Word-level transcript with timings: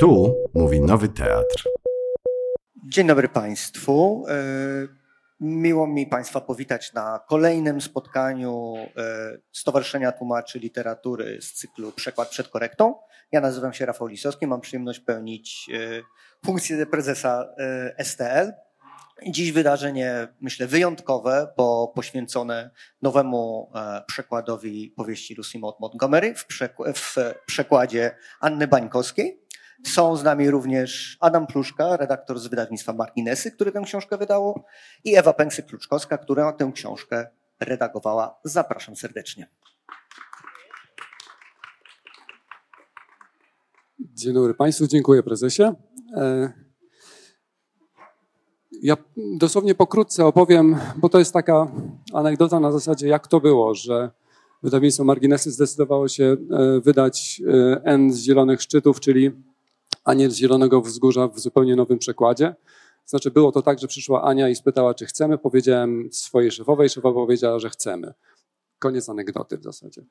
Tu 0.00 0.34
mówi 0.54 0.80
Nowy 0.80 1.08
Teatr. 1.08 1.68
Dzień 2.84 3.06
dobry 3.06 3.28
Państwu. 3.28 4.24
E, 4.28 4.34
miło 5.40 5.86
mi 5.86 6.06
Państwa 6.06 6.40
powitać 6.40 6.92
na 6.92 7.20
kolejnym 7.28 7.80
spotkaniu 7.80 8.74
e, 8.76 9.38
Stowarzyszenia 9.52 10.12
Tłumaczy 10.12 10.58
Literatury 10.58 11.38
z 11.42 11.52
cyklu 11.52 11.92
Przekład 11.92 12.28
przed 12.28 12.48
korektą. 12.48 12.94
Ja 13.32 13.40
nazywam 13.40 13.72
się 13.72 13.86
Rafał 13.86 14.06
Lisowski, 14.06 14.46
mam 14.46 14.60
przyjemność 14.60 15.00
pełnić 15.00 15.70
e, 15.74 16.02
funkcję 16.46 16.86
prezesa 16.86 17.46
STL. 17.98 18.52
Dziś 19.26 19.52
wydarzenie, 19.52 20.28
myślę, 20.40 20.66
wyjątkowe, 20.66 21.52
bo 21.56 21.92
poświęcone 21.94 22.70
nowemu 23.02 23.72
przekładowi 24.06 24.94
powieści 24.96 25.34
Lucy 25.34 25.58
Maud 25.58 25.80
Montgomery 25.80 26.34
w, 26.34 26.46
w 26.94 27.16
przekładzie 27.46 28.16
Anny 28.40 28.68
Bańkowskiej. 28.68 29.49
Są 29.86 30.16
z 30.16 30.24
nami 30.24 30.50
również 30.50 31.16
Adam 31.20 31.46
Pluszka, 31.46 31.96
redaktor 31.96 32.38
z 32.38 32.46
wydawnictwa 32.46 32.92
Marginesy, 32.92 33.50
który 33.50 33.72
tę 33.72 33.82
książkę 33.84 34.18
wydało, 34.18 34.64
i 35.04 35.16
Ewa 35.16 35.30
Pęksy-Kluczkowska, 35.32 36.18
która 36.18 36.52
tę 36.52 36.70
książkę 36.74 37.26
redagowała. 37.60 38.40
Zapraszam 38.44 38.96
serdecznie. 38.96 39.48
Dzień 44.00 44.34
dobry 44.34 44.54
Państwu, 44.54 44.86
dziękuję 44.86 45.22
prezesie. 45.22 45.62
E, 46.16 46.52
ja 48.82 48.96
dosłownie 49.16 49.74
pokrótce 49.74 50.26
opowiem, 50.26 50.76
bo 50.96 51.08
to 51.08 51.18
jest 51.18 51.32
taka 51.32 51.72
anegdota 52.12 52.60
na 52.60 52.72
zasadzie, 52.72 53.08
jak 53.08 53.26
to 53.28 53.40
było, 53.40 53.74
że 53.74 54.10
wydawnictwo 54.62 55.04
Marginesy 55.04 55.50
zdecydowało 55.50 56.08
się 56.08 56.24
e, 56.24 56.80
wydać 56.80 57.42
e, 57.48 57.84
N 57.84 58.12
z 58.12 58.18
Zielonych 58.18 58.62
Szczytów, 58.62 59.00
czyli 59.00 59.30
Aniel 60.04 60.30
z 60.30 60.36
Zielonego 60.36 60.80
Wzgórza 60.80 61.28
w 61.28 61.38
zupełnie 61.38 61.76
nowym 61.76 61.98
przekładzie. 61.98 62.54
Znaczy 63.06 63.30
było 63.30 63.52
to 63.52 63.62
tak, 63.62 63.78
że 63.78 63.86
przyszła 63.86 64.22
Ania 64.22 64.48
i 64.48 64.56
spytała, 64.56 64.94
czy 64.94 65.06
chcemy. 65.06 65.38
Powiedziałem 65.38 66.08
swojej 66.12 66.50
szefowej, 66.50 66.88
szefowa 66.88 67.20
powiedziała, 67.20 67.58
że 67.58 67.70
chcemy. 67.70 68.14
Koniec 68.78 69.08
anegdoty 69.08 69.58
w 69.58 69.62
zasadzie. 69.62 70.02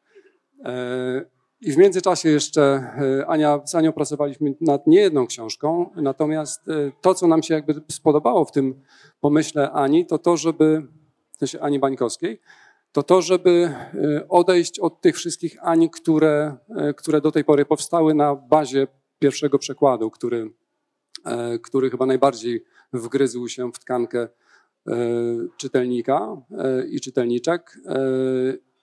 E, 0.65 1.25
I 1.61 1.71
w 1.71 1.77
międzyczasie 1.77 2.29
jeszcze 2.29 2.61
e, 2.61 3.27
Ania, 3.27 3.61
z 3.65 3.75
Anią 3.75 3.93
pracowaliśmy 3.93 4.55
nad 4.61 4.87
niejedną 4.87 5.27
książką, 5.27 5.89
natomiast 5.95 6.67
e, 6.67 6.91
to, 7.01 7.13
co 7.13 7.27
nam 7.27 7.43
się 7.43 7.53
jakby 7.53 7.81
spodobało 7.91 8.45
w 8.45 8.51
tym 8.51 8.81
pomyśle 9.19 9.71
Ani, 9.71 10.05
to 10.05 10.17
to, 10.17 10.37
żeby, 10.37 10.87
w 11.31 11.39
sensie 11.39 11.59
Ani 11.59 11.79
Bańkowskiej, 11.79 12.41
to 12.91 13.03
to, 13.03 13.21
żeby 13.21 13.73
odejść 14.29 14.79
od 14.79 15.01
tych 15.01 15.15
wszystkich 15.15 15.57
Ani, 15.61 15.89
które, 15.89 16.57
które 16.97 17.21
do 17.21 17.31
tej 17.31 17.43
pory 17.43 17.65
powstały 17.65 18.13
na 18.13 18.35
bazie 18.35 18.87
pierwszego 19.19 19.59
przekładu, 19.59 20.11
który, 20.11 20.51
e, 21.25 21.59
który 21.59 21.89
chyba 21.89 22.05
najbardziej 22.05 22.63
wgryzł 22.93 23.47
się 23.47 23.71
w 23.71 23.79
tkankę 23.79 24.27
e, 24.87 24.95
czytelnika 25.57 26.37
e, 26.57 26.87
i 26.87 26.99
czytelniczek. 26.99 27.79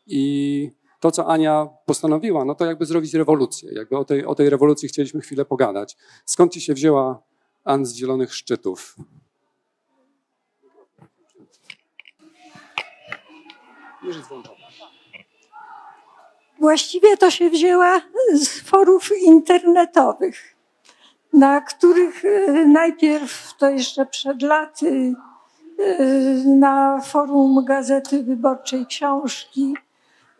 I 0.07 0.71
to, 1.01 1.11
co 1.11 1.27
Ania 1.27 1.69
postanowiła, 1.87 2.45
no 2.45 2.55
to 2.55 2.65
jakby 2.65 2.87
zrobić 2.87 3.15
rewolucję. 3.15 3.73
Jakby 3.75 3.97
o 3.97 4.05
tej, 4.05 4.25
o 4.25 4.35
tej 4.35 4.51
rewolucji 4.51 4.89
chcieliśmy 4.89 5.21
chwilę 5.21 5.45
pogadać. 5.45 5.97
Skąd 6.25 6.53
ci 6.53 6.61
się 6.61 6.75
wzięła 6.75 7.23
An 7.65 7.87
z 7.87 7.95
Zielonych 7.95 8.35
Szczytów? 8.35 8.97
Już 14.03 14.17
jest 14.17 14.29
włączona. 14.29 14.66
Właściwie 16.59 17.17
to 17.17 17.31
się 17.31 17.51
wzięła 17.51 18.01
z 18.33 18.61
forów 18.61 19.11
internetowych, 19.23 20.57
na 21.33 21.61
których 21.61 22.25
e, 22.25 22.67
najpierw, 22.67 23.55
to 23.59 23.71
jeszcze 23.71 24.07
przed 24.07 24.43
laty, 24.43 25.15
e, 25.79 26.05
na 26.45 27.01
forum 27.01 27.65
Gazety 27.65 28.23
Wyborczej 28.23 28.87
Książki 28.87 29.77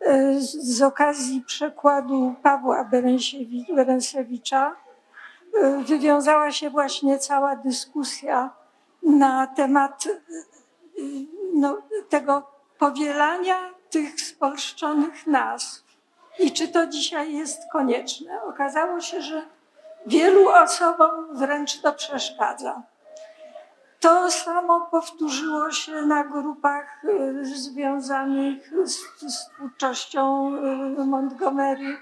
e, 0.01 0.33
z 0.39 0.81
okazji 0.81 1.41
przekładu 1.41 2.35
Pawła 2.43 2.89
Berensewicza 3.75 4.75
wywiązała 5.87 6.51
się 6.51 6.69
właśnie 6.69 7.19
cała 7.19 7.55
dyskusja 7.55 8.49
na 9.03 9.47
temat 9.47 10.07
no, 11.53 11.77
tego 12.09 12.43
powielania 12.77 13.55
tych 13.89 14.21
spolszczonych 14.21 15.27
nazw 15.27 15.86
i 16.39 16.51
czy 16.51 16.67
to 16.67 16.87
dzisiaj 16.87 17.33
jest 17.33 17.61
konieczne. 17.71 18.43
Okazało 18.43 19.01
się, 19.01 19.21
że 19.21 19.41
wielu 20.05 20.49
osobom 20.49 21.37
wręcz 21.37 21.81
to 21.81 21.93
przeszkadza. 21.93 22.81
To 23.99 24.31
samo 24.31 24.87
powtórzyło 24.91 25.71
się 25.71 25.91
na 25.91 26.23
grupach 26.23 27.03
y, 27.03 27.45
związanych 27.45 28.71
z, 28.83 28.97
z 29.33 29.49
twórczością 29.49 30.51
y, 30.99 31.05
Montgomery 31.05 31.97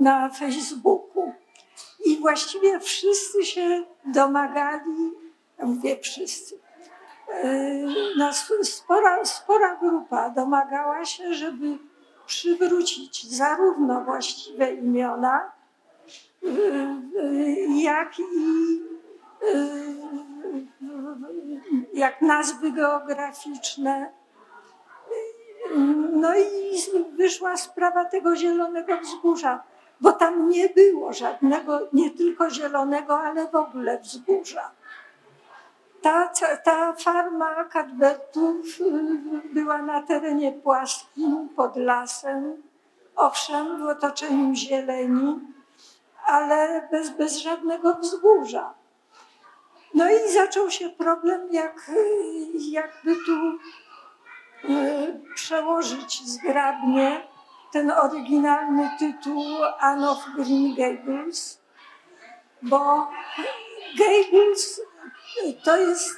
na 0.00 0.28
Facebooku. 0.28 1.32
I 2.06 2.18
właściwie 2.18 2.80
wszyscy 2.80 3.44
się 3.44 3.84
domagali, 4.04 5.12
mówię 5.62 5.98
wszyscy, 6.02 6.60
y, 8.60 8.64
spora, 8.64 9.24
spora 9.24 9.76
grupa 9.76 10.30
domagała 10.30 11.04
się, 11.04 11.34
żeby 11.34 11.78
przywrócić 12.26 13.36
zarówno 13.36 14.04
właściwe 14.04 14.72
imiona, 14.72 15.52
y, 16.42 16.48
y, 16.48 17.66
jak 17.82 18.18
i 18.18 18.22
y, 19.54 20.12
jak 21.94 22.22
nazwy 22.22 22.72
geograficzne. 22.72 24.12
No 26.12 26.36
i 26.36 26.78
wyszła 27.16 27.56
sprawa 27.56 28.04
tego 28.04 28.36
zielonego 28.36 28.98
wzgórza, 29.00 29.62
bo 30.00 30.12
tam 30.12 30.48
nie 30.48 30.68
było 30.68 31.12
żadnego, 31.12 31.88
nie 31.92 32.10
tylko 32.10 32.50
zielonego, 32.50 33.18
ale 33.18 33.48
w 33.48 33.54
ogóle 33.54 34.00
wzgórza. 34.00 34.70
Ta, 36.02 36.32
ta 36.64 36.92
farma 36.92 37.64
Cadbertów 37.64 38.80
y, 38.80 39.54
była 39.54 39.82
na 39.82 40.02
terenie 40.02 40.52
płaskim, 40.52 41.48
pod 41.56 41.76
lasem, 41.76 42.62
owszem, 43.16 43.78
w 43.78 43.88
otoczeniu 43.88 44.54
zieleni, 44.54 45.40
ale 46.26 46.88
bez, 46.90 47.10
bez 47.10 47.36
żadnego 47.36 47.94
wzgórza. 47.94 48.74
No 49.94 50.10
i 50.10 50.32
zaczął 50.32 50.70
się 50.70 50.90
problem, 50.90 51.48
jak, 51.52 51.90
jakby 52.70 53.16
tu 53.26 53.58
y, 54.70 55.20
przełożyć 55.34 56.22
zgrabnie 56.28 57.26
ten 57.72 57.90
oryginalny 57.90 58.90
tytuł 58.98 59.44
Anne 59.78 60.10
of 60.10 60.18
Green 60.36 60.74
Gables, 60.74 61.60
bo 62.62 63.08
Gables 63.98 64.80
to 65.64 65.76
jest 65.76 66.16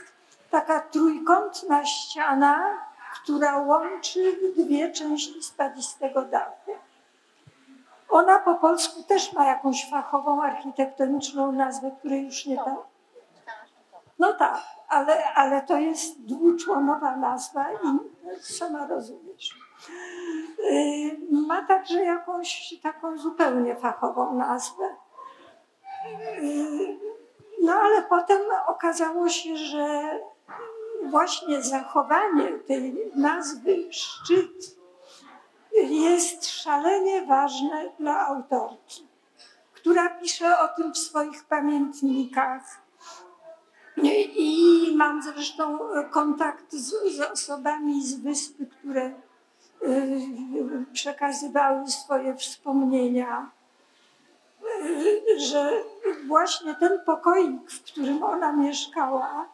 taka 0.50 0.80
trójkątna 0.80 1.84
ściana, 1.84 2.78
która 3.14 3.58
łączy 3.58 4.38
dwie 4.56 4.92
części 4.92 5.42
spadzistego 5.42 6.22
dachu. 6.22 6.70
Ona 8.08 8.38
po 8.38 8.54
polsku 8.54 9.02
też 9.02 9.32
ma 9.32 9.46
jakąś 9.46 9.90
fachową 9.90 10.42
architektoniczną 10.42 11.52
nazwę, 11.52 11.90
której 11.98 12.24
już 12.24 12.46
nie 12.46 12.56
tam. 12.56 12.76
No 14.18 14.32
tak, 14.32 14.62
ale, 14.88 15.34
ale 15.34 15.62
to 15.62 15.76
jest 15.76 16.24
dwuczłonowa 16.24 17.16
nazwa 17.16 17.66
i 17.72 17.76
sama 18.40 18.86
rozumiesz. 18.86 19.58
Y, 20.58 21.16
ma 21.30 21.62
także 21.62 22.04
jakąś 22.04 22.74
taką 22.82 23.18
zupełnie 23.18 23.76
fachową 23.76 24.34
nazwę. 24.34 24.84
No 27.64 27.72
ale 27.72 28.02
potem 28.02 28.38
okazało 28.66 29.28
się, 29.28 29.56
że 29.56 30.18
właśnie 31.02 31.62
zachowanie 31.62 32.52
tej 32.52 33.10
nazwy 33.14 33.92
szczyt 33.92 34.76
jest 35.72 36.46
szalenie 36.46 37.26
ważne 37.26 37.92
dla 37.98 38.26
autorki, 38.26 39.06
która 39.72 40.08
pisze 40.08 40.58
o 40.58 40.68
tym 40.68 40.92
w 40.92 40.98
swoich 40.98 41.44
pamiętnikach. 41.44 42.62
I 44.36 44.92
mam 44.96 45.22
zresztą 45.22 45.78
kontakt 46.10 46.72
z, 46.72 47.16
z 47.16 47.20
osobami 47.20 48.06
z 48.06 48.14
wyspy, 48.14 48.66
które 48.66 49.12
y, 49.82 50.86
przekazywały 50.92 51.88
swoje 51.88 52.36
wspomnienia 52.36 53.50
że 55.50 55.70
właśnie 56.26 56.74
ten 56.74 57.00
pokoik, 57.06 57.70
w 57.70 57.82
którym 57.82 58.22
ona 58.22 58.52
mieszkała, 58.52 59.48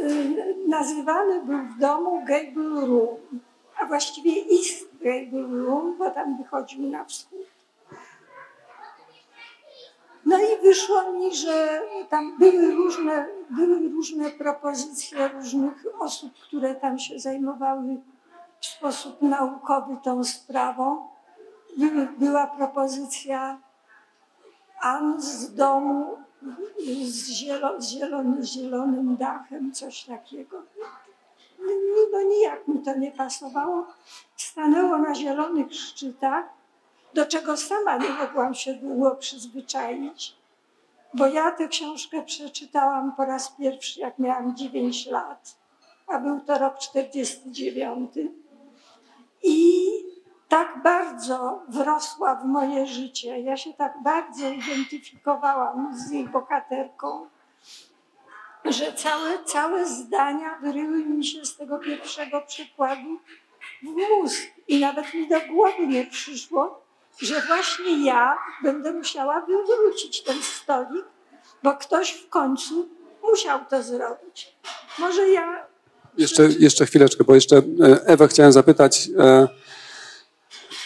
y, 0.00 0.54
nazywany 0.68 1.42
był 1.42 1.58
w 1.58 1.78
domu 1.78 2.22
Gable 2.26 2.86
Room, 2.86 3.40
a 3.80 3.86
właściwie 3.86 4.30
East 4.30 4.88
Gable 5.00 5.64
Room, 5.64 5.98
bo 5.98 6.10
tam 6.10 6.36
wychodził 6.36 6.90
na 6.90 7.04
wschód. 7.04 7.54
No 10.26 10.38
i 10.38 10.62
wyszło 10.62 11.12
mi, 11.12 11.34
że 11.34 11.82
tam 12.08 12.38
były 12.38 12.74
różne, 12.74 13.26
były 13.50 13.88
różne 13.88 14.30
propozycje 14.30 15.28
różnych 15.28 15.86
osób, 15.98 16.32
które 16.34 16.74
tam 16.74 16.98
się 16.98 17.18
zajmowały 17.18 18.00
w 18.60 18.66
sposób 18.66 19.22
naukowy 19.22 19.96
tą 20.04 20.24
sprawą. 20.24 21.08
była 22.18 22.46
propozycja 22.46 23.58
An 24.84 25.22
z 25.22 25.54
domu 25.54 26.16
z, 27.04 27.30
zielo, 27.30 27.80
z 27.80 27.88
zielony, 27.88 28.46
zielonym 28.46 29.16
dachem, 29.16 29.72
coś 29.72 30.04
takiego. 30.04 30.62
No 32.12 32.22
nijak 32.22 32.68
mi 32.68 32.82
to 32.82 32.98
nie 32.98 33.12
pasowało. 33.12 33.86
Stanęło 34.36 34.98
na 34.98 35.14
zielonych 35.14 35.74
szczytach, 35.74 36.44
do 37.14 37.26
czego 37.26 37.56
sama 37.56 37.96
nie 37.96 38.08
mogłam 38.08 38.54
się 38.54 38.74
długo 38.74 39.16
przyzwyczaić, 39.16 40.36
bo 41.14 41.26
ja 41.26 41.50
tę 41.50 41.68
książkę 41.68 42.22
przeczytałam 42.22 43.12
po 43.16 43.24
raz 43.24 43.52
pierwszy, 43.58 44.00
jak 44.00 44.18
miałam 44.18 44.56
9 44.56 45.06
lat, 45.06 45.56
a 46.06 46.18
był 46.18 46.40
to 46.40 46.58
rok 46.58 46.78
49. 46.78 48.10
I 49.42 50.13
tak 50.48 50.82
bardzo 50.82 51.62
wrosła 51.68 52.34
w 52.34 52.44
moje 52.44 52.86
życie, 52.86 53.40
ja 53.40 53.56
się 53.56 53.74
tak 53.74 53.92
bardzo 54.04 54.48
identyfikowałam 54.48 55.98
z 55.98 56.10
jej 56.10 56.28
bohaterką, 56.28 57.26
że 58.64 58.92
całe, 58.92 59.44
całe 59.44 59.86
zdania 59.86 60.58
wyryły 60.62 61.04
mi 61.04 61.24
się 61.24 61.44
z 61.44 61.56
tego 61.56 61.78
pierwszego 61.78 62.40
przykładu 62.40 63.18
w 63.82 63.86
mózg. 63.86 64.42
I 64.68 64.80
nawet 64.80 65.14
mi 65.14 65.28
do 65.28 65.40
głowy 65.40 65.86
nie 65.86 66.06
przyszło, 66.06 66.84
że 67.18 67.42
właśnie 67.46 68.04
ja 68.04 68.38
będę 68.62 68.92
musiała 68.92 69.40
wywrócić 69.40 70.22
ten 70.22 70.42
stolik, 70.42 71.04
bo 71.62 71.76
ktoś 71.76 72.12
w 72.12 72.28
końcu 72.28 72.88
musiał 73.22 73.60
to 73.70 73.82
zrobić. 73.82 74.56
Może 74.98 75.28
ja. 75.28 75.66
Jeszcze, 76.18 76.48
jeszcze 76.58 76.86
chwileczkę, 76.86 77.24
bo 77.24 77.34
jeszcze 77.34 77.56
e, 77.56 78.06
Ewę 78.06 78.28
chciałem 78.28 78.52
zapytać. 78.52 79.08
E, 79.18 79.48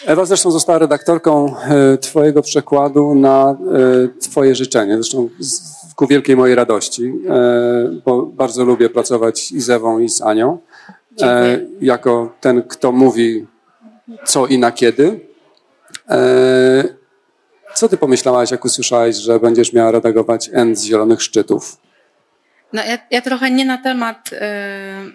Ewa 0.05 0.25
zresztą 0.25 0.51
została 0.51 0.79
redaktorką 0.79 1.55
e, 1.57 1.97
Twojego 1.97 2.41
przekładu 2.41 3.15
na 3.15 3.57
Twoje 4.21 4.55
życzenie. 4.55 4.93
Zresztą 4.93 5.29
ku 5.95 6.07
wielkiej 6.07 6.35
mojej 6.35 6.55
radości, 6.55 7.13
bo 8.05 8.25
bardzo 8.25 8.65
lubię 8.65 8.89
pracować 8.89 9.51
i 9.51 9.61
z 9.61 9.69
Ewą, 9.69 9.99
i 9.99 10.09
z 10.09 10.21
Anią. 10.21 10.57
Dziękuję. 11.15 11.65
Jako 11.81 12.33
ten, 12.41 12.63
kto 12.63 12.91
mówi 12.91 13.47
co 14.25 14.47
i 14.47 14.57
na 14.57 14.71
kiedy. 14.71 15.19
Co 17.75 17.89
ty 17.89 17.97
pomyślałaś, 17.97 18.51
jak 18.51 18.65
usłyszałaś, 18.65 19.15
że 19.15 19.39
będziesz 19.39 19.73
miała 19.73 19.91
redagować 19.91 20.49
N 20.53 20.75
z 20.75 20.83
Zielonych 20.83 21.21
Szczytów? 21.21 21.77
No 22.73 22.83
ja, 22.83 22.97
ja 23.11 23.21
trochę 23.21 23.51
nie 23.51 23.65
na 23.65 23.77
temat 23.77 24.33
y, 24.33 24.37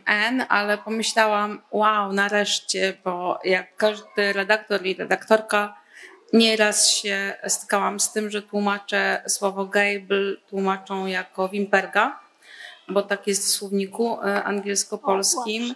N, 0.06 0.44
ale 0.48 0.78
pomyślałam, 0.78 1.62
wow, 1.70 2.12
nareszcie, 2.12 2.96
bo 3.04 3.38
jak 3.44 3.76
każdy 3.76 4.32
redaktor 4.32 4.86
i 4.86 4.94
redaktorka, 4.94 5.74
nieraz 6.32 6.90
się 6.90 7.32
stykałam 7.46 8.00
z 8.00 8.12
tym, 8.12 8.30
że 8.30 8.42
tłumaczę 8.42 9.22
słowo 9.26 9.66
Gable, 9.66 10.36
tłumaczą 10.48 11.06
jako 11.06 11.48
Wimperga, 11.48 12.20
bo 12.88 13.02
tak 13.02 13.26
jest 13.26 13.44
w 13.46 13.50
słowniku 13.50 14.18
y, 14.20 14.44
angielsko-polskim. 14.44 15.74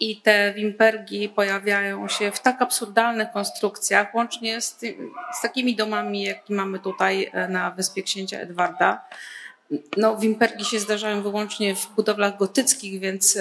I 0.00 0.20
te 0.20 0.52
wimpergi 0.52 1.28
pojawiają 1.28 2.08
się 2.08 2.30
w 2.30 2.40
tak 2.40 2.62
absurdalnych 2.62 3.30
konstrukcjach, 3.32 4.14
łącznie 4.14 4.60
z, 4.60 4.76
tym, 4.76 5.12
z 5.38 5.42
takimi 5.42 5.76
domami, 5.76 6.22
jakie 6.22 6.54
mamy 6.54 6.78
tutaj 6.78 7.30
y, 7.46 7.48
na 7.48 7.70
Wyspie 7.70 8.02
Księcia 8.02 8.38
Edwarda 8.38 9.04
no, 9.96 10.16
wimpergi 10.16 10.64
się 10.64 10.78
zdarzają 10.78 11.22
wyłącznie 11.22 11.74
w 11.74 11.88
budowlach 11.96 12.38
gotyckich, 12.38 13.00
więc 13.00 13.38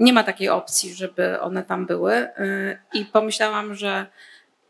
nie 0.00 0.12
ma 0.12 0.24
takiej 0.24 0.48
opcji, 0.48 0.94
żeby 0.94 1.40
one 1.40 1.62
tam 1.62 1.86
były. 1.86 2.12
E, 2.12 2.78
I 2.92 3.04
pomyślałam, 3.04 3.74
że 3.74 4.06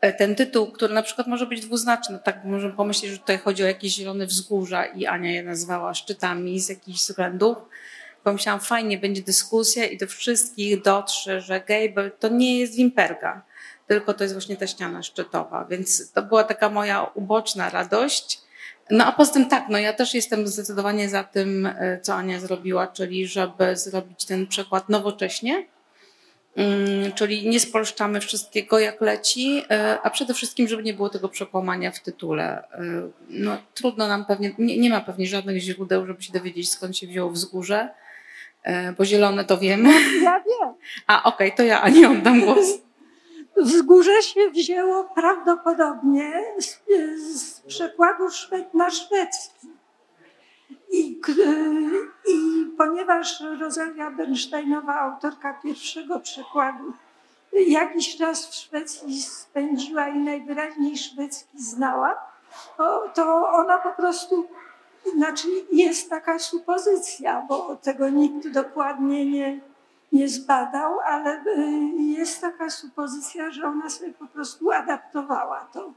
e, 0.01 0.13
ten 0.13 0.35
tytuł, 0.35 0.71
który 0.71 0.93
na 0.93 1.03
przykład 1.03 1.27
może 1.27 1.45
być 1.45 1.65
dwuznaczny, 1.65 2.19
tak 2.23 2.43
możemy 2.45 2.73
pomyśleć, 2.73 3.11
że 3.11 3.17
tutaj 3.17 3.37
chodzi 3.37 3.63
o 3.63 3.67
jakieś 3.67 3.93
zielone 3.93 4.25
wzgórza 4.25 4.85
i 4.85 5.05
Ania 5.05 5.31
je 5.31 5.43
nazwała 5.43 5.93
szczytami 5.93 6.59
z 6.59 6.69
jakichś 6.69 6.99
względów. 6.99 7.57
Pomyślałam, 8.23 8.61
fajnie, 8.61 8.97
będzie 8.97 9.21
dyskusja 9.21 9.85
i 9.85 9.97
do 9.97 10.07
wszystkich 10.07 10.81
dotrze, 10.81 11.41
że 11.41 11.61
Gable 11.61 12.11
to 12.11 12.27
nie 12.27 12.59
jest 12.59 12.75
Wimperga, 12.75 13.41
tylko 13.87 14.13
to 14.13 14.23
jest 14.23 14.33
właśnie 14.33 14.57
ta 14.57 14.67
ściana 14.67 15.03
szczytowa. 15.03 15.65
Więc 15.69 16.11
to 16.11 16.21
była 16.21 16.43
taka 16.43 16.69
moja 16.69 17.03
uboczna 17.03 17.69
radość 17.69 18.41
no 18.91 19.05
a 19.05 19.11
poza 19.11 19.33
tym 19.33 19.45
tak, 19.45 19.65
no 19.69 19.77
ja 19.77 19.93
też 19.93 20.13
jestem 20.13 20.47
zdecydowanie 20.47 21.09
za 21.09 21.23
tym, 21.23 21.65
e, 21.65 21.99
co 22.01 22.15
Ania 22.15 22.39
zrobiła, 22.39 22.87
czyli 22.87 23.27
żeby 23.27 23.75
zrobić 23.75 24.25
ten 24.25 24.47
przekład 24.47 24.89
nowocześnie, 24.89 25.65
mm, 26.55 27.11
czyli 27.11 27.49
nie 27.49 27.59
spolszczamy 27.59 28.21
wszystkiego 28.21 28.79
jak 28.79 29.01
leci, 29.01 29.63
e, 29.69 29.97
a 30.03 30.09
przede 30.09 30.33
wszystkim, 30.33 30.67
żeby 30.67 30.83
nie 30.83 30.93
było 30.93 31.09
tego 31.09 31.29
przekłamania 31.29 31.91
w 31.91 31.99
tytule. 31.99 32.63
E, 32.71 33.09
no 33.29 33.57
trudno 33.73 34.07
nam 34.07 34.25
pewnie, 34.25 34.55
nie, 34.57 34.77
nie 34.77 34.89
ma 34.89 35.01
pewnie 35.01 35.27
żadnych 35.27 35.57
źródeł, 35.59 36.05
żeby 36.05 36.23
się 36.23 36.33
dowiedzieć 36.33 36.71
skąd 36.71 36.97
się 36.97 37.07
wzięło 37.07 37.29
wzgórze, 37.29 37.89
bo 38.97 39.05
zielone 39.05 39.45
to 39.45 39.57
wiemy. 39.57 39.89
Ja 40.23 40.39
wiem. 40.39 40.73
A 41.07 41.23
okej, 41.23 41.47
okay, 41.47 41.57
to 41.57 41.63
ja 41.63 41.81
Ani 41.81 42.05
oddam 42.05 42.41
głos. 42.41 42.90
Wzgórze 43.57 44.21
się 44.21 44.49
wzięło 44.49 45.03
prawdopodobnie 45.03 46.43
z, 46.59 46.79
z 47.31 47.61
przekładu 47.61 48.29
szwed 48.29 48.73
na 48.73 48.89
szwedzki. 48.89 49.67
I, 50.91 51.21
I 52.27 52.65
ponieważ 52.77 53.43
Rosalia 53.59 54.11
Bernsteinowa, 54.11 54.99
autorka 54.99 55.53
pierwszego 55.63 56.19
przekładu, 56.19 56.93
jakiś 57.53 58.17
czas 58.17 58.47
w 58.47 58.55
Szwecji 58.55 59.21
spędziła 59.21 60.07
i 60.07 60.19
najwyraźniej 60.19 60.97
szwedzki 60.97 61.59
znała, 61.59 62.31
to 63.13 63.49
ona 63.49 63.77
po 63.77 63.91
prostu, 63.91 64.47
znaczy 65.15 65.47
jest 65.71 66.09
taka 66.09 66.39
supozycja, 66.39 67.45
bo 67.49 67.75
tego 67.75 68.09
nikt 68.09 68.47
dokładnie 68.47 69.25
nie, 69.25 69.59
nie 70.11 70.29
zbadał, 70.29 70.99
ale 70.99 71.43
y, 71.45 71.71
jest 71.97 72.41
taka 72.41 72.69
supozycja, 72.69 73.51
że 73.51 73.67
ona 73.67 73.89
sobie 73.89 74.13
po 74.13 74.27
prostu 74.27 74.71
adaptowała 74.71 75.67
to, 75.73 75.93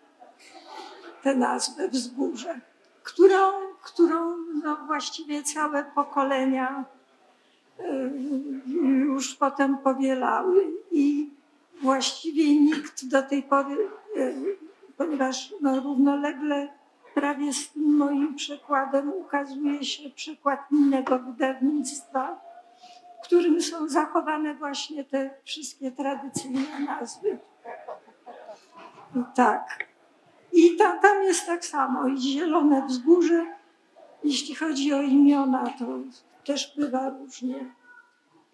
tę 1.23 1.35
nazwę 1.35 1.89
wzgórze, 1.89 2.61
którą, 3.03 3.53
którą 3.83 4.37
no 4.65 4.77
właściwie 4.87 5.43
całe 5.43 5.85
pokolenia 5.85 6.85
y, 7.81 7.85
już 8.85 9.35
potem 9.35 9.79
powielały 9.79 10.73
i 10.91 11.31
właściwie 11.83 12.61
nikt 12.61 13.07
do 13.07 13.23
tej 13.23 13.43
pory, 13.43 13.77
y, 14.17 14.57
ponieważ 14.97 15.55
no 15.61 15.81
równolegle 15.81 16.69
prawie 17.15 17.53
z 17.53 17.71
tym 17.71 17.97
moim 17.97 18.35
przekładem 18.35 19.13
ukazuje 19.13 19.85
się 19.85 20.11
przykład 20.11 20.61
innego 20.73 21.19
wydawnictwa, 21.19 22.44
w 23.25 23.27
którym 23.27 23.63
są 23.63 23.89
zachowane 23.89 24.55
właśnie 24.55 25.05
te 25.05 25.31
wszystkie 25.45 25.93
tradycyjne 25.93 26.81
nazwy. 26.87 27.39
Tak. 29.35 29.87
I 30.53 30.77
tam, 30.77 31.01
tam 31.01 31.23
jest 31.23 31.47
tak 31.47 31.65
samo. 31.65 32.09
I 32.09 32.21
zielone 32.21 32.87
wzgórze, 32.87 33.47
jeśli 34.25 34.55
chodzi 34.55 34.95
o 34.95 35.03
imiona, 35.03 35.75
to 35.79 35.85
też 36.45 36.77
bywa 36.77 37.11
różnie. 37.11 37.75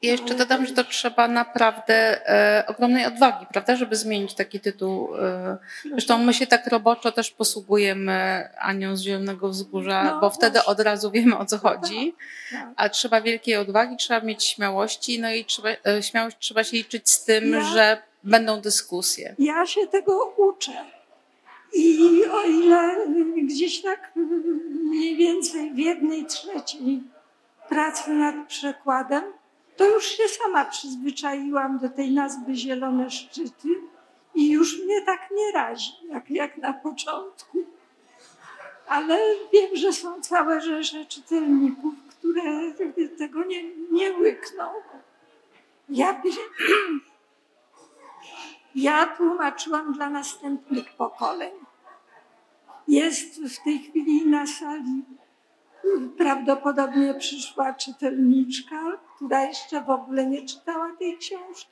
I 0.03 0.07
jeszcze 0.07 0.35
dodam, 0.35 0.67
że 0.67 0.75
to 0.75 0.85
trzeba 0.85 1.29
naprawdę 1.29 2.29
e, 2.29 2.67
ogromnej 2.67 3.07
odwagi, 3.07 3.47
prawda, 3.53 3.77
żeby 3.77 3.97
zmienić 3.97 4.35
taki 4.35 4.61
tytuł. 4.61 5.17
E, 5.17 5.59
zresztą 5.91 6.19
my 6.19 6.35
się 6.35 6.47
tak 6.47 6.67
roboczo 6.67 7.13
też 7.13 7.31
posługujemy 7.31 8.49
Anią 8.59 8.97
z 8.97 9.01
Zielonego 9.01 9.49
Wzgórza, 9.49 10.05
no, 10.05 10.21
bo 10.21 10.31
wtedy 10.31 10.65
od 10.65 10.81
razu 10.81 11.11
wiemy 11.11 11.39
o 11.39 11.47
co 11.47 11.59
chodzi. 11.59 12.15
Tak, 12.53 12.61
tak. 12.61 12.73
A 12.77 12.89
trzeba 12.89 13.21
wielkiej 13.21 13.57
odwagi, 13.57 13.97
trzeba 13.97 14.21
mieć 14.21 14.45
śmiałości, 14.45 15.21
no 15.21 15.33
i 15.33 15.45
trzeba, 15.45 15.69
e, 15.69 16.03
śmiałość 16.03 16.37
trzeba 16.41 16.65
się 16.65 16.77
liczyć 16.77 17.11
z 17.11 17.25
tym, 17.25 17.53
ja, 17.53 17.65
że 17.65 18.03
będą 18.25 18.61
dyskusje. 18.61 19.35
Ja 19.39 19.67
się 19.67 19.87
tego 19.87 20.35
uczę. 20.37 20.73
I 21.73 21.99
o 22.33 22.43
ile 22.43 23.07
gdzieś 23.43 23.83
tak 23.83 24.13
mniej 24.91 25.17
więcej 25.17 25.75
w 25.75 25.79
jednej 25.79 26.27
trzeciej 26.27 27.03
pracy 27.69 28.11
nad 28.11 28.49
przekładem, 28.49 29.25
to 29.81 29.87
już 29.87 30.05
się 30.05 30.29
sama 30.29 30.65
przyzwyczaiłam 30.65 31.79
do 31.79 31.89
tej 31.89 32.11
nazwy 32.13 32.55
Zielone 32.55 33.11
Szczyty 33.11 33.69
i 34.35 34.51
już 34.51 34.85
mnie 34.85 35.03
tak 35.03 35.29
nie 35.31 35.53
razi, 35.53 35.93
jak, 36.09 36.31
jak 36.31 36.57
na 36.57 36.73
początku. 36.73 37.59
Ale 38.89 39.19
wiem, 39.53 39.77
że 39.77 39.93
są 39.93 40.21
całe 40.21 40.61
rzesze 40.61 41.05
czytelników, 41.05 41.95
które 42.09 42.75
tego 43.19 43.45
nie, 43.45 43.63
nie 43.93 44.13
łykną. 44.13 44.65
Ja, 45.89 46.23
ja 48.75 49.07
tłumaczyłam 49.07 49.93
dla 49.93 50.11
następnych 50.11 50.93
pokoleń. 50.97 51.53
jest 52.89 53.45
w 53.45 53.65
tej 53.65 53.79
chwili 53.79 54.27
na 54.27 54.47
sali. 54.47 55.05
Prawdopodobnie 56.19 57.15
przyszła 57.15 57.75
czytelniczka, 57.75 59.01
która 59.21 59.45
jeszcze 59.45 59.85
w 59.85 59.91
ogóle 59.91 60.27
nie 60.27 60.47
czytała 60.47 60.93
tej 60.99 61.19
książki. 61.19 61.71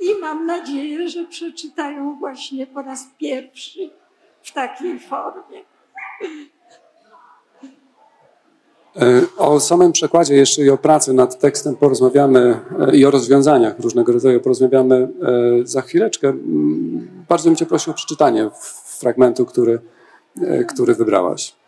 I 0.00 0.20
mam 0.20 0.46
nadzieję, 0.46 1.08
że 1.08 1.24
przeczytają 1.24 2.18
właśnie 2.18 2.66
po 2.66 2.82
raz 2.82 3.06
pierwszy 3.18 3.90
w 4.42 4.52
takiej 4.52 5.00
formie. 5.00 5.64
E, 8.96 9.22
o 9.36 9.60
samym 9.60 9.92
przekładzie 9.92 10.34
jeszcze 10.34 10.62
i 10.62 10.70
o 10.70 10.78
pracy 10.78 11.12
nad 11.12 11.38
tekstem 11.38 11.76
porozmawiamy 11.76 12.60
e, 12.80 12.96
i 12.96 13.06
o 13.06 13.10
rozwiązaniach 13.10 13.80
różnego 13.80 14.12
rodzaju 14.12 14.40
porozmawiamy 14.40 14.94
e, 14.96 15.08
za 15.66 15.82
chwileczkę. 15.82 16.32
Bardzo 17.28 17.44
bym 17.44 17.56
Cię 17.56 17.66
prosił 17.66 17.90
o 17.90 17.94
przeczytanie 17.94 18.50
fragmentu, 18.98 19.46
który, 19.46 19.78
który 20.68 20.94
wybrałaś. 20.94 21.63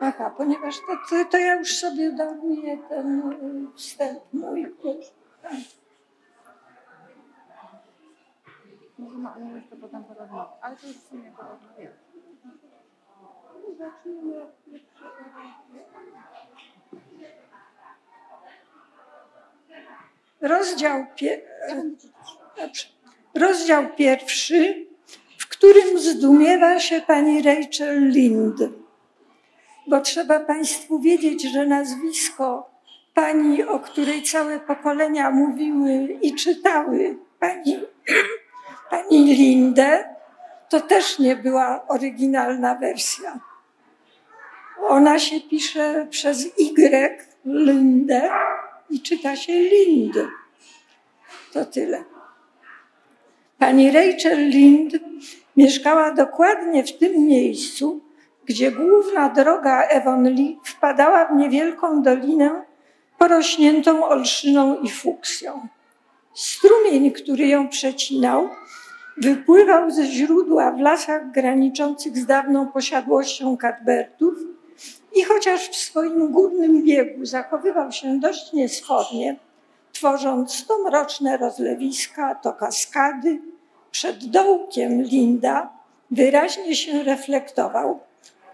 Aha, 0.00 0.30
ponieważ 0.36 0.76
to, 0.76 0.96
to, 1.10 1.24
to 1.30 1.38
ja 1.38 1.54
już 1.54 1.76
sobie 1.76 2.12
daruję 2.12 2.78
ten 2.88 3.32
y, 3.72 3.76
wstęp 3.76 4.20
mój. 4.32 4.74
Możemy 8.98 9.54
jeszcze 9.54 9.76
potem 9.76 10.04
porozmawiać, 10.04 10.48
ale 10.60 10.76
to 10.76 10.86
już 10.86 10.96
w 10.96 11.08
sumie 11.08 11.32
porozmawiamy. 11.36 11.96
Rozdział, 20.40 21.06
pie... 21.16 21.42
Dobrze. 22.56 22.86
Rozdział 23.34 23.84
pierwszy, 23.96 24.86
w 25.38 25.48
którym 25.48 25.98
zdumiewa 25.98 26.80
się 26.80 27.00
pani 27.00 27.42
Rachel 27.42 28.08
Lind 28.08 28.60
bo 29.86 30.00
trzeba 30.00 30.40
Państwu 30.40 30.98
wiedzieć, 30.98 31.42
że 31.42 31.66
nazwisko 31.66 32.70
pani, 33.14 33.64
o 33.64 33.78
której 33.78 34.22
całe 34.22 34.60
pokolenia 34.60 35.30
mówiły 35.30 36.18
i 36.22 36.34
czytały, 36.34 37.18
pani, 37.40 37.78
pani 38.90 39.34
Lindę, 39.34 40.16
to 40.68 40.80
też 40.80 41.18
nie 41.18 41.36
była 41.36 41.88
oryginalna 41.88 42.74
wersja. 42.74 43.40
Ona 44.88 45.18
się 45.18 45.40
pisze 45.40 46.06
przez 46.10 46.46
Y, 46.58 47.18
Lindę, 47.44 48.30
i 48.90 49.00
czyta 49.00 49.36
się 49.36 49.52
Lind. 49.52 50.14
To 51.52 51.64
tyle. 51.64 52.04
Pani 53.58 53.90
Rachel 53.90 54.48
Lind 54.48 54.92
mieszkała 55.56 56.12
dokładnie 56.12 56.84
w 56.84 56.98
tym 56.98 57.26
miejscu, 57.26 58.00
gdzie 58.46 58.72
główna 58.72 59.28
droga 59.28 59.88
Lee 60.22 60.60
wpadała 60.64 61.24
w 61.24 61.36
niewielką 61.36 62.02
dolinę 62.02 62.64
porośniętą 63.18 64.04
olszyną 64.08 64.80
i 64.80 64.90
fuksją. 64.90 65.68
Strumień, 66.34 67.10
który 67.10 67.46
ją 67.46 67.68
przecinał, 67.68 68.48
wypływał 69.16 69.90
ze 69.90 70.06
źródła 70.06 70.70
w 70.70 70.80
lasach 70.80 71.30
graniczących 71.30 72.18
z 72.18 72.26
dawną 72.26 72.66
posiadłością 72.66 73.56
Cadbertów 73.56 74.34
i 75.14 75.24
chociaż 75.24 75.68
w 75.68 75.76
swoim 75.76 76.32
górnym 76.32 76.84
biegu 76.84 77.24
zachowywał 77.24 77.92
się 77.92 78.20
dość 78.20 78.52
niesfornie, 78.52 79.36
tworząc 79.92 80.66
to 80.66 80.78
mroczne 80.78 81.36
rozlewiska, 81.36 82.34
to 82.34 82.52
kaskady, 82.52 83.40
przed 83.90 84.24
dołkiem 84.24 85.02
Linda 85.02 85.70
wyraźnie 86.10 86.76
się 86.76 87.02
reflektował 87.02 88.00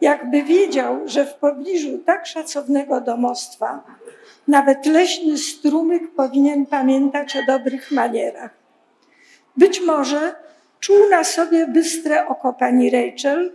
jakby 0.02 0.42
wiedział, 0.42 1.00
że 1.04 1.26
w 1.26 1.34
pobliżu 1.34 1.98
tak 1.98 2.26
szacownego 2.26 3.00
domostwa 3.00 3.84
nawet 4.48 4.86
leśny 4.86 5.38
strumyk 5.38 6.14
powinien 6.14 6.66
pamiętać 6.66 7.36
o 7.36 7.46
dobrych 7.46 7.90
manierach. 7.90 8.50
Być 9.56 9.80
może 9.80 10.34
czuł 10.80 10.96
na 11.10 11.24
sobie 11.24 11.66
bystre 11.66 12.28
oko 12.28 12.52
pani 12.52 12.90
Rachel, 12.90 13.52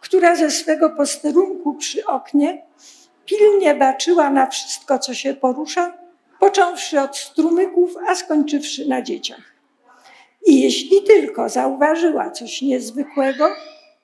która 0.00 0.36
ze 0.36 0.50
swego 0.50 0.90
posterunku 0.90 1.74
przy 1.74 2.06
oknie 2.06 2.62
pilnie 3.26 3.74
baczyła 3.74 4.30
na 4.30 4.46
wszystko, 4.46 4.98
co 4.98 5.14
się 5.14 5.34
porusza, 5.34 5.98
począwszy 6.40 7.00
od 7.00 7.16
strumyków, 7.16 7.94
a 8.08 8.14
skończywszy 8.14 8.88
na 8.88 9.02
dzieciach. 9.02 9.42
I 10.46 10.60
jeśli 10.60 11.02
tylko 11.02 11.48
zauważyła 11.48 12.30
coś 12.30 12.62
niezwykłego, 12.62 13.48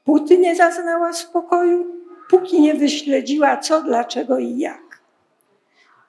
Póty 0.05 0.39
nie 0.39 0.57
zaznała 0.57 1.13
spokoju, 1.13 1.87
póki 2.31 2.61
nie 2.61 2.75
wyśledziła 2.75 3.57
co, 3.57 3.83
dlaczego 3.83 4.39
i 4.39 4.59
jak. 4.59 5.01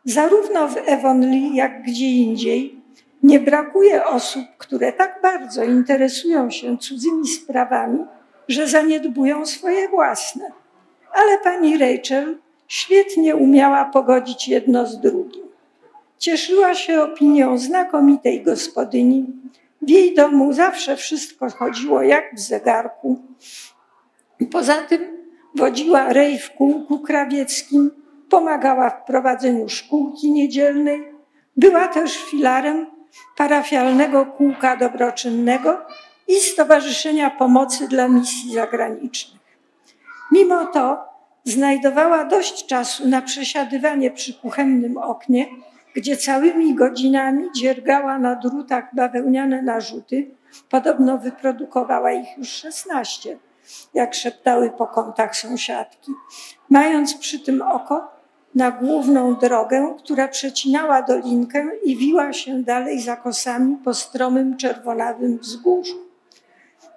Zarówno 0.06 0.68
w 0.68 0.90
Avonlea, 0.90 1.52
jak 1.54 1.84
gdzie 1.84 2.10
indziej 2.10 2.82
nie 3.24 3.40
brakuje 3.40 4.06
osób, 4.06 4.44
które 4.58 4.94
tak 4.94 5.20
bardzo 5.22 5.64
interesują 5.64 6.52
się 6.52 6.78
cudzymi 6.78 7.28
sprawami, 7.28 8.00
że 8.48 8.68
zaniedbują 8.68 9.46
swoje 9.46 9.90
własne. 9.90 10.52
Ale 11.12 11.38
pani 11.38 11.78
Rachel 11.78 12.38
świetnie 12.68 13.36
umiała 13.36 13.86
pogodzić 13.86 14.48
jedno 14.48 14.86
z 14.88 15.00
drugim. 15.00 15.46
Cieszyła 16.18 16.74
się 16.74 17.02
opinią 17.02 17.58
znakomitej 17.58 18.44
gospodyni. 18.44 19.26
W 19.82 19.90
jej 19.90 20.16
domu 20.16 20.54
zawsze 20.54 20.96
wszystko 20.96 21.50
chodziło 21.50 22.02
jak 22.02 22.36
w 22.36 22.40
zegarku 22.40 23.20
Poza 24.52 24.76
tym 24.76 25.02
wodziła 25.56 26.14
rej 26.14 26.40
w 26.40 26.52
kółku 26.52 27.00
krawieckim, 27.00 27.92
pomagała 28.30 28.90
w 28.90 29.06
prowadzeniu 29.06 29.70
szkółki 29.70 30.32
niedzielnej, 30.32 31.04
była 31.58 31.88
też 31.88 32.18
filarem 32.24 32.88
parafialnego 33.38 34.26
kółka 34.26 34.78
dobroczynnego 34.78 35.82
i 36.28 36.36
Stowarzyszenia 36.36 37.30
Pomocy 37.30 37.88
dla 37.88 38.08
Misji 38.08 38.54
Zagranicznych. 38.54 39.42
Mimo 40.32 40.66
to 40.66 40.98
znajdowała 41.44 42.26
dość 42.26 42.66
czasu 42.66 43.08
na 43.08 43.22
przesiadywanie 43.22 44.12
przy 44.12 44.34
kuchennym 44.34 44.98
oknie, 44.98 45.48
gdzie 45.96 46.18
całymi 46.18 46.76
godzinami 46.76 47.48
dziergała 47.56 48.20
na 48.20 48.36
drutach 48.36 48.96
bawełniane 48.96 49.62
narzuty. 49.62 50.32
Podobno 50.70 51.18
wyprodukowała 51.18 52.12
ich 52.12 52.38
już 52.38 52.50
szesnaście 52.50 53.38
jak 53.94 54.16
szeptały 54.16 54.70
po 54.70 54.88
kątach 54.88 55.36
sąsiadki, 55.36 56.12
mając 56.70 57.14
przy 57.18 57.40
tym 57.40 57.62
oko 57.62 58.16
na 58.56 58.72
główną 58.72 59.36
drogę, 59.36 59.96
która 59.98 60.28
przecinała 60.28 61.02
dolinkę 61.02 61.66
i 61.84 61.98
wiła 61.98 62.34
się 62.34 62.64
dalej 62.64 63.02
za 63.02 63.16
kosami 63.16 63.78
po 63.84 63.94
stromym 63.94 64.58
czerwonawym 64.58 65.38
wzgórzu. 65.38 66.06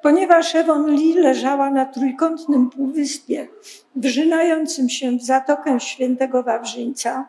Ponieważ 0.02 0.54
Ewon 0.54 0.90
Lee 0.90 1.14
leżała 1.14 1.70
na 1.70 1.86
trójkątnym 1.86 2.70
półwyspie, 2.70 3.48
wrzynającym 3.96 4.88
się 4.88 5.18
w 5.18 5.22
zatokę 5.22 5.80
świętego 5.80 6.42
Wawrzyńca, 6.42 7.28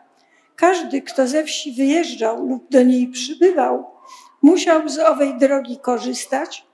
każdy, 0.56 1.02
kto 1.02 1.26
ze 1.26 1.44
wsi 1.44 1.72
wyjeżdżał 1.72 2.46
lub 2.46 2.70
do 2.70 2.82
niej 2.82 3.08
przybywał, 3.08 3.86
musiał 4.42 4.88
z 4.88 4.98
owej 4.98 5.38
drogi 5.38 5.78
korzystać, 5.78 6.66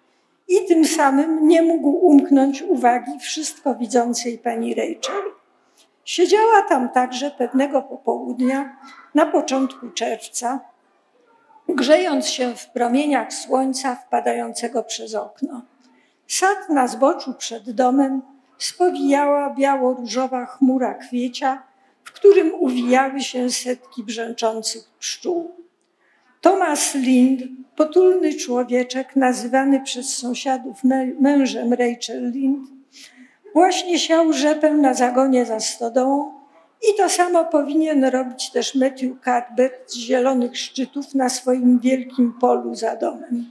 i 0.49 0.67
tym 0.69 0.85
samym 0.85 1.49
nie 1.49 1.63
mógł 1.63 1.89
umknąć 1.89 2.63
uwagi 2.63 3.19
wszystko 3.21 3.75
widzącej 3.75 4.39
pani 4.39 4.75
Rachel. 4.75 5.23
Siedziała 6.05 6.63
tam 6.63 6.89
także 6.89 7.31
pewnego 7.31 7.83
popołudnia 7.83 8.77
na 9.15 9.27
początku 9.27 9.91
czerwca, 9.91 10.61
grzejąc 11.69 12.27
się 12.27 12.55
w 12.55 12.71
promieniach 12.71 13.33
słońca 13.33 13.95
wpadającego 13.95 14.83
przez 14.83 15.15
okno. 15.15 15.63
Sad 16.27 16.69
na 16.69 16.89
zboczu 16.89 17.35
przed 17.35 17.71
domem 17.71 18.23
spowijała 18.59 19.55
biało-różowa 19.55 20.47
chmura 20.47 20.95
kwiecia, 20.95 21.63
w 22.05 22.13
którym 22.13 22.55
uwijały 22.55 23.21
się 23.21 23.51
setki 23.51 24.05
brzęczących 24.05 24.91
pszczół. 24.99 25.66
Thomas 26.47 26.95
Lind, 26.95 27.43
potulny 27.77 28.35
człowieczek 28.35 29.17
nazywany 29.17 29.81
przez 29.81 30.17
sąsiadów 30.17 30.85
mężem 31.21 31.73
Rachel 31.73 32.31
Lind, 32.31 32.69
właśnie 33.55 33.99
siał 33.99 34.33
rzepę 34.33 34.71
na 34.71 34.95
zagonie 34.95 35.47
za 35.47 35.61
stodołą 35.61 36.33
i 36.91 36.97
to 36.97 37.09
samo 37.09 37.45
powinien 37.45 38.05
robić 38.05 38.51
też 38.51 38.75
Matthew 38.75 39.11
Cuthbert 39.11 39.91
z 39.91 39.97
Zielonych 39.97 40.59
Szczytów 40.59 41.15
na 41.15 41.29
swoim 41.29 41.79
wielkim 41.79 42.33
polu 42.41 42.75
za 42.75 42.97
domem. 42.97 43.51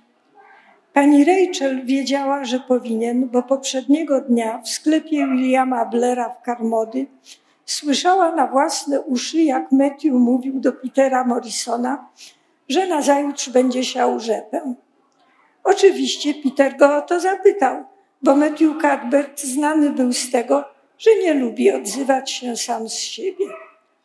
Pani 0.94 1.26
Rachel 1.26 1.86
wiedziała, 1.86 2.46
że 2.46 2.60
powinien, 2.60 3.30
bo 3.30 3.44
poprzedniego 3.44 4.22
dnia 4.22 4.62
w 4.62 4.70
sklepie 4.70 5.28
Williama 5.28 5.86
Blera 5.86 6.30
w 6.30 6.42
Karmody 6.42 7.08
słyszała 7.66 8.36
na 8.36 8.48
własne 8.48 9.02
uszy, 9.02 9.42
jak 9.42 9.72
Matthew 9.72 10.14
mówił 10.14 10.60
do 10.60 10.74
Petera 10.74 11.24
Morrisona, 11.24 12.08
że 12.70 12.88
nazajutrz 12.88 13.50
będzie 13.50 13.84
siał 13.84 14.20
rzepę. 14.20 14.74
Oczywiście 15.64 16.34
Peter 16.34 16.78
go 16.78 16.98
o 16.98 17.02
to 17.02 17.20
zapytał, 17.20 17.84
bo 18.22 18.36
Matthew 18.36 18.72
Cuthbert 18.82 19.42
znany 19.42 19.90
był 19.90 20.14
z 20.14 20.32
tego, 20.32 20.64
że 20.98 21.16
nie 21.16 21.34
lubi 21.34 21.72
odzywać 21.72 22.32
się 22.32 22.58
sam 22.58 22.90
z 22.90 22.94
siebie. 22.94 23.46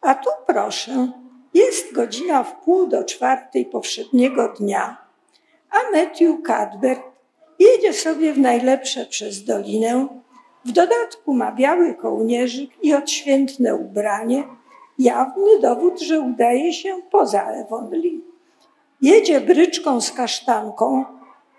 A 0.01 0.15
tu 0.15 0.31
proszę, 0.47 1.13
jest 1.55 1.93
godzina 1.93 2.45
w 2.45 2.65
pół 2.65 2.87
do 2.87 3.05
czwartej 3.05 3.67
powszedniego 3.67 4.49
dnia, 4.49 4.97
a 5.71 5.97
Matthew 5.97 6.37
Cuthbert 6.37 7.03
jedzie 7.59 7.93
sobie 7.93 8.33
w 8.33 8.39
najlepsze 8.39 9.07
przez 9.07 9.45
dolinę. 9.45 10.07
W 10.65 10.73
dodatku 10.73 11.35
ma 11.35 11.53
biały 11.53 11.95
kołnierzyk 11.95 12.71
i 12.83 12.95
odświętne 12.95 13.75
ubranie, 13.75 14.45
jawny 14.99 15.61
dowód, 15.61 16.01
że 16.01 16.21
udaje 16.21 16.73
się 16.73 17.03
poza 17.11 17.45
Avonlea. 17.45 18.30
Jedzie 19.03 19.41
bryczką 19.41 20.01
z 20.01 20.13
kasztanką, 20.13 21.05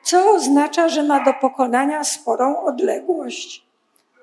co 0.04 0.32
oznacza, 0.32 0.90
że 0.90 1.04
ma 1.04 1.24
do 1.24 1.34
pokonania 1.34 2.04
sporą 2.04 2.64
odległość. 2.64 3.66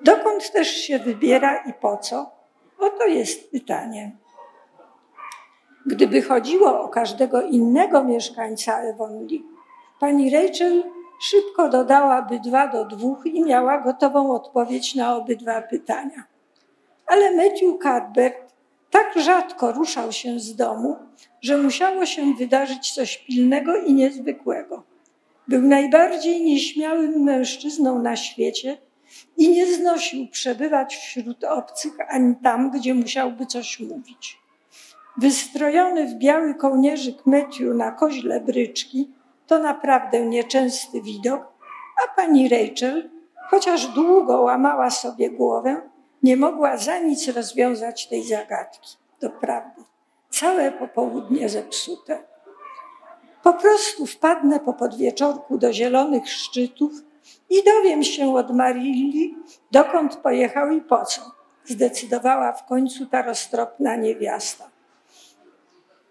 Dokąd 0.04 0.52
też 0.52 0.68
się 0.68 0.98
wybiera 0.98 1.56
i 1.56 1.72
po 1.72 1.96
co? 1.96 2.30
Oto 2.78 3.06
jest 3.06 3.50
pytanie. 3.50 4.12
Gdyby 5.86 6.22
chodziło 6.22 6.80
o 6.80 6.88
każdego 6.88 7.42
innego 7.42 8.04
mieszkańca 8.04 8.76
Avonlea, 8.76 9.42
pani 10.00 10.30
Rachel 10.30 10.84
szybko 11.20 11.68
dodałaby 11.68 12.40
dwa 12.40 12.68
do 12.68 12.84
dwóch 12.84 13.26
i 13.26 13.44
miała 13.44 13.80
gotową 13.80 14.34
odpowiedź 14.34 14.94
na 14.94 15.16
obydwa 15.16 15.62
pytania. 15.62 16.24
Ale 17.06 17.36
Matthew 17.36 17.78
Cuthbert 17.82 18.47
tak 18.90 19.18
rzadko 19.18 19.72
ruszał 19.72 20.12
się 20.12 20.40
z 20.40 20.56
domu, 20.56 20.96
że 21.40 21.58
musiało 21.58 22.06
się 22.06 22.34
wydarzyć 22.34 22.90
coś 22.92 23.18
pilnego 23.18 23.76
i 23.76 23.94
niezwykłego. 23.94 24.82
Był 25.48 25.62
najbardziej 25.62 26.44
nieśmiałym 26.44 27.22
mężczyzną 27.22 28.02
na 28.02 28.16
świecie 28.16 28.78
i 29.36 29.48
nie 29.48 29.74
znosił 29.74 30.28
przebywać 30.28 30.96
wśród 30.96 31.44
obcych 31.44 31.92
ani 32.08 32.36
tam, 32.36 32.70
gdzie 32.70 32.94
musiałby 32.94 33.46
coś 33.46 33.80
mówić. 33.80 34.38
Wystrojony 35.16 36.06
w 36.06 36.14
biały 36.14 36.54
kołnierzyk 36.54 37.26
Matthew 37.26 37.74
na 37.74 37.92
koźle 37.92 38.40
bryczki 38.40 39.10
to 39.46 39.58
naprawdę 39.58 40.26
nieczęsty 40.26 41.02
widok, 41.02 41.42
a 42.04 42.16
pani 42.16 42.48
Rachel, 42.48 43.10
chociaż 43.50 43.86
długo 43.86 44.42
łamała 44.42 44.90
sobie 44.90 45.30
głowę, 45.30 45.80
nie 46.22 46.36
mogła 46.36 46.76
za 46.76 46.98
nic 46.98 47.28
rozwiązać 47.28 48.08
tej 48.08 48.24
zagadki. 48.24 48.96
To 49.20 49.30
prawda. 49.30 49.84
Całe 50.30 50.72
popołudnie 50.72 51.48
zepsute. 51.48 52.22
Po 53.42 53.52
prostu 53.52 54.06
wpadnę 54.06 54.60
po 54.60 54.72
podwieczorku 54.72 55.58
do 55.58 55.72
zielonych 55.72 56.30
szczytów 56.30 56.92
i 57.50 57.62
dowiem 57.64 58.04
się 58.04 58.36
od 58.36 58.54
Marilli, 58.54 59.36
dokąd 59.70 60.16
pojechał 60.16 60.70
i 60.70 60.80
po 60.80 61.04
co. 61.04 61.22
Zdecydowała 61.64 62.52
w 62.52 62.66
końcu 62.66 63.06
ta 63.06 63.22
roztropna 63.22 63.96
niewiasta. 63.96 64.70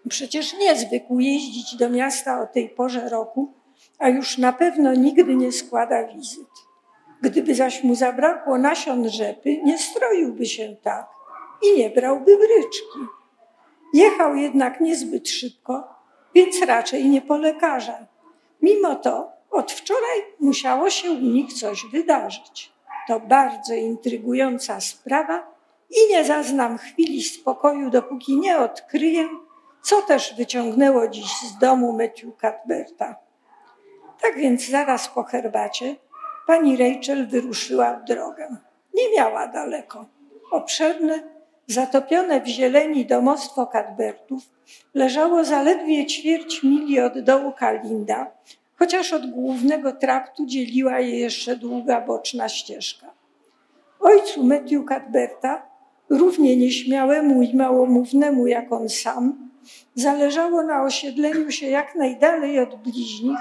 Przecież 0.08 0.54
nie 0.54 0.76
zwykł 0.76 1.20
jeździć 1.20 1.76
do 1.76 1.90
miasta 1.90 2.40
o 2.40 2.46
tej 2.46 2.68
porze 2.68 3.08
roku, 3.08 3.52
a 3.98 4.08
już 4.08 4.38
na 4.38 4.52
pewno 4.52 4.94
nigdy 4.94 5.36
nie 5.36 5.52
składa 5.52 6.04
wizyt. 6.04 6.67
Gdyby 7.22 7.54
zaś 7.54 7.84
mu 7.84 7.94
zabrakło 7.94 8.58
nasion 8.58 9.08
rzepy, 9.08 9.56
nie 9.64 9.78
stroiłby 9.78 10.46
się 10.46 10.76
tak 10.82 11.06
i 11.62 11.78
nie 11.78 11.90
brałby 11.90 12.36
bryczki. 12.36 12.98
Jechał 13.94 14.36
jednak 14.36 14.80
niezbyt 14.80 15.28
szybko, 15.28 15.88
więc 16.34 16.62
raczej 16.62 17.08
nie 17.08 17.22
po 17.22 17.36
lekarza. 17.36 18.06
Mimo 18.62 18.94
to 18.94 19.32
od 19.50 19.72
wczoraj 19.72 20.22
musiało 20.40 20.90
się 20.90 21.10
u 21.10 21.20
nich 21.20 21.52
coś 21.52 21.86
wydarzyć. 21.92 22.72
To 23.08 23.20
bardzo 23.20 23.74
intrygująca 23.74 24.80
sprawa 24.80 25.54
i 25.90 26.12
nie 26.12 26.24
zaznam 26.24 26.78
chwili 26.78 27.22
spokoju, 27.22 27.90
dopóki 27.90 28.36
nie 28.36 28.58
odkryję, 28.58 29.28
co 29.82 30.02
też 30.02 30.34
wyciągnęło 30.36 31.08
dziś 31.08 31.32
z 31.40 31.58
domu 31.58 31.92
Matthew 31.92 32.30
Cuthberta. 32.40 33.16
Tak 34.20 34.36
więc 34.36 34.68
zaraz 34.68 35.08
po 35.08 35.22
herbacie 35.22 35.96
pani 36.48 36.76
Rachel 36.76 37.26
wyruszyła 37.26 37.94
w 37.94 38.04
drogę. 38.04 38.56
Nie 38.94 39.16
miała 39.16 39.46
daleko. 39.46 40.06
Obszerne, 40.50 41.22
zatopione 41.66 42.40
w 42.40 42.46
zieleni 42.46 43.06
domostwo 43.06 43.66
Cuthbertów 43.66 44.42
leżało 44.94 45.44
zaledwie 45.44 46.06
ćwierć 46.06 46.62
mili 46.62 47.00
od 47.00 47.18
dołu 47.20 47.52
Kalinda, 47.52 48.30
chociaż 48.78 49.12
od 49.12 49.30
głównego 49.30 49.92
traktu 49.92 50.46
dzieliła 50.46 51.00
je 51.00 51.18
jeszcze 51.18 51.56
długa 51.56 52.00
boczna 52.00 52.48
ścieżka. 52.48 53.06
Ojcu 54.00 54.44
Matthew 54.44 54.84
Cuthberta, 54.88 55.62
równie 56.10 56.56
nieśmiałemu 56.56 57.42
i 57.42 57.56
małomownemu 57.56 58.46
jak 58.46 58.72
on 58.72 58.88
sam, 58.88 59.50
zależało 59.94 60.62
na 60.62 60.82
osiedleniu 60.82 61.50
się 61.50 61.66
jak 61.66 61.94
najdalej 61.94 62.60
od 62.60 62.74
bliźnich, 62.74 63.40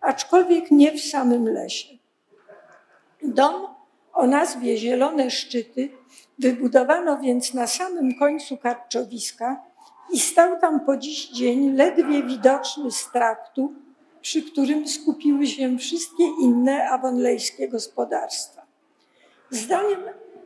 aczkolwiek 0.00 0.70
nie 0.70 0.92
w 0.92 1.00
samym 1.00 1.48
lesie. 1.48 1.99
Dom 3.22 3.66
o 4.12 4.26
nazwie 4.26 4.76
Zielone 4.76 5.30
Szczyty 5.30 5.88
wybudowano 6.38 7.18
więc 7.18 7.54
na 7.54 7.66
samym 7.66 8.18
końcu 8.18 8.56
karczowiska 8.56 9.62
i 10.12 10.20
stał 10.20 10.60
tam 10.60 10.80
po 10.80 10.96
dziś 10.96 11.28
dzień 11.28 11.76
ledwie 11.76 12.22
widoczny 12.22 12.90
z 12.90 13.10
traktu, 13.10 13.74
przy 14.20 14.42
którym 14.42 14.88
skupiły 14.88 15.46
się 15.46 15.78
wszystkie 15.78 16.24
inne 16.40 16.90
awonlejskie 16.90 17.68
gospodarstwa. 17.68 18.62
Zdaniem 19.50 20.00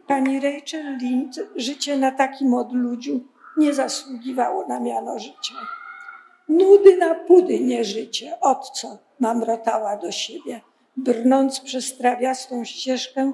pani 0.06 0.40
Rachel 0.40 0.96
Lind 0.98 1.40
życie 1.56 1.96
na 1.96 2.10
takim 2.10 2.54
odludziu 2.54 3.20
nie 3.56 3.74
zasługiwało 3.74 4.66
na 4.66 4.80
miano 4.80 5.18
życia. 5.18 5.54
Nudy 6.48 6.96
na 6.96 7.14
pudy 7.14 7.60
nie 7.60 7.84
życie, 7.84 8.40
od 8.40 8.70
co 8.70 8.98
mamrotała 9.20 9.96
do 9.96 10.12
siebie, 10.12 10.60
brnąc 10.96 11.61
przez 11.61 11.96
trawiastą 11.96 12.64
ścieżkę 12.64 13.33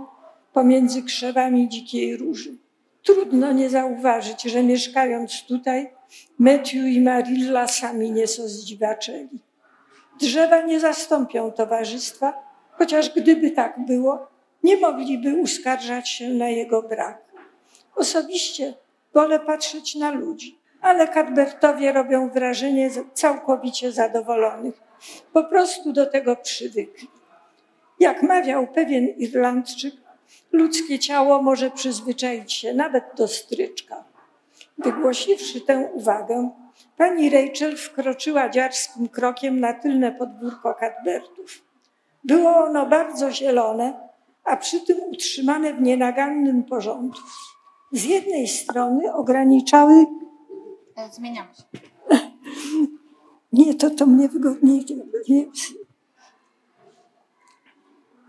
pomiędzy 0.53 1.03
krzewami 1.03 1.69
dzikiej 1.69 2.17
róży. 2.17 2.57
Trudno 3.03 3.53
nie 3.53 3.71
zauważyć, 3.71 4.43
że 4.43 4.63
mieszkając 4.63 5.45
tutaj, 5.49 5.91
Matthew 6.39 6.75
i 6.75 7.01
Marilla 7.01 7.69
sami 7.69 8.11
nieco 8.11 8.49
zdziwaczeli. 8.49 9.39
Drzewa 10.21 10.63
nie 10.63 10.81
zastąpią 10.81 11.53
towarzystwa, 11.53 12.43
chociaż 12.73 13.15
gdyby 13.15 13.51
tak 13.51 13.87
było, 13.87 14.27
nie 14.63 14.77
mogliby 14.77 15.35
uskarżać 15.35 16.09
się 16.09 16.29
na 16.29 16.49
jego 16.49 16.83
brak. 16.83 17.19
Osobiście 17.97 18.75
wolę 19.15 19.41
patrzeć 19.41 19.95
na 19.95 20.11
ludzi, 20.11 20.59
ale 20.81 21.09
Cadbertowie 21.09 21.93
robią 21.93 22.31
wrażenie 22.31 22.91
całkowicie 23.15 23.93
zadowolonych. 23.93 24.81
Po 25.33 25.45
prostu 25.45 25.93
do 25.93 26.07
tego 26.07 26.37
przywykli. 26.37 27.09
Jak 28.01 28.23
mawiał 28.23 28.67
pewien 28.67 29.09
Irlandczyk, 29.09 29.95
ludzkie 30.53 30.99
ciało 30.99 31.43
może 31.43 31.71
przyzwyczaić 31.71 32.53
się 32.53 32.75
nawet 32.75 33.05
do 33.17 33.29
stryczka. 33.29 34.05
Wygłosiwszy 34.79 35.61
tę 35.61 35.91
uwagę, 35.95 36.51
pani 36.97 37.31
Rachel 37.31 37.77
wkroczyła 37.77 38.49
dziarskim 38.49 39.09
krokiem 39.09 39.61
na 39.61 39.73
tylne 39.73 40.13
podwórko 40.13 40.75
Cadbertów. 40.75 41.63
Było 42.25 42.57
ono 42.57 42.87
bardzo 42.87 43.33
zielone, 43.33 44.09
a 44.45 44.57
przy 44.57 44.81
tym 44.81 44.99
utrzymane 45.13 45.75
w 45.75 45.83
nienagannym 45.83 46.63
porządku. 46.65 47.29
Z 47.93 48.05
jednej 48.05 48.49
strony 48.49 49.15
ograniczały. 49.15 50.07
E, 50.97 51.09
zmieniamy 51.13 51.55
się. 51.55 51.63
Nie, 53.53 53.75
to, 53.75 53.91
to 53.91 54.07
mnie 54.07 54.29
wygodniej. 54.29 54.87
Nie. 55.29 55.45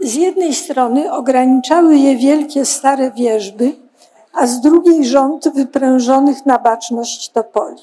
Z 0.03 0.15
jednej 0.15 0.55
strony 0.55 1.13
ograniczały 1.13 1.97
je 1.97 2.17
wielkie 2.17 2.65
stare 2.65 3.11
wieżby, 3.11 3.75
a 4.33 4.47
z 4.47 4.61
drugiej 4.61 5.05
rząd 5.05 5.49
wyprężonych 5.53 6.45
na 6.45 6.59
baczność 6.59 7.29
topoli. 7.29 7.81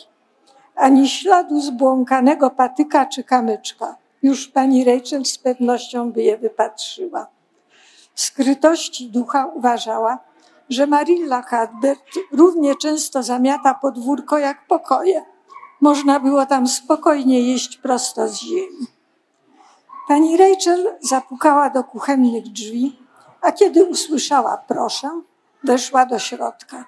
Ani 0.76 1.08
śladu 1.08 1.60
zbłąkanego 1.60 2.50
patyka 2.50 3.06
czy 3.06 3.24
kamyczka. 3.24 3.96
Już 4.22 4.48
pani 4.48 4.84
Rachel 4.84 5.24
z 5.24 5.38
pewnością 5.38 6.12
by 6.12 6.22
je 6.22 6.38
wypatrzyła. 6.38 7.26
W 8.14 8.20
skrytości 8.20 9.10
ducha 9.10 9.46
uważała, 9.54 10.18
że 10.68 10.86
Marilla 10.86 11.42
Cadbert 11.42 12.02
równie 12.32 12.76
często 12.76 13.22
zamiata 13.22 13.74
podwórko 13.74 14.38
jak 14.38 14.66
pokoje. 14.66 15.24
Można 15.80 16.20
było 16.20 16.46
tam 16.46 16.68
spokojnie 16.68 17.40
jeść 17.40 17.76
prosto 17.76 18.28
z 18.28 18.34
ziemi. 18.34 18.97
Pani 20.08 20.36
Rachel 20.36 20.96
zapukała 21.00 21.70
do 21.70 21.84
kuchennych 21.84 22.48
drzwi, 22.48 22.98
a 23.42 23.52
kiedy 23.52 23.84
usłyszała 23.84 24.56
proszę, 24.68 25.20
weszła 25.64 26.06
do 26.06 26.18
środka. 26.18 26.84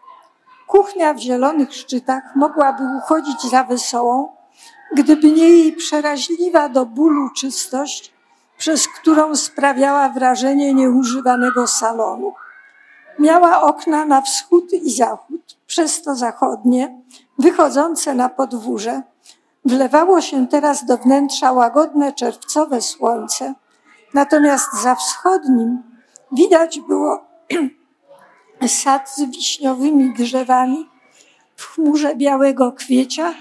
Kuchnia 0.67 1.15
w 1.15 1.19
zielonych 1.19 1.75
szczytach 1.75 2.23
mogłaby 2.37 2.83
uchodzić 2.99 3.43
za 3.43 3.65
wesołą, 3.65 4.29
gdyby 4.97 5.31
nie 5.31 5.49
jej 5.49 5.73
przeraźliwa 5.73 6.69
do 6.69 6.87
bólu 6.87 7.31
czystość, 7.31 8.13
przez 8.59 8.89
którą 8.89 9.37
sprawiała 9.37 10.09
wrażenie 10.09 10.75
nieużywanego 10.75 11.67
salonu. 11.67 12.35
Miała 13.19 13.63
okna 13.63 14.05
na 14.05 14.23
wschód 14.23 14.73
i 14.73 14.91
zachód, 14.91 15.57
przez 15.67 16.03
to 16.03 16.15
zachodnie, 16.15 16.99
wychodzące 17.39 18.15
na 18.15 18.29
podwórze. 18.29 19.03
Wlewało 19.65 20.21
się 20.21 20.49
teraz 20.49 20.85
do 20.85 20.97
wnętrza 20.97 21.53
łagodne 21.53 22.13
czerwcowe 22.13 22.83
słońce, 22.83 23.55
natomiast 24.15 24.83
za 24.83 24.95
wschodnim 24.95 25.83
widać 26.33 26.81
było 26.81 27.25
sad 28.83 29.11
z 29.11 29.23
wiśniowymi 29.23 30.15
drzewami 30.15 30.89
w 31.57 31.67
chmurze 31.67 32.17
białego 32.17 32.73
kwiecia 32.73 33.35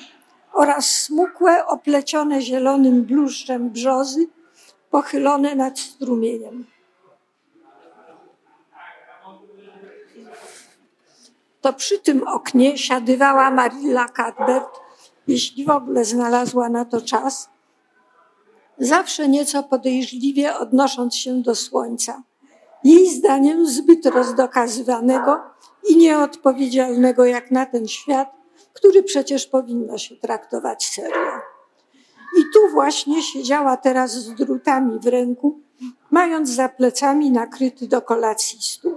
oraz 0.53 0.85
smukłe, 0.85 1.65
oplecione 1.65 2.41
zielonym 2.41 3.03
bluszczem 3.03 3.69
brzozy, 3.69 4.27
pochylone 4.89 5.55
nad 5.55 5.79
strumieniem. 5.79 6.65
To 11.61 11.73
przy 11.73 11.99
tym 11.99 12.27
oknie 12.27 12.77
siadywała 12.77 13.51
Marilla 13.51 14.05
Cadbert, 14.05 14.79
jeśli 15.29 15.65
w 15.65 15.69
ogóle 15.69 16.05
znalazła 16.05 16.69
na 16.69 16.85
to 16.85 17.01
czas, 17.01 17.49
zawsze 18.77 19.27
nieco 19.27 19.63
podejrzliwie 19.63 20.57
odnosząc 20.57 21.15
się 21.15 21.41
do 21.41 21.55
słońca. 21.55 22.23
Jej 22.83 23.09
zdaniem 23.09 23.65
zbyt 23.65 24.05
rozdokazywanego 24.05 25.41
i 25.89 25.97
nieodpowiedzialnego 25.97 27.25
jak 27.25 27.51
na 27.51 27.65
ten 27.65 27.87
świat, 27.87 28.31
który 28.73 29.03
przecież 29.03 29.47
powinno 29.47 29.97
się 29.97 30.15
traktować 30.15 30.85
serio. 30.85 31.31
I 32.37 32.41
tu 32.53 32.59
właśnie 32.73 33.21
siedziała 33.21 33.77
teraz 33.77 34.11
z 34.11 34.35
drutami 34.35 34.99
w 34.99 35.07
ręku, 35.07 35.59
mając 36.11 36.49
za 36.49 36.69
plecami 36.69 37.31
nakryty 37.31 37.87
do 37.87 38.01
kolacji 38.01 38.59
stół. 38.61 38.95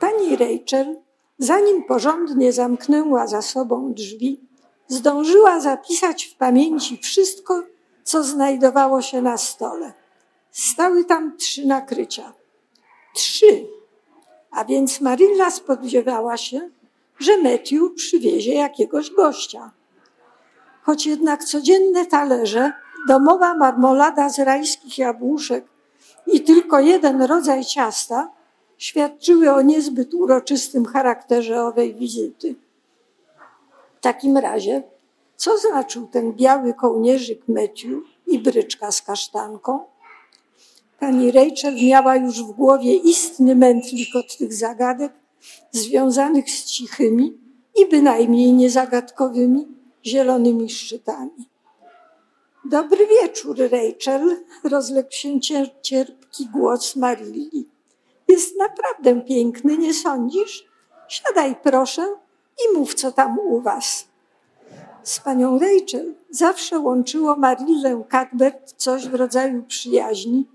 Pani 0.00 0.36
Rachel, 0.36 0.96
zanim 1.38 1.84
porządnie 1.84 2.52
zamknęła 2.52 3.26
za 3.26 3.42
sobą 3.42 3.92
drzwi, 3.94 4.47
zdążyła 4.88 5.60
zapisać 5.60 6.24
w 6.24 6.34
pamięci 6.34 6.98
wszystko, 7.02 7.62
co 8.04 8.24
znajdowało 8.24 9.02
się 9.02 9.22
na 9.22 9.38
stole. 9.38 9.92
Stały 10.50 11.04
tam 11.04 11.36
trzy 11.36 11.66
nakrycia. 11.66 12.32
Trzy. 13.14 13.66
A 14.50 14.64
więc 14.64 15.00
Marilla 15.00 15.50
spodziewała 15.50 16.36
się, 16.36 16.70
że 17.18 17.36
Matthew 17.36 17.94
przywiezie 17.96 18.54
jakiegoś 18.54 19.10
gościa. 19.10 19.70
Choć 20.82 21.06
jednak 21.06 21.44
codzienne 21.44 22.06
talerze, 22.06 22.72
domowa 23.08 23.54
marmolada 23.54 24.28
z 24.28 24.38
rajskich 24.38 24.98
jabłuszek 24.98 25.64
i 26.26 26.40
tylko 26.40 26.80
jeden 26.80 27.22
rodzaj 27.22 27.64
ciasta 27.64 28.30
świadczyły 28.78 29.52
o 29.52 29.62
niezbyt 29.62 30.14
uroczystym 30.14 30.86
charakterze 30.86 31.64
owej 31.64 31.94
wizyty. 31.94 32.54
W 33.98 34.00
takim 34.00 34.36
razie, 34.36 34.82
co 35.36 35.58
znaczył 35.58 36.06
ten 36.06 36.32
biały 36.32 36.74
kołnierzyk 36.74 37.48
Matthew 37.48 38.02
i 38.26 38.38
bryczka 38.38 38.92
z 38.92 39.02
kasztanką? 39.02 39.84
Pani 41.00 41.30
Rachel 41.30 41.74
miała 41.74 42.16
już 42.16 42.42
w 42.42 42.52
głowie 42.52 42.94
istny 42.96 43.56
mętlik 43.56 44.16
od 44.16 44.36
tych 44.36 44.54
zagadek 44.54 45.12
związanych 45.72 46.50
z 46.50 46.64
cichymi 46.64 47.38
i 47.76 47.86
bynajmniej 47.86 48.52
niezagadkowymi 48.52 49.68
zielonymi 50.06 50.70
szczytami. 50.70 51.48
Dobry 52.64 53.06
wieczór, 53.06 53.56
Rachel, 53.58 54.44
rozległ 54.64 55.12
się 55.12 55.40
cierpki 55.82 56.46
głos 56.46 56.96
Marilli. 56.96 57.68
Jest 58.28 58.56
naprawdę 58.58 59.20
piękny, 59.20 59.78
nie 59.78 59.94
sądzisz? 59.94 60.64
Siadaj 61.08 61.56
proszę 61.62 62.06
i 62.64 62.78
mów, 62.78 62.94
co 62.94 63.12
tam 63.12 63.38
u 63.38 63.60
was. 63.60 64.08
Z 65.02 65.20
panią 65.20 65.58
Rachel 65.58 66.14
zawsze 66.30 66.78
łączyło 66.78 67.36
Marillę 67.36 68.02
Cuthbert 68.10 68.72
coś 68.76 69.08
w 69.08 69.14
rodzaju 69.14 69.62
przyjaźni 69.62 70.48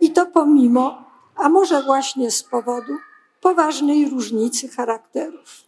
i 0.00 0.10
to 0.10 0.26
pomimo, 0.26 1.04
a 1.36 1.48
może 1.48 1.82
właśnie 1.82 2.30
z 2.30 2.42
powodu 2.42 2.92
poważnej 3.40 4.08
różnicy 4.08 4.68
charakterów. 4.68 5.64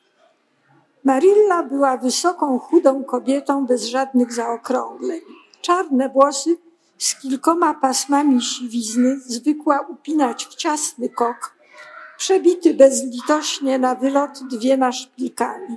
Marilla 1.05 1.63
była 1.63 1.97
wysoką, 1.97 2.59
chudą 2.59 3.05
kobietą 3.05 3.67
bez 3.67 3.85
żadnych 3.85 4.33
zaokrągleń. 4.33 5.21
Czarne 5.61 6.09
włosy 6.09 6.57
z 6.99 7.21
kilkoma 7.21 7.75
pasmami 7.75 8.43
siwizny 8.43 9.21
zwykła 9.21 9.81
upinać 9.81 10.47
w 10.47 10.55
ciasny 10.55 11.09
kok, 11.09 11.56
przebity 12.17 12.75
bezlitośnie 12.75 13.79
na 13.79 13.95
wylot 13.95 14.31
dwiema 14.51 14.93
szpilkami. 14.93 15.77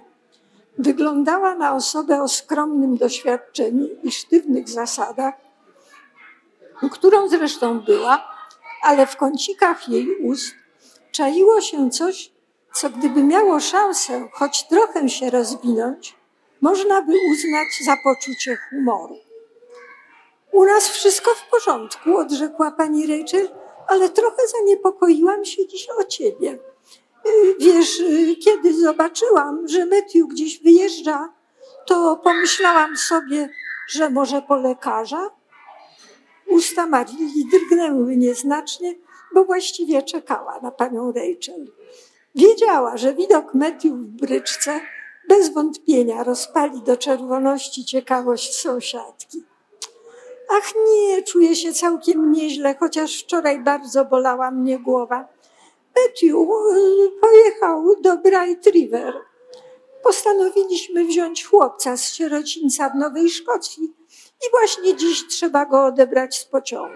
Wyglądała 0.77 1.55
na 1.55 1.75
osobę 1.75 2.21
o 2.21 2.27
skromnym 2.27 2.97
doświadczeniu 2.97 3.87
i 4.03 4.11
sztywnych 4.11 4.69
zasadach, 4.69 5.33
którą 6.91 7.29
zresztą 7.29 7.79
była, 7.79 8.27
ale 8.83 9.07
w 9.07 9.17
kącikach 9.17 9.89
jej 9.89 10.15
ust 10.15 10.55
czaiło 11.11 11.61
się 11.61 11.89
coś, 11.89 12.31
co 12.73 12.89
gdyby 12.89 13.23
miało 13.23 13.59
szansę 13.59 14.29
choć 14.33 14.67
trochę 14.67 15.09
się 15.09 15.29
rozwinąć, 15.29 16.15
można 16.61 17.01
by 17.01 17.13
uznać 17.31 17.67
za 17.85 17.95
poczucie 18.03 18.57
humoru. 18.69 19.15
U 20.51 20.65
nas 20.65 20.89
wszystko 20.89 21.31
w 21.31 21.49
porządku, 21.49 22.17
odrzekła 22.17 22.71
pani 22.71 23.07
Rachel, 23.07 23.49
ale 23.89 24.09
trochę 24.09 24.47
zaniepokoiłam 24.47 25.45
się 25.45 25.67
dziś 25.67 25.87
o 25.99 26.03
ciebie. 26.03 26.59
Y, 27.27 27.55
wiesz, 27.59 27.99
y, 27.99 28.35
kiedy 28.35 28.81
zobaczyłam, 28.81 29.67
że 29.67 29.85
Matthew 29.85 30.27
gdzieś 30.29 30.59
wyjeżdża, 30.63 31.33
to 31.85 32.19
pomyślałam 32.23 32.97
sobie, 32.97 33.49
że 33.87 34.09
może 34.09 34.41
po 34.41 34.55
lekarza? 34.55 35.29
Usta 36.47 36.85
Marii 36.85 37.45
drgnęły 37.51 38.17
nieznacznie, 38.17 38.95
bo 39.33 39.45
właściwie 39.45 40.03
czekała 40.03 40.59
na 40.59 40.71
panią 40.71 41.11
Rachel. 41.11 41.71
Wiedziała, 42.35 42.97
że 42.97 43.13
widok 43.13 43.53
Matthew 43.53 43.93
w 43.93 44.05
bryczce 44.05 44.81
bez 45.27 45.53
wątpienia 45.53 46.23
rozpali 46.23 46.81
do 46.81 46.97
czerwoności 46.97 47.85
ciekawość 47.85 48.55
sąsiadki. 48.55 49.43
Ach 50.51 50.73
nie, 50.91 51.23
czuję 51.23 51.55
się 51.55 51.73
całkiem 51.73 52.31
nieźle, 52.31 52.75
chociaż 52.79 53.23
wczoraj 53.23 53.63
bardzo 53.63 54.05
bolała 54.05 54.51
mnie 54.51 54.79
głowa. 54.79 55.27
Matthew 55.95 56.35
pojechał 57.21 58.01
do 58.01 58.17
Bright 58.17 58.67
River. 58.67 59.13
Postanowiliśmy 60.03 61.05
wziąć 61.05 61.45
chłopca 61.45 61.97
z 61.97 62.13
sierocińca 62.13 62.89
w 62.89 62.95
Nowej 62.95 63.29
Szkocji 63.29 63.93
i 64.41 64.51
właśnie 64.51 64.95
dziś 64.95 65.27
trzeba 65.27 65.65
go 65.65 65.85
odebrać 65.85 66.37
z 66.37 66.45
pociągu. 66.45 66.95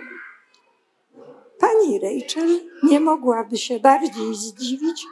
Pani 1.59 1.99
Rachel 1.99 2.59
nie 2.83 2.99
mogłaby 2.99 3.57
się 3.57 3.79
bardziej 3.79 4.35
zdziwić, 4.35 5.05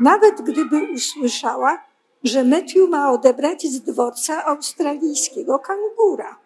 nawet 0.00 0.42
gdyby 0.42 0.92
usłyszała, 0.94 1.84
że 2.24 2.44
Matthew 2.44 2.88
ma 2.88 3.12
odebrać 3.12 3.66
z 3.66 3.80
dworca 3.80 4.44
australijskiego 4.44 5.58
kangura. 5.58 6.39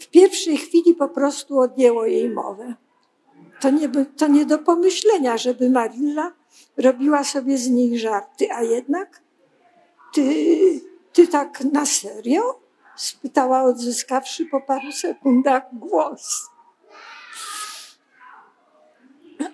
W 0.00 0.08
pierwszej 0.08 0.56
chwili 0.56 0.94
po 0.94 1.08
prostu 1.08 1.58
odjęło 1.58 2.06
jej 2.06 2.30
mowę. 2.30 2.74
To 3.60 3.70
nie, 3.70 3.88
to 4.16 4.28
nie 4.28 4.46
do 4.46 4.58
pomyślenia, 4.58 5.36
żeby 5.38 5.70
Marilla 5.70 6.32
robiła 6.76 7.24
sobie 7.24 7.58
z 7.58 7.68
niej 7.68 7.98
żarty, 7.98 8.52
a 8.52 8.62
jednak 8.62 9.22
ty, 10.14 10.80
ty 11.12 11.28
tak 11.28 11.60
na 11.72 11.86
serio? 11.86 12.60
spytała, 12.96 13.62
odzyskawszy 13.62 14.46
po 14.46 14.60
paru 14.60 14.92
sekundach 14.92 15.62
głos. 15.72 16.50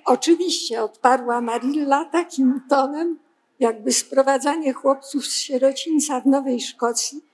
Oczywiście, 0.04 0.82
odparła 0.82 1.40
Marilla 1.40 2.04
takim 2.04 2.60
tonem, 2.68 3.18
jakby 3.60 3.92
sprowadzanie 3.92 4.72
chłopców 4.72 5.26
z 5.26 5.36
sierocińca 5.36 6.20
w 6.20 6.26
Nowej 6.26 6.60
Szkocji 6.60 7.24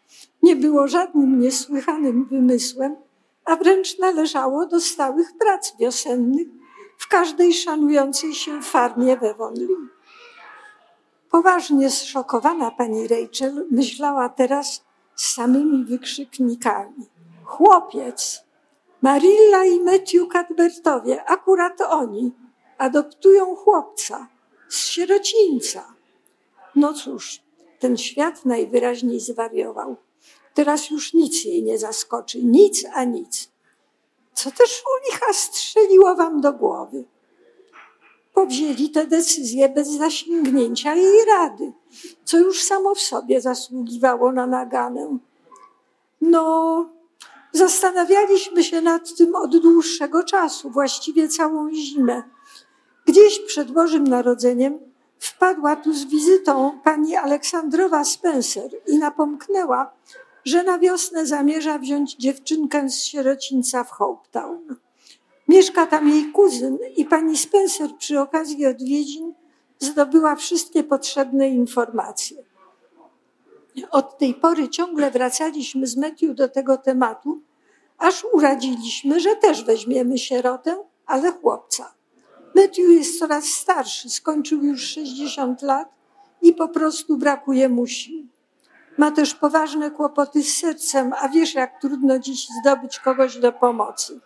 nie 0.43 0.57
było 0.57 0.89
żadnym 0.89 1.41
niesłychanym 1.41 2.25
wymysłem, 2.25 2.97
a 3.45 3.57
wręcz 3.57 3.99
należało 3.99 4.67
do 4.67 4.81
stałych 4.81 5.33
prac 5.39 5.77
wiosennych 5.77 6.49
w 6.99 7.09
każdej 7.09 7.55
szanującej 7.55 8.35
się 8.35 8.63
farmie 8.63 9.17
we 9.17 9.35
Wonlim. 9.35 9.91
Poważnie 11.31 11.91
zszokowana 11.91 12.71
pani 12.71 13.09
Rachel 13.09 13.67
myślała 13.71 14.29
teraz 14.29 14.85
z 15.17 15.35
samymi 15.35 15.85
wykrzyknikami. 15.85 17.07
Chłopiec! 17.45 18.45
Marilla 19.03 19.65
i 19.65 19.81
Matthew 19.81 20.29
Cadbertowie, 20.33 21.25
akurat 21.25 21.81
oni, 21.81 22.33
adoptują 22.79 23.57
chłopca 23.57 24.29
z 24.69 24.87
sierocińca. 24.87 25.95
No 26.77 26.93
cóż, 26.93 27.43
ten 27.79 27.97
świat 27.97 28.45
najwyraźniej 28.45 29.21
zwariował. 29.21 29.97
Teraz 30.55 30.91
już 30.91 31.15
nic 31.15 31.45
jej 31.45 31.63
nie 31.63 31.79
zaskoczy, 31.79 32.43
nic 32.43 32.85
a 32.95 33.05
nic. 33.05 33.51
Co 34.35 34.51
też 34.51 34.83
u 34.83 35.11
licha 35.11 35.33
strzeliło 35.33 36.15
wam 36.15 36.41
do 36.41 36.53
głowy? 36.53 37.05
Powzięli 38.35 38.91
tę 38.91 39.07
decyzję 39.07 39.69
bez 39.69 39.89
zasięgnięcia 39.89 40.95
jej 40.95 41.25
rady, 41.25 41.73
co 42.25 42.39
już 42.39 42.63
samo 42.63 42.95
w 42.95 43.01
sobie 43.01 43.41
zasługiwało 43.41 44.33
na 44.33 44.47
naganę. 44.47 45.19
No, 46.21 46.87
zastanawialiśmy 47.53 48.65
się 48.65 48.81
nad 48.81 49.17
tym 49.17 49.35
od 49.35 49.57
dłuższego 49.57 50.25
czasu, 50.25 50.71
właściwie 50.71 51.29
całą 51.29 51.75
zimę. 51.75 52.23
Gdzieś 53.07 53.41
przed 53.41 53.71
Bożym 53.71 54.05
Narodzeniem 54.05 54.79
wpadła 55.19 55.77
tu 55.77 55.93
z 55.93 56.05
wizytą 56.05 56.81
pani 56.85 57.17
Aleksandrowa 57.17 58.05
Spencer 58.05 58.71
i 58.87 58.99
napomknęła, 58.99 59.91
że 60.45 60.65
na 60.65 60.79
wiosnę 60.79 61.27
zamierza 61.27 61.79
wziąć 61.79 62.17
dziewczynkę 62.17 62.91
z 62.91 63.05
sierocińca 63.05 63.85
w 63.85 63.91
Hopetown. 63.91 64.77
Mieszka 65.49 65.87
tam 65.87 66.09
jej 66.09 66.33
kuzyn 66.33 66.79
i 66.97 67.05
pani 67.05 67.39
Spencer 67.39 67.91
przy 67.99 68.21
okazji 68.21 68.67
odwiedzin 68.67 69.35
zdobyła 69.79 70.37
wszystkie 70.37 70.85
potrzebne 70.85 71.49
informacje. 71.49 72.45
Od 73.91 74.19
tej 74.19 74.35
pory 74.35 74.69
ciągle 74.69 75.11
wracaliśmy 75.11 75.87
z 75.87 75.97
Matthew 75.97 76.35
do 76.35 76.49
tego 76.49 76.77
tematu, 76.77 77.41
aż 77.99 78.25
uradziliśmy, 78.33 79.21
że 79.21 79.37
też 79.37 79.65
weźmiemy 79.65 80.19
sierotę, 80.19 80.85
ale 81.07 81.33
chłopca. 81.33 81.95
Matthew 82.55 82.89
jest 82.89 83.19
coraz 83.19 83.45
starszy, 83.45 84.11
skończył 84.11 84.65
już 84.65 84.83
60 84.83 85.63
lat 85.63 85.89
i 86.43 86.55
po 86.55 86.69
prostu 86.69 87.17
brakuje 87.17 87.69
mu 87.69 87.87
sił. 87.87 88.32
Ma 89.03 89.11
też 89.11 89.35
poważne 89.35 89.91
kłopoty 89.91 90.43
z 90.43 90.57
sercem, 90.57 91.13
a 91.21 91.29
wiesz, 91.29 91.55
jak 91.55 91.81
trudno 91.81 92.19
dziś 92.19 92.49
zdobyć 92.61 92.99
kogoś 92.99 93.39
do 93.39 93.53
pomocy. 93.53 94.21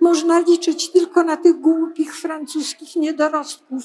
Można 0.00 0.38
liczyć 0.38 0.92
tylko 0.92 1.22
na 1.22 1.36
tych 1.36 1.60
głupich 1.60 2.16
francuskich 2.16 2.96
niedorostków, 2.96 3.82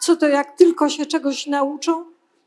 co 0.00 0.16
to 0.16 0.28
jak 0.28 0.56
tylko 0.56 0.88
się 0.88 1.06
czegoś 1.06 1.46
nauczą, 1.46 2.04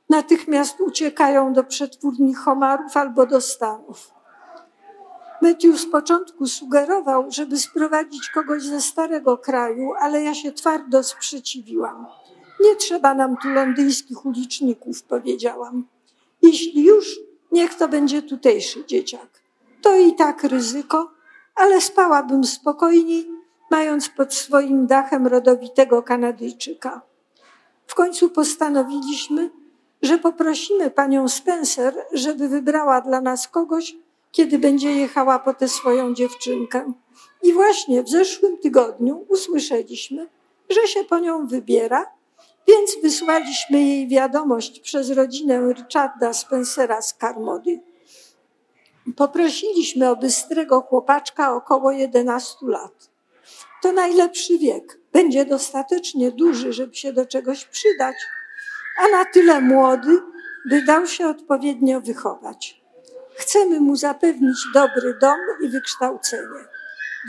natychmiast 0.09 0.81
uciekają 0.81 1.53
do 1.53 1.63
przetwórni 1.63 2.33
homarów 2.33 2.97
albo 2.97 3.25
do 3.25 3.41
Stanów. 3.41 4.11
Matthew 5.41 5.79
z 5.79 5.85
początku 5.91 6.47
sugerował, 6.47 7.31
żeby 7.31 7.57
sprowadzić 7.57 8.29
kogoś 8.29 8.63
ze 8.63 8.81
starego 8.81 9.37
kraju, 9.37 9.93
ale 9.99 10.23
ja 10.23 10.33
się 10.35 10.51
twardo 10.51 11.03
sprzeciwiłam. 11.03 12.07
Nie 12.63 12.75
trzeba 12.75 13.13
nam 13.13 13.37
tu 13.37 13.49
londyńskich 13.49 14.25
uliczników, 14.25 15.03
powiedziałam. 15.03 15.92
Jeśli 16.43 16.85
już, 16.85 17.19
niech 17.51 17.75
to 17.75 17.87
będzie 17.87 18.21
tutejszy 18.21 18.85
dzieciak. 18.85 19.41
To 19.81 19.97
i 19.97 20.15
tak 20.15 20.43
ryzyko, 20.43 21.11
ale 21.55 21.81
spałabym 21.81 22.43
spokojniej, 22.43 23.29
mając 23.71 24.09
pod 24.09 24.33
swoim 24.33 24.87
dachem 24.87 25.27
rodowitego 25.27 26.03
Kanadyjczyka. 26.03 27.01
W 27.87 27.95
końcu 27.95 28.29
postanowiliśmy, 28.29 29.49
że 30.01 30.17
poprosimy 30.17 30.91
panią 30.91 31.27
Spencer, 31.27 31.95
żeby 32.13 32.47
wybrała 32.49 33.01
dla 33.01 33.21
nas 33.21 33.47
kogoś, 33.47 33.95
kiedy 34.31 34.59
będzie 34.59 34.91
jechała 34.91 35.39
po 35.39 35.53
tę 35.53 35.67
swoją 35.67 36.13
dziewczynkę. 36.13 36.93
I 37.43 37.53
właśnie 37.53 38.03
w 38.03 38.09
zeszłym 38.09 38.57
tygodniu 38.57 39.25
usłyszeliśmy, 39.29 40.27
że 40.69 40.87
się 40.87 41.03
po 41.03 41.19
nią 41.19 41.47
wybiera, 41.47 42.05
więc 42.67 42.91
wysłaliśmy 43.03 43.81
jej 43.81 44.07
wiadomość 44.07 44.79
przez 44.79 45.09
rodzinę 45.09 45.73
Richarda 45.73 46.33
Spencera 46.33 47.01
z 47.01 47.17
Carmody. 47.17 47.79
Poprosiliśmy 49.15 50.09
o 50.09 50.15
bystrego 50.15 50.81
chłopaczka 50.81 51.55
około 51.55 51.91
11 51.91 52.55
lat. 52.61 53.09
To 53.81 53.91
najlepszy 53.91 54.57
wiek. 54.57 54.99
Będzie 55.13 55.45
dostatecznie 55.45 56.31
duży, 56.31 56.73
żeby 56.73 56.95
się 56.95 57.13
do 57.13 57.25
czegoś 57.25 57.65
przydać, 57.65 58.15
a 58.99 59.07
na 59.07 59.25
tyle 59.25 59.61
młody, 59.61 60.19
by 60.69 60.81
dał 60.81 61.07
się 61.07 61.27
odpowiednio 61.27 62.01
wychować. 62.01 62.81
Chcemy 63.35 63.79
mu 63.79 63.95
zapewnić 63.95 64.57
dobry 64.73 65.13
dom 65.21 65.39
i 65.63 65.69
wykształcenie. 65.69 66.65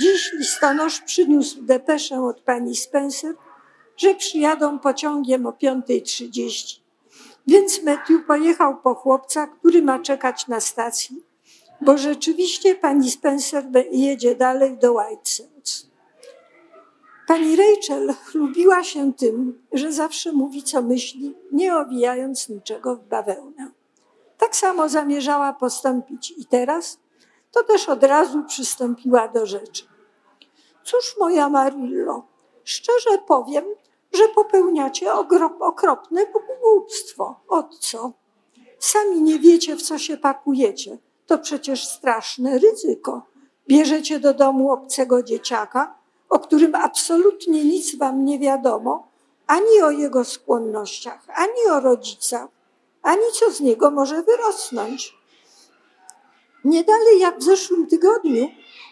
Dziś 0.00 0.32
listonosz 0.32 1.00
przyniósł 1.00 1.62
depeszę 1.62 2.20
od 2.20 2.40
pani 2.40 2.76
Spencer, 2.76 3.34
że 3.96 4.14
przyjadą 4.14 4.78
pociągiem 4.78 5.46
o 5.46 5.50
5.30. 5.50 6.80
Więc 7.46 7.82
Matthew 7.82 8.26
pojechał 8.26 8.76
po 8.76 8.94
chłopca, 8.94 9.46
który 9.46 9.82
ma 9.82 9.98
czekać 9.98 10.48
na 10.48 10.60
stacji, 10.60 11.22
bo 11.80 11.98
rzeczywiście 11.98 12.74
pani 12.74 13.10
Spencer 13.10 13.64
jedzie 13.90 14.34
dalej 14.34 14.78
do 14.78 14.92
White 14.92 15.22
Sands. 15.24 15.86
Pani 17.26 17.56
Rachel 17.56 18.14
chlubiła 18.24 18.84
się 18.84 19.12
tym, 19.12 19.62
że 19.72 19.92
zawsze 19.92 20.32
mówi, 20.32 20.62
co 20.62 20.82
myśli, 20.82 21.34
nie 21.52 21.76
owijając 21.76 22.48
niczego 22.48 22.96
w 22.96 23.04
bawełnę. 23.04 23.70
Tak 24.38 24.56
samo 24.56 24.88
zamierzała 24.88 25.52
postąpić 25.52 26.34
i 26.38 26.46
teraz, 26.46 26.98
to 27.52 27.62
też 27.62 27.88
od 27.88 28.04
razu 28.04 28.44
przystąpiła 28.44 29.28
do 29.28 29.46
rzeczy. 29.46 29.84
Cóż, 30.84 31.16
moja 31.20 31.48
Marillo, 31.48 32.26
szczerze 32.64 33.18
powiem, 33.26 33.64
że 34.14 34.28
popełniacie 34.28 35.12
okropne 35.60 36.26
głupstwo. 36.62 37.40
Od 37.48 37.78
co? 37.78 38.12
Sami 38.78 39.22
nie 39.22 39.38
wiecie, 39.38 39.76
w 39.76 39.82
co 39.82 39.98
się 39.98 40.16
pakujecie. 40.16 40.98
To 41.26 41.38
przecież 41.38 41.88
straszne 41.88 42.58
ryzyko. 42.58 43.22
Bierzecie 43.68 44.20
do 44.20 44.34
domu 44.34 44.72
obcego 44.72 45.22
dzieciaka, 45.22 45.98
o 46.28 46.38
którym 46.38 46.74
absolutnie 46.74 47.64
nic 47.64 47.96
wam 47.96 48.24
nie 48.24 48.38
wiadomo, 48.38 49.08
ani 49.46 49.82
o 49.82 49.90
jego 49.90 50.24
skłonnościach, 50.24 51.26
ani 51.34 51.70
o 51.70 51.80
rodzicach, 51.80 52.48
ani 53.02 53.22
co 53.32 53.50
z 53.50 53.60
niego 53.60 53.90
może 53.90 54.22
wyrosnąć. 54.22 55.14
Nie 56.64 56.84
dalej 56.84 57.18
jak 57.18 57.38
w 57.38 57.42
zeszłym 57.42 57.86
tygodniu 57.86 58.48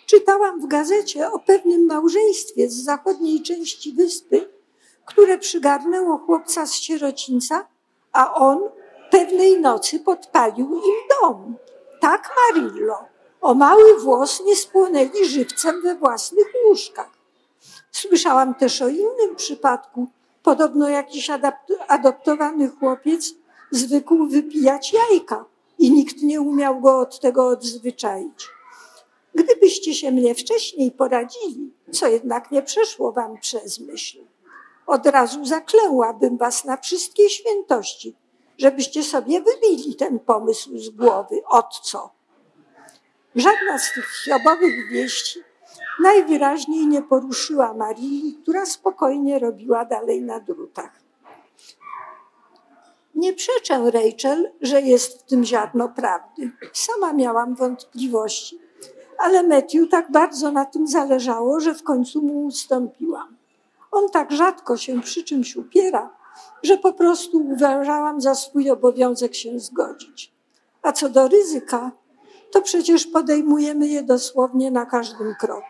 czytałam 0.06 0.60
w 0.60 0.66
gazecie 0.66 1.30
o 1.30 1.38
pewnym 1.38 1.86
małżeństwie 1.86 2.70
z 2.70 2.84
zachodniej 2.84 3.42
części 3.42 3.92
wyspy, 3.92 4.48
które 5.04 5.38
przygarnęło 5.38 6.18
chłopca 6.18 6.66
z 6.66 6.74
sierocińca, 6.74 7.66
a 8.12 8.34
on 8.34 8.58
pewnej 9.10 9.60
nocy 9.60 10.00
podpalił 10.00 10.74
im 10.74 10.94
dom. 11.20 11.56
Tak, 12.00 12.30
Marillo, 12.36 12.98
o 13.40 13.54
mały 13.54 14.00
włos 14.00 14.42
nie 14.44 14.56
spłonęli 14.56 15.24
żywcem 15.24 15.82
we 15.82 15.94
własnych 15.94 16.46
łóżkach. 16.68 17.10
Słyszałam 17.92 18.54
też 18.54 18.82
o 18.82 18.88
innym 18.88 19.36
przypadku. 19.36 20.06
Podobno 20.42 20.88
jakiś 20.88 21.30
adoptowany 21.88 22.68
chłopiec 22.68 23.34
zwykł 23.70 24.26
wypijać 24.26 24.92
jajka 24.92 25.44
i 25.78 25.90
nikt 25.90 26.22
nie 26.22 26.40
umiał 26.40 26.80
go 26.80 26.98
od 26.98 27.20
tego 27.20 27.46
odzwyczaić. 27.46 28.48
Gdybyście 29.34 29.94
się 29.94 30.12
mnie 30.12 30.34
wcześniej 30.34 30.90
poradzili, 30.90 31.72
co 31.92 32.08
jednak 32.08 32.50
nie 32.50 32.62
przeszło 32.62 33.12
wam 33.12 33.38
przez 33.38 33.80
myśl, 33.80 34.18
od 34.92 35.06
razu 35.06 35.44
zaklęłabym 35.44 36.36
was 36.36 36.64
na 36.64 36.76
wszystkie 36.76 37.30
świętości, 37.30 38.16
żebyście 38.58 39.02
sobie 39.02 39.42
wybili 39.42 39.96
ten 39.96 40.18
pomysł 40.18 40.78
z 40.78 40.90
głowy. 40.90 41.42
Od 41.48 41.80
co? 41.82 42.10
Żadna 43.34 43.78
z 43.78 43.94
tych 43.94 44.22
chiobowych 44.24 44.90
wieści 44.90 45.40
najwyraźniej 46.02 46.86
nie 46.86 47.02
poruszyła 47.02 47.74
Marii, 47.74 48.38
która 48.42 48.66
spokojnie 48.66 49.38
robiła 49.38 49.84
dalej 49.84 50.22
na 50.22 50.40
drutach. 50.40 51.02
Nie 53.14 53.32
przeczę 53.32 53.90
Rachel, 53.90 54.52
że 54.60 54.80
jest 54.80 55.20
w 55.20 55.22
tym 55.22 55.44
ziarno 55.44 55.88
prawdy. 55.88 56.50
Sama 56.72 57.12
miałam 57.12 57.54
wątpliwości, 57.54 58.58
ale 59.18 59.42
Matthew 59.42 59.90
tak 59.90 60.10
bardzo 60.10 60.52
na 60.52 60.64
tym 60.64 60.86
zależało, 60.86 61.60
że 61.60 61.74
w 61.74 61.82
końcu 61.82 62.22
mu 62.22 62.44
ustąpiłam. 62.44 63.41
On 63.92 64.08
tak 64.08 64.32
rzadko 64.32 64.76
się 64.76 65.00
przy 65.00 65.24
czymś 65.24 65.56
upiera, 65.56 66.16
że 66.62 66.78
po 66.78 66.92
prostu 66.92 67.38
uważałam 67.38 68.20
za 68.20 68.34
swój 68.34 68.70
obowiązek 68.70 69.34
się 69.34 69.58
zgodzić. 69.58 70.32
A 70.82 70.92
co 70.92 71.08
do 71.08 71.28
ryzyka, 71.28 71.90
to 72.52 72.62
przecież 72.62 73.06
podejmujemy 73.06 73.88
je 73.88 74.02
dosłownie 74.02 74.70
na 74.70 74.86
każdym 74.86 75.34
kroku. 75.40 75.66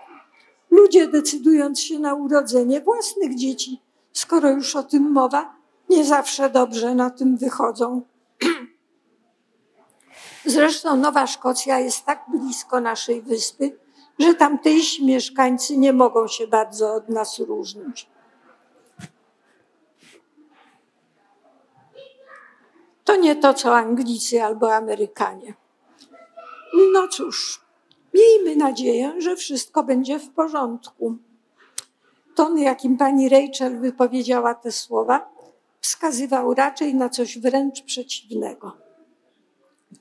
Ludzie 0.71 1.09
decydując 1.09 1.81
się 1.81 1.99
na 1.99 2.15
urodzenie 2.15 2.81
własnych 2.81 3.35
dzieci, 3.35 3.81
skoro 4.13 4.51
już 4.51 4.77
o 4.77 4.83
tym 4.83 5.11
mowa, 5.11 5.57
nie 5.91 6.05
zawsze 6.05 6.51
dobrze 6.51 6.95
na 6.95 7.11
tym 7.11 7.37
wychodzą. 7.37 8.03
Zresztą 10.45 10.97
Nowa 10.97 11.27
Szkocja 11.27 11.79
jest 11.79 12.05
tak 12.05 12.25
blisko 12.29 12.81
naszej 12.81 13.23
wyspy, 13.23 13.79
że 14.19 14.35
tamtejsi 14.35 15.07
mieszkańcy 15.07 15.77
nie 15.77 15.93
mogą 15.93 16.29
się 16.29 16.47
bardzo 16.47 16.95
od 16.95 17.09
nas 17.09 17.39
różnić. 17.39 18.12
To 23.13 23.17
nie 23.17 23.37
to, 23.37 23.55
co 23.55 23.77
Anglicy 23.77 24.43
albo 24.43 24.75
Amerykanie. 24.75 25.55
No 26.93 27.09
cóż, 27.09 27.61
miejmy 28.15 28.57
nadzieję, 28.57 29.15
że 29.19 29.37
wszystko 29.37 29.85
będzie 29.85 30.19
w 30.19 30.31
porządku. 30.31 31.17
Ton, 32.35 32.59
jakim 32.59 32.97
pani 32.97 33.29
Rachel 33.29 33.81
wypowiedziała 33.81 34.55
te 34.55 34.73
słowa, 34.73 35.29
wskazywał 35.81 36.55
raczej 36.55 36.95
na 36.95 37.09
coś 37.09 37.39
wręcz 37.39 37.83
przeciwnego. 37.83 38.77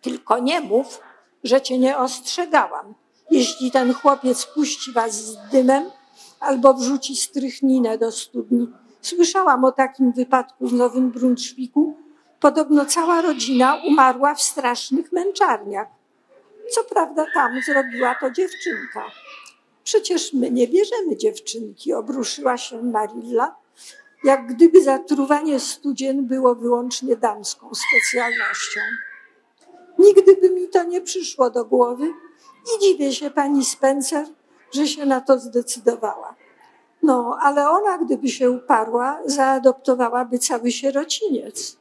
Tylko 0.02 0.40
nie 0.40 0.62
mów, 0.62 1.00
że 1.44 1.62
cię 1.62 1.80
nie 1.80 1.98
ostrzegałam. 1.98 2.94
Jeśli 3.32 3.72
ten 3.72 3.94
chłopiec 3.94 4.46
puści 4.46 4.92
was 4.92 5.14
z 5.14 5.38
dymem 5.52 5.84
albo 6.40 6.74
wrzuci 6.74 7.16
strychninę 7.16 7.98
do 7.98 8.12
studni. 8.12 8.68
Słyszałam 9.02 9.66
o 9.66 9.72
takim 9.72 10.12
wypadku 10.12 10.68
w 10.68 10.74
Nowym 10.74 11.12
Brunszwiku. 11.12 11.98
Podobno 12.42 12.86
cała 12.86 13.22
rodzina 13.22 13.82
umarła 13.88 14.36
w 14.36 14.42
strasznych 14.42 15.12
męczarniach. 15.12 15.88
Co 16.72 16.84
prawda 16.84 17.26
tam 17.34 17.62
zrobiła 17.66 18.16
to 18.16 18.32
dziewczynka. 18.32 19.06
Przecież 19.84 20.34
my 20.34 20.52
nie 20.52 20.68
bierzemy 20.68 21.18
dziewczynki, 21.18 21.94
obruszyła 21.94 22.58
się 22.58 22.84
Marilla, 22.84 23.56
jak 24.24 24.48
gdyby 24.48 24.84
zatruwanie 24.84 25.60
studzien 25.60 26.28
było 26.28 26.56
wyłącznie 26.56 27.16
damską 27.16 27.70
specjalnością. 27.74 28.82
Nigdy 29.98 30.36
by 30.36 30.50
mi 30.50 30.70
to 30.70 30.84
nie 30.84 31.02
przyszło 31.02 31.50
do 31.50 31.66
głowy 31.66 32.14
i 32.76 32.82
dziwię 32.82 33.14
się 33.14 33.32
pani 33.32 33.66
Spencer, 33.66 34.26
że 34.72 34.88
się 34.88 35.06
na 35.06 35.22
to 35.22 35.40
zdecydowała. 35.40 36.36
No, 37.04 37.38
ale 37.42 37.70
ona, 37.70 37.98
gdyby 37.98 38.30
się 38.30 38.52
uparła, 38.52 39.20
zaadoptowałaby 39.26 40.40
cały 40.40 40.72
sierociniec. 40.72 41.81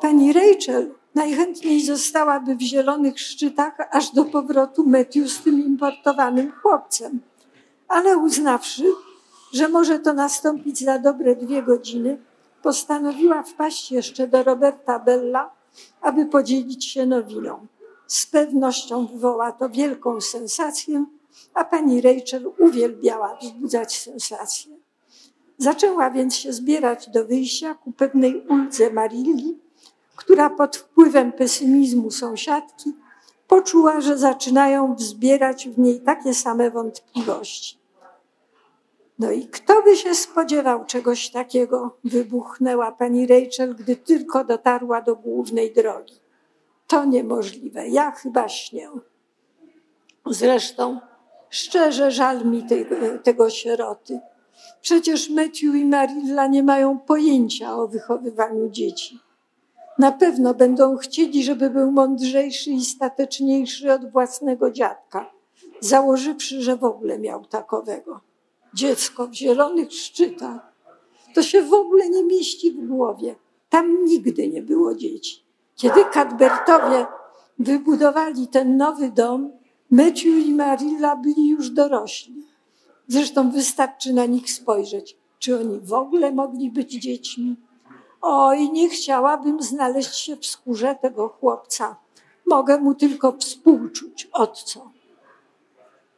Pani 0.00 0.32
Rachel 0.32 0.94
najchętniej 1.14 1.84
zostałaby 1.84 2.56
w 2.56 2.60
zielonych 2.60 3.20
szczytach 3.20 3.76
aż 3.90 4.10
do 4.10 4.24
powrotu 4.24 4.86
Matthew 4.86 5.30
z 5.30 5.42
tym 5.42 5.66
importowanym 5.66 6.52
chłopcem. 6.52 7.20
Ale 7.88 8.18
uznawszy, 8.18 8.84
że 9.52 9.68
może 9.68 9.98
to 9.98 10.14
nastąpić 10.14 10.78
za 10.78 10.98
dobre 10.98 11.36
dwie 11.36 11.62
godziny, 11.62 12.18
postanowiła 12.62 13.42
wpaść 13.42 13.92
jeszcze 13.92 14.28
do 14.28 14.42
Roberta 14.42 14.98
Bella, 14.98 15.50
aby 16.00 16.26
podzielić 16.26 16.84
się 16.84 17.06
nowiną. 17.06 17.66
Z 18.06 18.26
pewnością 18.26 19.06
wywoła 19.06 19.52
to 19.52 19.68
wielką 19.68 20.20
sensację, 20.20 21.04
a 21.54 21.64
pani 21.64 22.00
Rachel 22.00 22.52
uwielbiała 22.58 23.36
wzbudzać 23.36 23.98
sensację. 23.98 24.76
Zaczęła 25.58 26.10
więc 26.10 26.36
się 26.36 26.52
zbierać 26.52 27.10
do 27.10 27.24
wyjścia 27.24 27.74
ku 27.74 27.92
pewnej 27.92 28.46
uldze 28.48 28.90
Marilli, 28.90 29.58
która 30.18 30.50
pod 30.50 30.76
wpływem 30.76 31.32
pesymizmu 31.32 32.10
sąsiadki 32.10 32.92
poczuła, 33.48 34.00
że 34.00 34.18
zaczynają 34.18 34.94
wzbierać 34.94 35.68
w 35.68 35.78
niej 35.78 36.00
takie 36.00 36.34
same 36.34 36.70
wątpliwości. 36.70 37.78
No 39.18 39.30
i 39.30 39.46
kto 39.46 39.82
by 39.82 39.96
się 39.96 40.14
spodziewał 40.14 40.84
czegoś 40.84 41.30
takiego, 41.30 41.96
wybuchnęła 42.04 42.92
pani 42.92 43.26
Rachel, 43.26 43.74
gdy 43.74 43.96
tylko 43.96 44.44
dotarła 44.44 45.02
do 45.02 45.16
głównej 45.16 45.72
drogi. 45.72 46.14
To 46.86 47.04
niemożliwe, 47.04 47.88
ja 47.88 48.10
chyba 48.10 48.48
śnię. 48.48 48.90
Zresztą 50.26 51.00
szczerze 51.50 52.10
żal 52.10 52.44
mi 52.44 52.66
tego, 52.66 52.96
tego 53.22 53.50
sieroty. 53.50 54.20
Przecież 54.80 55.30
Matthew 55.30 55.74
i 55.74 55.84
Marilla 55.84 56.46
nie 56.46 56.62
mają 56.62 56.98
pojęcia 56.98 57.76
o 57.76 57.88
wychowywaniu 57.88 58.68
dzieci. 58.68 59.27
Na 59.98 60.12
pewno 60.12 60.54
będą 60.54 60.96
chcieli, 60.96 61.44
żeby 61.44 61.70
był 61.70 61.92
mądrzejszy 61.92 62.70
i 62.70 62.84
stateczniejszy 62.84 63.92
od 63.92 64.12
własnego 64.12 64.70
dziadka, 64.70 65.30
założywszy, 65.80 66.62
że 66.62 66.76
w 66.76 66.84
ogóle 66.84 67.18
miał 67.18 67.44
takowego. 67.44 68.20
Dziecko 68.74 69.26
w 69.26 69.34
zielonych 69.34 69.92
szczytach 69.92 70.72
to 71.34 71.42
się 71.42 71.62
w 71.62 71.74
ogóle 71.74 72.08
nie 72.08 72.24
mieści 72.24 72.70
w 72.70 72.86
głowie. 72.86 73.34
Tam 73.68 74.04
nigdy 74.04 74.48
nie 74.48 74.62
było 74.62 74.94
dzieci. 74.94 75.42
Kiedy 75.76 76.04
Cadbertowie 76.12 77.06
wybudowali 77.58 78.48
ten 78.48 78.76
nowy 78.76 79.10
dom, 79.10 79.52
Matthew 79.90 80.46
i 80.46 80.54
Marilla 80.54 81.16
byli 81.16 81.48
już 81.48 81.70
dorośli. 81.70 82.34
Zresztą 83.06 83.50
wystarczy 83.50 84.12
na 84.12 84.26
nich 84.26 84.50
spojrzeć. 84.50 85.16
Czy 85.38 85.60
oni 85.60 85.80
w 85.80 85.92
ogóle 85.92 86.32
mogli 86.32 86.70
być 86.70 86.92
dziećmi? 86.92 87.56
Oj, 88.20 88.70
nie 88.70 88.88
chciałabym 88.88 89.62
znaleźć 89.62 90.14
się 90.14 90.36
w 90.36 90.46
skórze 90.46 90.94
tego 91.02 91.28
chłopca. 91.28 91.96
Mogę 92.46 92.78
mu 92.78 92.94
tylko 92.94 93.32
współczuć. 93.32 94.28
Od 94.32 94.62
co? 94.62 94.90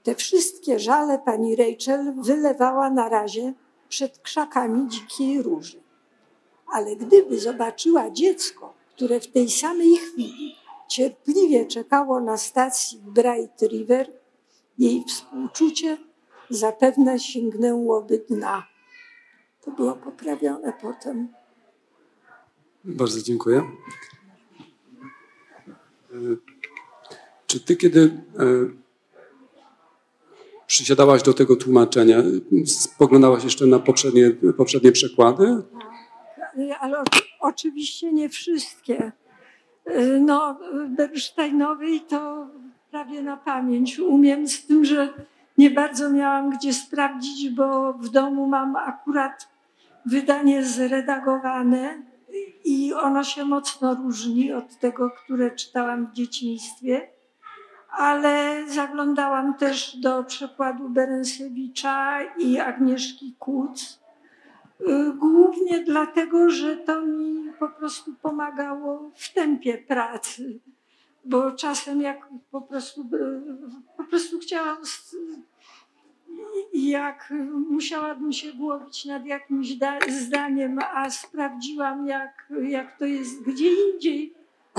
Te 0.02 0.14
wszystkie 0.14 0.78
żale 0.78 1.18
pani 1.18 1.56
Rachel 1.56 2.14
wylewała 2.16 2.90
na 2.90 3.08
razie 3.08 3.52
przed 3.88 4.18
krzakami 4.18 4.88
dzikiej 4.88 5.42
róży. 5.42 5.82
Ale 6.72 6.96
gdyby 6.96 7.40
zobaczyła 7.40 8.10
dziecko, 8.10 8.74
które 8.96 9.20
w 9.20 9.32
tej 9.32 9.50
samej 9.50 9.96
chwili 9.96 10.56
cierpliwie 10.88 11.66
czekało 11.66 12.20
na 12.20 12.36
stacji 12.36 12.98
Bright 12.98 13.62
River, 13.62 14.12
jej 14.78 15.04
współczucie 15.04 15.98
zapewne 16.50 17.18
sięgnęłoby 17.18 18.24
dna. 18.28 18.66
To 19.60 19.70
było 19.70 19.92
poprawione 19.92 20.72
potem. 20.72 21.39
Bardzo 22.84 23.22
dziękuję. 23.22 23.58
E, 26.12 26.16
czy 27.46 27.60
ty, 27.60 27.76
kiedy 27.76 28.00
e, 28.38 28.44
przysiadałaś 30.66 31.22
do 31.22 31.34
tego 31.34 31.56
tłumaczenia, 31.56 32.22
spoglądałaś 32.66 33.44
jeszcze 33.44 33.66
na 33.66 33.78
poprzednie, 33.78 34.30
poprzednie 34.56 34.92
przekłady? 34.92 35.62
Ale 36.80 37.02
oczywiście 37.40 38.12
nie 38.12 38.28
wszystkie. 38.28 39.12
E, 39.84 40.04
no, 40.06 40.58
Bernsteinowej 40.88 42.00
to 42.00 42.46
prawie 42.90 43.22
na 43.22 43.36
pamięć 43.36 43.98
umiem, 43.98 44.48
z 44.48 44.66
tym, 44.66 44.84
że 44.84 45.14
nie 45.58 45.70
bardzo 45.70 46.10
miałam 46.10 46.50
gdzie 46.50 46.74
sprawdzić, 46.74 47.50
bo 47.50 47.92
w 47.92 48.08
domu 48.08 48.46
mam 48.46 48.76
akurat 48.76 49.48
wydanie 50.06 50.64
zredagowane 50.64 52.09
i 52.64 52.94
ono 52.94 53.24
się 53.24 53.44
mocno 53.44 53.94
różni 53.94 54.52
od 54.52 54.78
tego, 54.78 55.10
które 55.10 55.50
czytałam 55.50 56.06
w 56.06 56.12
dzieciństwie, 56.12 57.08
ale 57.90 58.64
zaglądałam 58.68 59.54
też 59.54 59.96
do 59.96 60.24
przekładu 60.24 60.88
Berensewicza 60.88 62.22
i 62.38 62.58
Agnieszki 62.58 63.34
Kuc. 63.38 64.00
Y, 64.80 65.12
głównie 65.12 65.84
dlatego, 65.84 66.50
że 66.50 66.76
to 66.76 67.06
mi 67.06 67.52
po 67.58 67.68
prostu 67.68 68.14
pomagało 68.22 69.10
w 69.14 69.32
tempie 69.32 69.78
pracy, 69.78 70.58
bo 71.24 71.52
czasem 71.52 72.02
jak 72.02 72.28
po 72.50 72.60
prostu, 72.60 73.00
y, 73.00 73.96
po 73.96 74.04
prostu 74.04 74.38
chciałam 74.38 74.78
jak 76.72 77.32
musiałabym 77.70 78.32
się 78.32 78.52
głowić 78.52 79.04
nad 79.04 79.26
jakimś 79.26 79.68
zdaniem, 80.08 80.78
a 80.94 81.10
sprawdziłam, 81.10 82.06
jak, 82.06 82.52
jak 82.62 82.98
to 82.98 83.04
jest 83.04 83.42
gdzie 83.42 83.92
indziej, 83.92 84.34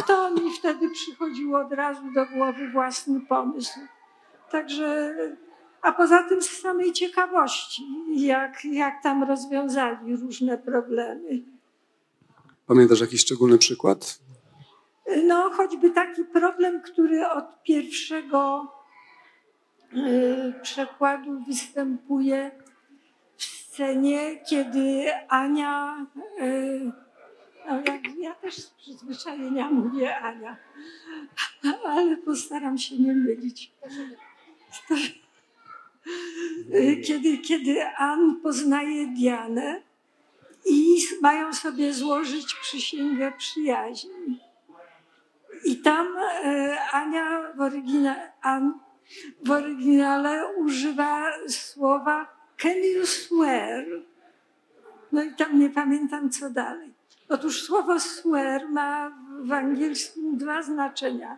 to 0.08 0.32
mi 0.32 0.52
wtedy 0.60 0.90
przychodził 0.90 1.56
od 1.56 1.72
razu 1.72 2.02
do 2.16 2.26
głowy 2.26 2.70
własny 2.70 3.22
pomysł. 3.22 3.80
Także, 4.52 5.16
a 5.82 5.91
poza 5.91 6.24
tym 6.24 6.41
z 6.41 6.50
samej 6.50 6.93
ciekawości, 6.93 7.84
jak, 8.10 8.66
jak 8.66 9.04
tam 9.04 9.24
rozwiązali 9.24 10.16
różne 10.16 10.58
problemy. 10.58 11.41
Pamiętasz 12.68 13.02
jakiś 13.02 13.22
szczególny 13.22 13.58
przykład? 13.58 14.20
No, 15.24 15.50
choćby 15.50 15.91
taki 15.91 16.24
problem, 16.26 16.82
który 16.82 17.28
od 17.28 17.64
pierwszego 17.64 18.68
przekładu 20.62 21.44
występuje 21.48 22.52
w 23.38 23.44
scenie, 23.44 24.39
kiedy 24.50 25.12
Ania, 25.28 26.06
y, 26.42 26.92
no 27.68 27.82
ja, 28.20 28.36
też 28.36 28.56
z 28.56 28.70
przyzwyczajenia 28.70 29.70
mówię 29.72 30.18
Ania, 30.18 30.58
ale 31.96 32.18
postaram 32.18 32.78
się 32.78 32.98
nie 32.98 33.14
mylić. 33.14 33.72
Y, 36.74 37.02
kiedy, 37.06 37.38
kiedy 37.38 37.88
Ann 37.88 38.42
poznaje 38.44 39.08
Dianę 39.08 39.82
i 40.66 40.98
mają 41.22 41.54
sobie 41.54 41.94
złożyć 41.94 42.54
przysięgę 42.54 43.32
przyjaźni. 43.38 44.39
I 45.66 45.78
tam 45.78 46.08
Ania 46.92 47.54
w 47.56 47.62
oryginale, 47.62 48.32
w 49.43 49.51
oryginale 49.51 50.55
używa 50.57 51.32
słowa 51.49 52.28
can 52.57 52.78
you 52.95 53.05
swear? 53.05 53.86
No 55.12 55.24
i 55.24 55.36
tam 55.36 55.59
nie 55.59 55.70
pamiętam 55.70 56.30
co 56.30 56.49
dalej. 56.49 56.93
Otóż 57.30 57.64
słowo 57.64 57.99
swear 57.99 58.70
ma 58.70 59.12
w 59.43 59.51
angielskim 59.51 60.38
dwa 60.38 60.64
znaczenia. 60.64 61.38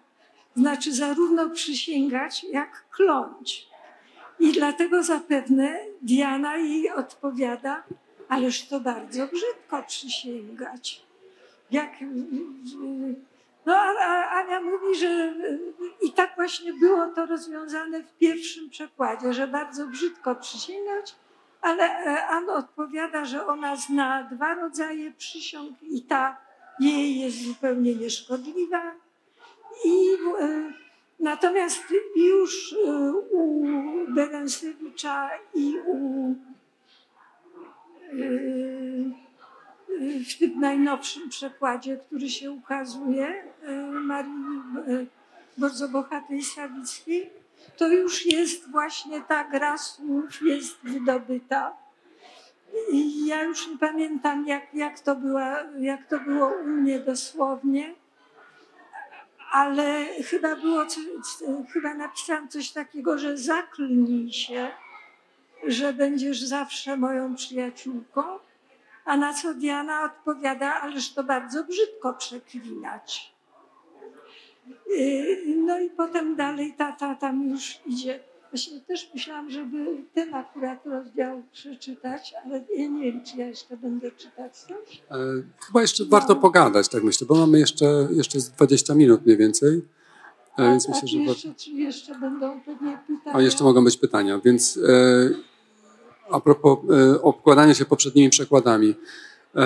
Znaczy 0.55 0.93
zarówno 0.93 1.49
przysięgać, 1.49 2.43
jak 2.43 2.86
kląć. 2.89 3.67
I 4.39 4.51
dlatego 4.51 5.03
zapewne 5.03 5.80
Diana 6.01 6.57
jej 6.57 6.89
odpowiada, 6.89 7.84
ależ 8.30 8.67
to 8.67 8.80
bardzo 8.80 9.28
brzydko 9.28 9.84
przysięgać. 9.88 11.05
Jak, 11.71 11.91
no, 13.66 13.76
a 13.76 14.30
Ania 14.30 14.61
mówi, 14.61 14.95
że 14.95 15.34
i 16.01 16.11
tak 16.11 16.36
właśnie 16.36 16.74
było 16.74 17.07
to 17.07 17.26
rozwiązane 17.26 18.03
w 18.03 18.18
pierwszym 18.18 18.70
przekładzie, 18.70 19.34
że 19.34 19.47
bardzo 19.47 19.88
brzydko 19.88 20.36
przysięgać, 20.36 21.16
ale 21.61 21.89
Anna 22.28 22.53
odpowiada, 22.53 23.26
że 23.26 23.47
ona 23.47 23.76
zna 23.76 24.24
dwa 24.32 24.53
rodzaje 24.53 25.11
przysiąg 25.11 25.84
i 25.84 26.01
ta 26.01 26.38
jej 26.80 27.20
jest 27.20 27.43
zupełnie 27.43 27.95
nieszkodliwa. 27.95 28.91
I 29.86 30.05
natomiast 31.20 31.84
już 32.16 32.76
u 33.32 33.66
Berensewicza 34.07 35.30
i 35.53 35.76
u 35.86 36.36
w 40.30 40.39
tym 40.39 40.60
najnowszym 40.60 41.30
przekładzie, 41.30 41.98
który 41.98 42.30
się 42.30 42.52
ukazuje, 42.52 43.44
Marii 43.91 44.34
bardzo 45.58 45.89
bohatej 45.89 46.44
Sawickiej, 46.44 47.30
to 47.78 47.88
już 47.88 48.26
jest 48.26 48.72
właśnie 48.72 49.22
ta 49.22 49.44
gra 49.44 49.78
słów 49.78 50.41
jest 50.41 50.78
wydobyta. 50.84 51.78
I 52.91 53.26
ja 53.26 53.44
już 53.44 53.68
nie 53.68 53.78
pamiętam, 53.78 54.48
jak, 54.48 54.74
jak, 54.74 55.00
to 55.00 55.16
była, 55.16 55.64
jak 55.80 56.08
to 56.08 56.20
było 56.20 56.48
u 56.48 56.68
mnie 56.68 57.00
dosłownie, 57.00 57.94
ale 59.52 60.06
chyba 60.24 60.56
było, 60.56 60.86
chyba 61.74 61.94
napisałam 61.94 62.50
coś 62.50 62.72
takiego, 62.72 63.18
że 63.18 63.38
zaklnij 63.38 64.34
się, 64.34 64.72
że 65.68 65.94
będziesz 65.94 66.41
zawsze 66.41 66.98
moją 66.98 67.36
przyjaciółką, 67.36 68.24
a 69.06 69.18
na 69.18 69.34
co 69.34 69.54
Diana 69.54 70.04
odpowiada, 70.04 70.82
ależ 70.82 71.14
to 71.14 71.24
bardzo 71.24 71.64
brzydko 71.64 72.14
przeklinać. 72.14 73.34
Y, 74.99 75.43
no 75.58 75.80
i 75.80 75.89
potem 75.89 76.36
dalej 76.36 76.74
tata 76.78 77.16
tam 77.16 77.49
już 77.49 77.80
idzie. 77.86 78.20
Właśnie 78.51 78.82
też 78.82 79.12
myślałam, 79.14 79.49
żeby 79.49 80.04
ten 80.14 80.34
akurat 80.34 80.86
rozdział 80.86 81.43
przeczytać, 81.51 82.34
ale 82.45 82.64
ja 82.78 82.88
nie 82.88 83.12
wiem, 83.12 83.24
czy 83.24 83.38
ja 83.38 83.47
jeszcze 83.47 83.78
będę 83.78 84.12
czytać 84.12 84.58
coś. 84.58 85.04
E, 85.12 85.18
chyba 85.68 85.82
jeszcze 85.82 86.04
no. 86.04 86.10
warto 86.10 86.36
pogadać, 86.36 86.89
tak 86.89 87.04
myślę, 87.04 87.28
bo 87.28 87.36
mamy 87.36 87.60
jeszcze, 87.60 88.08
jeszcze 88.12 88.39
20 88.39 88.95
minut 88.95 89.26
mniej 89.26 89.38
więcej. 89.38 89.82
E, 90.60 90.64
a, 90.64 90.64
więc 90.64 90.89
myślę, 90.89 91.08
że 91.08 91.18
jeszcze, 91.18 91.54
czy 91.54 91.72
jeszcze 91.72 92.16
będą 92.20 92.62
pewnie 92.62 92.99
pytania? 93.08 93.38
A 93.38 93.41
jeszcze 93.41 93.64
mogą 93.64 93.84
być 93.84 93.97
pytania, 93.97 94.39
więc 94.45 94.78
e, 94.78 95.53
a 96.34 96.39
propos 96.39 96.79
e, 96.89 97.21
obkładania 97.21 97.73
się 97.73 97.86
poprzednimi 97.86 98.29
przekładami. 98.29 98.95
E, 99.55 99.63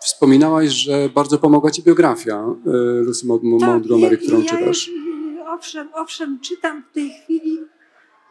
Wspominałaś, 0.00 0.68
że 0.68 1.08
bardzo 1.14 1.38
pomogła 1.38 1.70
Ci 1.70 1.82
biografia 1.82 2.34
e, 2.34 2.70
Lucy 3.00 3.26
Montgomery, 3.26 4.16
tak, 4.16 4.26
którą 4.26 4.40
ja 4.40 4.50
czytasz. 4.50 4.90
Owszem, 5.46 5.88
owszem, 5.94 6.38
czytam 6.40 6.82
w 6.90 6.94
tej 6.94 7.10
chwili 7.10 7.58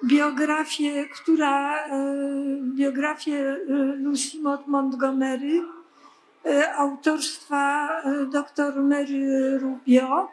biografię, 0.06 1.06
która, 1.14 1.80
biografię 2.76 3.58
Lucy 3.98 4.38
Montgomery 4.68 5.62
autorstwa 6.78 7.90
dr 8.32 8.84
Mary 8.84 9.58
Rubio, 9.60 10.28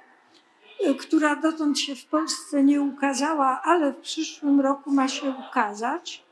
która 0.98 1.36
dotąd 1.36 1.78
się 1.78 1.94
w 1.94 2.06
Polsce 2.06 2.64
nie 2.64 2.80
ukazała, 2.80 3.60
ale 3.64 3.92
w 3.92 3.96
przyszłym 3.96 4.60
roku 4.60 4.90
ma 4.90 5.08
się 5.08 5.34
ukazać. 5.48 6.24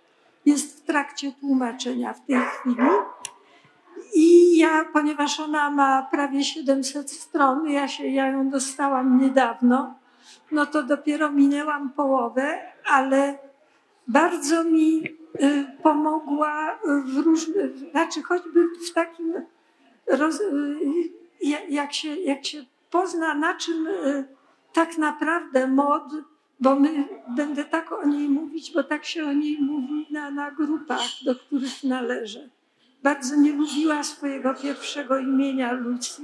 Jest 0.47 0.82
w 0.82 0.86
trakcie 0.86 1.32
tłumaczenia 1.32 2.12
w 2.12 2.26
tej 2.26 2.36
chwili. 2.36 2.88
I 4.14 4.57
ja, 4.59 4.84
ponieważ 4.93 5.41
ona 5.41 5.70
ma 5.70 6.03
prawie 6.11 6.45
700 6.45 7.11
stron, 7.11 7.70
ja, 7.70 7.88
się, 7.88 8.07
ja 8.07 8.26
ją 8.26 8.51
dostałam 8.51 9.20
niedawno, 9.20 9.95
no 10.53 10.66
to 10.66 10.82
dopiero 10.82 11.32
minęłam 11.32 11.91
połowę, 11.91 12.59
ale 12.84 13.38
bardzo 14.09 14.64
mi 14.64 15.05
y, 15.43 15.66
pomogła 15.82 16.78
w 17.05 17.18
różnych, 17.18 17.78
znaczy 17.78 18.22
choćby 18.22 18.68
w 18.91 18.95
takim, 18.95 19.34
roz, 20.07 20.41
y, 20.41 20.78
jak, 21.68 21.93
się, 21.93 22.14
jak 22.14 22.45
się 22.45 22.64
pozna, 22.91 23.34
na 23.34 23.55
czym 23.55 23.86
y, 23.86 24.24
tak 24.72 24.99
naprawdę 24.99 25.66
mod, 25.66 26.03
bo 26.61 26.75
my, 26.75 27.09
będę 27.37 27.65
tak 27.65 27.93
o 27.93 28.07
niej 28.07 28.29
mówić, 28.29 28.73
bo 28.73 28.85
tak 28.85 29.05
się 29.05 29.25
o 29.25 29.33
niej 29.33 29.59
mówi 29.61 30.07
na, 30.11 30.31
na 30.31 30.51
grupach, 30.51 31.09
do 31.25 31.35
których 31.35 31.85
należę 31.85 32.49
bardzo 33.03 33.37
nie 33.37 33.53
lubiła 33.53 34.03
swojego 34.03 34.55
pierwszego 34.55 35.19
imienia 35.19 35.73
Lucy. 35.73 36.23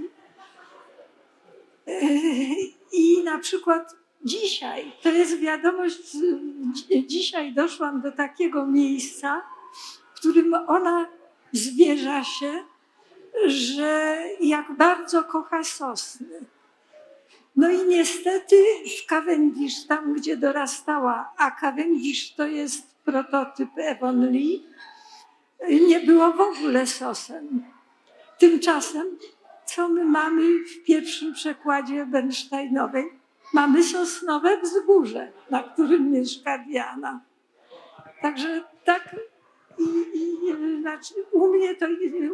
I 2.92 3.22
na 3.24 3.38
przykład 3.38 3.96
dzisiaj, 4.24 4.92
to 5.02 5.08
jest 5.08 5.38
wiadomość, 5.38 6.16
dzisiaj 7.06 7.54
doszłam 7.54 8.00
do 8.00 8.12
takiego 8.12 8.66
miejsca, 8.66 9.42
w 10.14 10.18
którym 10.18 10.54
ona 10.54 11.06
zwierza 11.52 12.24
się, 12.24 12.64
że 13.46 14.18
jak 14.40 14.76
bardzo 14.76 15.24
kocha 15.24 15.64
sosny. 15.64 16.40
No 17.56 17.70
i 17.70 17.86
niestety 17.86 18.56
w 19.02 19.06
Cavendish, 19.06 19.86
tam 19.86 20.14
gdzie 20.14 20.36
dorastała, 20.36 21.32
a 21.36 21.50
Cavendish 21.50 22.34
to 22.34 22.46
jest 22.46 22.96
prototyp 23.04 23.68
Evon 23.76 24.30
Lee, 24.30 24.66
nie 25.88 26.00
było 26.00 26.32
w 26.32 26.40
ogóle 26.40 26.86
sosen. 26.86 27.62
Tymczasem, 28.38 29.06
co 29.64 29.88
my 29.88 30.04
mamy 30.04 30.42
w 30.42 30.84
pierwszym 30.84 31.34
przekładzie 31.34 32.06
Bernsteinowej? 32.06 33.04
Mamy 33.54 33.82
sosnowe 33.84 34.60
wzgórze, 34.60 35.32
na 35.50 35.62
którym 35.62 36.10
mieszka 36.10 36.58
Diana. 36.58 37.20
Także 38.22 38.64
tak 38.84 39.16
i, 39.78 39.82
i, 40.14 40.80
znaczy, 40.80 41.14
u, 41.32 41.48
mnie 41.48 41.74
to, 41.74 41.86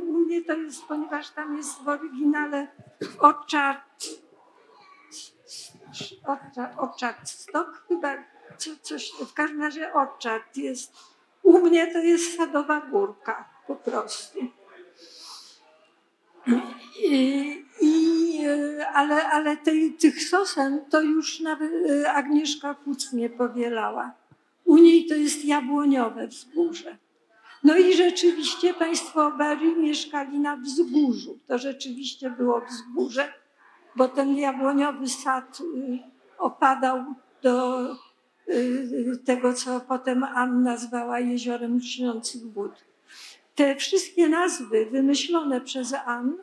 u 0.08 0.12
mnie 0.12 0.42
to 0.42 0.52
jest, 0.52 0.84
ponieważ 0.84 1.30
tam 1.30 1.56
jest 1.56 1.82
w 1.82 1.88
oryginale 1.88 2.66
orchard, 6.76 7.28
stok 7.28 7.84
chyba, 7.88 8.16
coś, 8.82 9.10
w 9.10 9.32
każdym 9.32 9.60
razie 9.60 9.92
orchard 9.92 10.56
jest 10.56 10.92
u 11.42 11.58
mnie 11.58 11.92
to 11.92 11.98
jest 11.98 12.36
sadowa 12.36 12.80
górka 12.80 13.48
po 13.66 13.76
prostu. 13.76 14.38
I, 17.04 17.64
i, 17.80 18.38
ale 18.94 19.28
ale 19.28 19.56
tej, 19.56 19.92
tych 19.92 20.28
sosen 20.28 20.84
to 20.90 21.00
już 21.00 21.40
nawet 21.40 21.72
e, 21.90 22.12
Agnieszka 22.12 22.74
Kuc 22.74 23.12
nie 23.12 23.30
powielała. 23.30 24.12
U 24.64 24.76
niej 24.76 25.06
to 25.06 25.14
jest 25.14 25.44
jabłoniowe 25.44 26.26
wzgórze. 26.26 26.96
No 27.64 27.76
i 27.76 27.94
rzeczywiście 27.94 28.74
państwo 28.74 29.30
Bari 29.30 29.76
mieszkali 29.76 30.38
na 30.38 30.56
wzgórzu. 30.56 31.38
To 31.46 31.58
rzeczywiście 31.58 32.30
było 32.30 32.60
wzgórze, 32.60 33.32
bo 33.96 34.08
ten 34.08 34.36
jabłoniowy 34.36 35.08
sad 35.08 35.60
y, 35.60 35.98
opadał 36.38 37.04
do 37.42 37.78
Y, 38.48 39.18
tego, 39.24 39.52
co 39.52 39.80
potem 39.80 40.24
Ann 40.24 40.62
nazwała 40.62 41.20
jeziorem 41.20 41.76
lśniących 41.76 42.52
wód. 42.52 42.72
Te 43.54 43.76
wszystkie 43.76 44.28
nazwy 44.28 44.86
wymyślone 44.86 45.60
przez 45.60 45.94
Ann, 46.04 46.34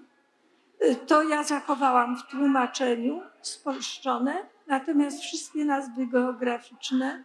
y, 0.85 0.95
to 0.95 1.23
ja 1.23 1.43
zachowałam 1.43 2.17
w 2.17 2.27
tłumaczeniu, 2.27 3.21
spolszczone, 3.41 4.45
natomiast 4.67 5.19
wszystkie 5.19 5.65
nazwy 5.65 6.07
geograficzne, 6.07 7.23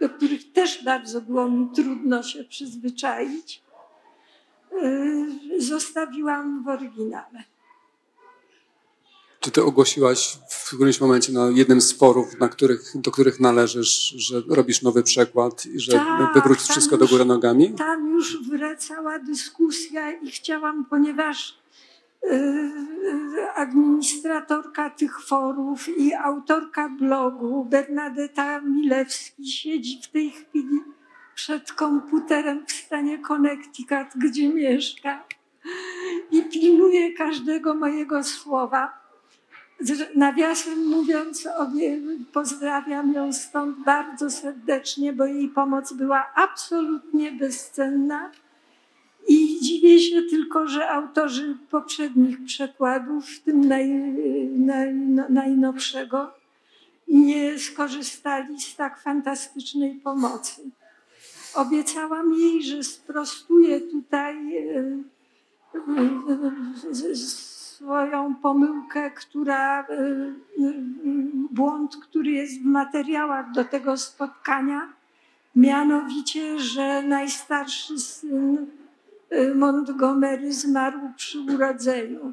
do 0.00 0.08
których 0.08 0.52
też 0.52 0.84
bardzo 0.84 1.20
było 1.20 1.48
mi 1.48 1.70
trudno 1.74 2.22
się 2.22 2.44
przyzwyczaić, 2.44 3.62
zostawiłam 5.58 6.64
w 6.64 6.68
oryginale. 6.68 7.44
Czy 9.40 9.50
ty 9.50 9.62
ogłosiłaś 9.62 10.38
w 10.50 10.74
którymś 10.74 11.00
momencie 11.00 11.32
na 11.32 11.50
jednym 11.50 11.80
z 11.80 11.92
forów, 11.92 12.40
na 12.40 12.48
których, 12.48 12.92
do 12.94 13.10
których 13.10 13.40
należysz, 13.40 14.14
że 14.16 14.42
robisz 14.48 14.82
nowy 14.82 15.02
przekład 15.02 15.66
i 15.66 15.80
że 15.80 15.92
tak, 15.92 16.34
wywrócisz 16.34 16.68
wszystko 16.68 16.96
już, 16.96 17.04
do 17.04 17.12
góry 17.12 17.24
nogami? 17.24 17.74
Tam 17.74 18.10
już 18.10 18.48
wracała 18.48 19.18
dyskusja 19.18 20.12
i 20.12 20.30
chciałam, 20.30 20.84
ponieważ 20.84 21.60
administratorka 23.54 24.90
tych 24.90 25.20
forów 25.20 25.88
i 25.98 26.14
autorka 26.14 26.88
blogu 26.88 27.64
Bernadetta 27.64 28.60
Milewski 28.60 29.48
siedzi 29.48 30.00
w 30.02 30.08
tej 30.08 30.30
chwili 30.30 30.80
przed 31.34 31.72
komputerem 31.72 32.66
w 32.66 32.72
stanie 32.72 33.18
Connecticut, 33.18 34.08
gdzie 34.16 34.48
mieszka 34.48 35.24
i 36.30 36.42
pilnuje 36.42 37.12
każdego 37.12 37.74
mojego 37.74 38.24
słowa. 38.24 38.99
Nawiasem 40.14 40.86
mówiąc, 40.86 41.48
pozdrawiam 42.32 43.12
ją 43.12 43.32
stąd 43.32 43.84
bardzo 43.84 44.30
serdecznie, 44.30 45.12
bo 45.12 45.24
jej 45.24 45.48
pomoc 45.48 45.92
była 45.92 46.26
absolutnie 46.34 47.32
bezcenna. 47.32 48.30
I 49.28 49.60
dziwię 49.60 50.00
się 50.00 50.22
tylko, 50.22 50.68
że 50.68 50.88
autorzy 50.88 51.56
poprzednich 51.70 52.44
przekładów, 52.44 53.26
w 53.26 53.40
tym 53.40 53.64
naj, 53.68 53.88
naj, 54.50 54.94
najnowszego, 55.28 56.30
nie 57.08 57.58
skorzystali 57.58 58.60
z 58.60 58.76
tak 58.76 59.00
fantastycznej 59.00 59.94
pomocy. 59.94 60.62
Obiecałam 61.54 62.34
jej, 62.34 62.62
że 62.62 62.84
sprostuję 62.84 63.80
tutaj 63.80 64.56
e, 64.56 65.02
swoją 67.80 68.34
pomyłkę, 68.34 69.10
która, 69.10 69.80
e, 69.80 69.86
błąd, 71.50 71.96
który 71.96 72.30
jest 72.30 72.62
w 72.62 72.64
materiałach 72.64 73.52
do 73.52 73.64
tego 73.64 73.96
spotkania, 73.96 74.92
mianowicie, 75.56 76.58
że 76.58 77.02
najstarszy 77.02 77.98
syn 77.98 78.66
Montgomery 79.54 80.52
zmarł 80.52 81.00
przy 81.16 81.40
urodzeniu. 81.40 82.32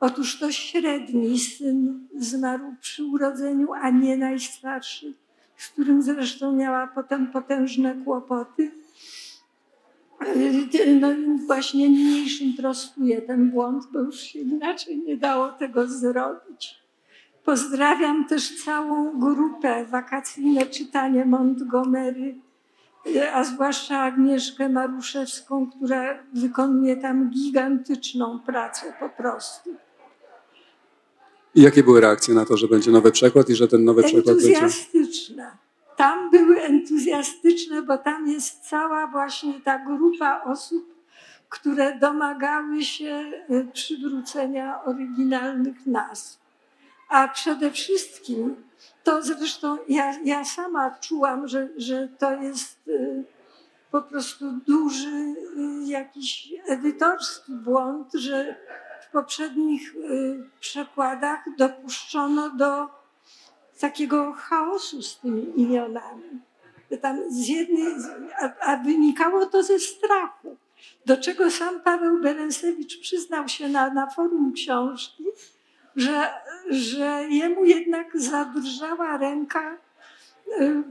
Otóż 0.00 0.38
to 0.38 0.52
średni 0.52 1.38
syn 1.38 2.08
zmarł 2.18 2.64
przy 2.80 3.04
urodzeniu, 3.04 3.72
a 3.72 3.90
nie 3.90 4.16
najstarszy, 4.16 5.14
z 5.56 5.68
którym 5.68 6.02
zresztą 6.02 6.52
miała 6.52 6.86
potem 6.86 7.26
potężne 7.26 7.94
kłopoty. 8.04 8.81
No 11.00 11.08
właśnie 11.46 11.88
niniejszym 11.90 12.54
prostuję 12.56 13.22
ten 13.22 13.50
błąd, 13.50 13.84
bo 13.92 14.00
już 14.00 14.20
się 14.20 14.38
inaczej 14.38 14.98
nie 14.98 15.16
dało 15.16 15.48
tego 15.48 15.88
zrobić. 15.88 16.82
Pozdrawiam 17.44 18.26
też 18.28 18.64
całą 18.64 19.20
grupę 19.20 19.84
wakacyjne 19.84 20.66
czytanie 20.66 21.24
Montgomery, 21.24 22.34
a 23.32 23.44
zwłaszcza 23.44 23.98
Agnieszkę 23.98 24.68
Maruszewską, 24.68 25.70
która 25.70 26.18
wykonuje 26.34 26.96
tam 26.96 27.30
gigantyczną 27.30 28.40
pracę 28.40 28.92
po 29.00 29.08
prostu. 29.08 29.70
I 31.54 31.62
jakie 31.62 31.82
były 31.82 32.00
reakcje 32.00 32.34
na 32.34 32.44
to, 32.44 32.56
że 32.56 32.68
będzie 32.68 32.90
nowy 32.90 33.12
przekład 33.12 33.48
i 33.48 33.54
że 33.54 33.68
ten 33.68 33.84
nowy 33.84 34.02
przekład 34.02 34.36
będzie? 34.36 34.48
Entuzjastyczne 34.48 35.61
tam 36.02 36.30
były 36.30 36.62
entuzjastyczne, 36.62 37.82
bo 37.82 37.98
tam 37.98 38.28
jest 38.28 38.68
cała 38.68 39.06
właśnie 39.06 39.60
ta 39.60 39.78
grupa 39.78 40.42
osób, 40.44 40.94
które 41.48 41.98
domagały 41.98 42.82
się 42.82 43.32
y, 43.50 43.68
przywrócenia 43.72 44.84
oryginalnych 44.84 45.86
nazw. 45.86 46.38
A 47.08 47.28
przede 47.28 47.70
wszystkim, 47.70 48.56
to 49.04 49.22
zresztą 49.22 49.78
ja, 49.88 50.14
ja 50.24 50.44
sama 50.44 50.90
czułam, 51.00 51.48
że, 51.48 51.68
że 51.76 52.08
to 52.18 52.32
jest 52.32 52.88
y, 52.88 53.24
po 53.90 54.02
prostu 54.02 54.52
duży 54.52 55.08
y, 55.08 55.34
jakiś 55.86 56.54
edytorski 56.66 57.52
błąd, 57.52 58.12
że 58.14 58.56
w 59.08 59.12
poprzednich 59.12 59.94
przekładach 60.60 61.44
dopuszczono 61.58 62.50
do 62.50 63.01
takiego 63.80 64.32
chaosu 64.32 65.02
z 65.02 65.18
tymi 65.18 65.60
imionami. 65.60 66.40
Tam 67.00 67.30
z 67.30 67.48
jednej, 67.48 67.86
a, 68.40 68.72
a 68.72 68.76
wynikało 68.76 69.46
to 69.46 69.62
ze 69.62 69.78
strachu, 69.78 70.56
do 71.06 71.16
czego 71.16 71.50
sam 71.50 71.80
Paweł 71.80 72.20
Berensewicz 72.20 73.00
przyznał 73.00 73.48
się 73.48 73.68
na, 73.68 73.90
na 73.90 74.10
forum 74.10 74.52
książki, 74.52 75.24
że, 75.96 76.30
że 76.70 77.26
jemu 77.30 77.64
jednak 77.64 78.20
zadrżała 78.20 79.16
ręka 79.16 79.78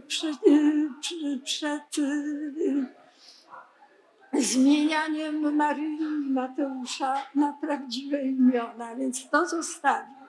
przed, 0.08 0.48
y, 0.48 1.40
przed 1.44 1.98
y, 1.98 2.86
zmienianiem 4.34 5.56
Maryi 5.56 6.00
Mateusza 6.30 7.26
na 7.36 7.54
prawdziwe 7.54 8.24
imiona, 8.24 8.96
więc 8.96 9.30
to 9.30 9.48
zostawił 9.48 10.21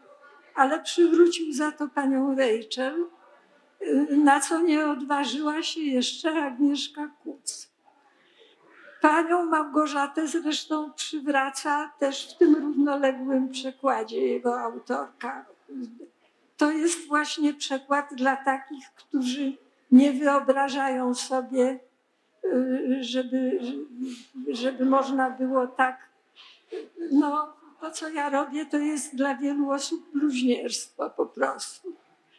ale 0.55 0.81
przywrócił 0.81 1.53
za 1.53 1.73
to 1.73 1.89
panią 1.89 2.37
Rachel, 2.37 3.07
y, 3.83 4.17
na 4.17 4.41
co 4.41 4.61
nie 4.61 4.87
odważyła 4.87 5.63
się 5.63 5.81
jeszcze 5.81 6.45
Agnieszka 6.45 7.11
Kuc. 7.23 7.73
Panią 9.01 9.45
Małgorzatę 9.45 10.29
zresztą 10.29 10.93
przywraca 10.93 11.91
też 11.99 12.35
w 12.35 12.39
tym 12.39 12.55
równoległym 12.55 13.49
przekładzie 13.49 14.27
jego 14.27 14.61
autorka. 14.61 15.45
To 16.57 16.71
jest 16.71 17.09
właśnie 17.09 17.55
przekład 17.55 18.15
dla 18.15 18.37
takich, 18.37 18.91
którzy 18.97 19.53
nie 19.93 20.13
wyobrażają 20.13 21.15
sobie, 21.15 21.81
y, 22.45 22.99
żeby, 23.01 23.61
żeby 24.49 24.85
można 24.85 25.31
było 25.31 25.67
tak 25.67 26.09
no, 27.13 27.62
to, 27.83 27.91
co 27.91 28.09
ja 28.09 28.31
robię, 28.31 28.67
to 28.67 28.79
jest 28.79 29.17
dla 29.17 29.35
wielu 29.35 29.71
osób 29.71 30.11
bluźnierstwo 30.15 31.11
po 31.11 31.27
prostu. 31.27 31.93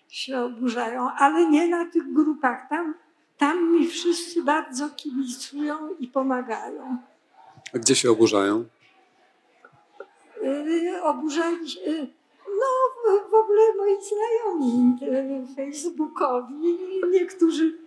Się 0.09 0.39
oburzają, 0.39 1.09
ale 1.17 1.49
nie 1.49 1.67
na 1.67 1.85
tych 1.85 2.13
grupach. 2.13 2.69
Tam, 2.69 2.93
tam 3.37 3.71
mi 3.71 3.87
wszyscy 3.87 4.43
bardzo 4.43 4.89
kibicują 4.89 5.89
i 5.99 6.07
pomagają. 6.07 6.97
A 7.75 7.77
gdzie 7.77 7.95
się 7.95 8.11
oburzają? 8.11 8.65
Yy, 10.41 11.03
oburzali 11.03 11.69
się, 11.69 11.79
yy, 11.79 12.07
no 12.47 12.67
w 13.29 13.33
ogóle 13.33 13.61
moi 13.77 13.95
znajomi 14.01 14.97
yy, 15.01 15.55
facebookowi, 15.55 16.77
niektórzy 17.11 17.82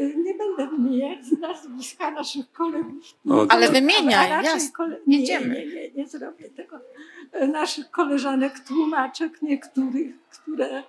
nie 0.00 0.34
będę 0.34 0.66
wymieniać 0.66 1.24
z 1.24 1.38
nazwiska 1.38 2.10
naszych 2.10 2.52
kolegów. 2.52 3.14
O, 3.30 3.46
Ale 3.48 3.68
wymieniaj, 3.68 4.44
jasne. 4.44 5.00
Nie, 5.06 5.18
nie, 5.18 5.40
nie, 5.40 5.90
nie 5.90 6.06
zrobię 6.06 6.50
tego. 6.50 6.80
Naszych 7.52 7.90
koleżanek, 7.90 8.60
tłumaczek 8.60 9.42
niektórych, 9.42 10.14
które 10.28 10.82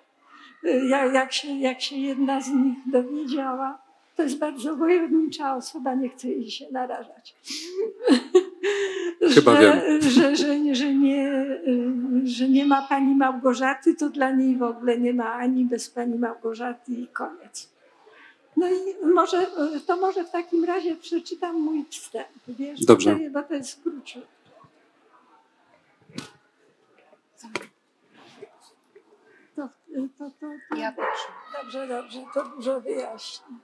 jak 1.13 1.33
się, 1.33 1.47
jak 1.47 1.81
się 1.81 1.95
jedna 1.95 2.41
z 2.41 2.49
nich 2.49 2.77
dowiedziała, 2.85 3.85
to 4.15 4.23
jest 4.23 4.37
bardzo 4.37 4.75
wojownicza 4.75 5.55
osoba, 5.55 5.95
nie 5.95 6.09
chcę 6.09 6.27
jej 6.27 6.51
się 6.51 6.65
narażać. 6.71 7.35
Chyba 9.35 9.61
że, 9.61 9.61
wiem. 9.61 10.01
Że, 10.01 10.35
że, 10.35 10.75
że, 10.75 10.93
nie, 10.93 11.45
że 12.23 12.49
nie 12.49 12.65
ma 12.65 12.81
pani 12.81 13.15
Małgorzaty, 13.15 13.95
to 13.95 14.09
dla 14.09 14.31
niej 14.31 14.55
w 14.55 14.63
ogóle 14.63 14.97
nie 14.97 15.13
ma 15.13 15.33
ani 15.33 15.65
bez 15.65 15.89
pani 15.89 16.19
Małgorzaty 16.19 16.91
i 16.91 17.07
koniec. 17.07 17.74
No 18.57 18.67
i 18.69 19.05
może, 19.13 19.47
to 19.87 19.97
może 19.97 20.23
w 20.23 20.31
takim 20.31 20.63
razie 20.65 20.95
przeczytam 20.95 21.61
mój 21.61 21.85
wstęp, 21.85 22.27
wiesz? 22.47 22.85
Dobrze. 22.85 23.19
Bo 23.31 23.43
to 23.43 23.53
jest 23.53 23.83
krótsze. 23.83 24.21
To, 29.55 29.69
to, 30.17 30.29
to, 30.29 30.31
to, 30.69 30.75
Ja 30.75 30.91
proszę. 30.91 31.27
Dobrze, 31.61 31.87
dobrze, 31.87 32.25
to 32.33 32.43
dużo 32.45 32.81
wyjaśni. 32.81 33.59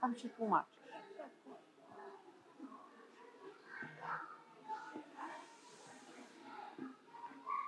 Tam 0.00 0.16
się 0.16 0.28
tłumaczy. 0.28 0.83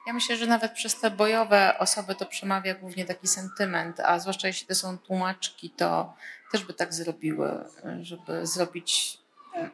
Ja 0.06 0.12
myślę, 0.12 0.36
że 0.36 0.46
nawet 0.46 0.72
przez 0.72 1.00
te 1.00 1.10
bojowe 1.10 1.78
osoby 1.78 2.14
to 2.14 2.26
przemawia 2.26 2.74
głównie 2.74 3.04
taki 3.04 3.28
sentyment, 3.28 4.00
a 4.00 4.18
zwłaszcza 4.18 4.46
jeśli 4.46 4.66
to 4.66 4.74
są 4.74 4.98
tłumaczki, 4.98 5.70
to 5.70 6.14
też 6.52 6.64
by 6.64 6.74
tak 6.74 6.94
zrobiły, 6.94 7.64
żeby 8.00 8.46
zrobić. 8.46 9.18
Te 9.52 9.70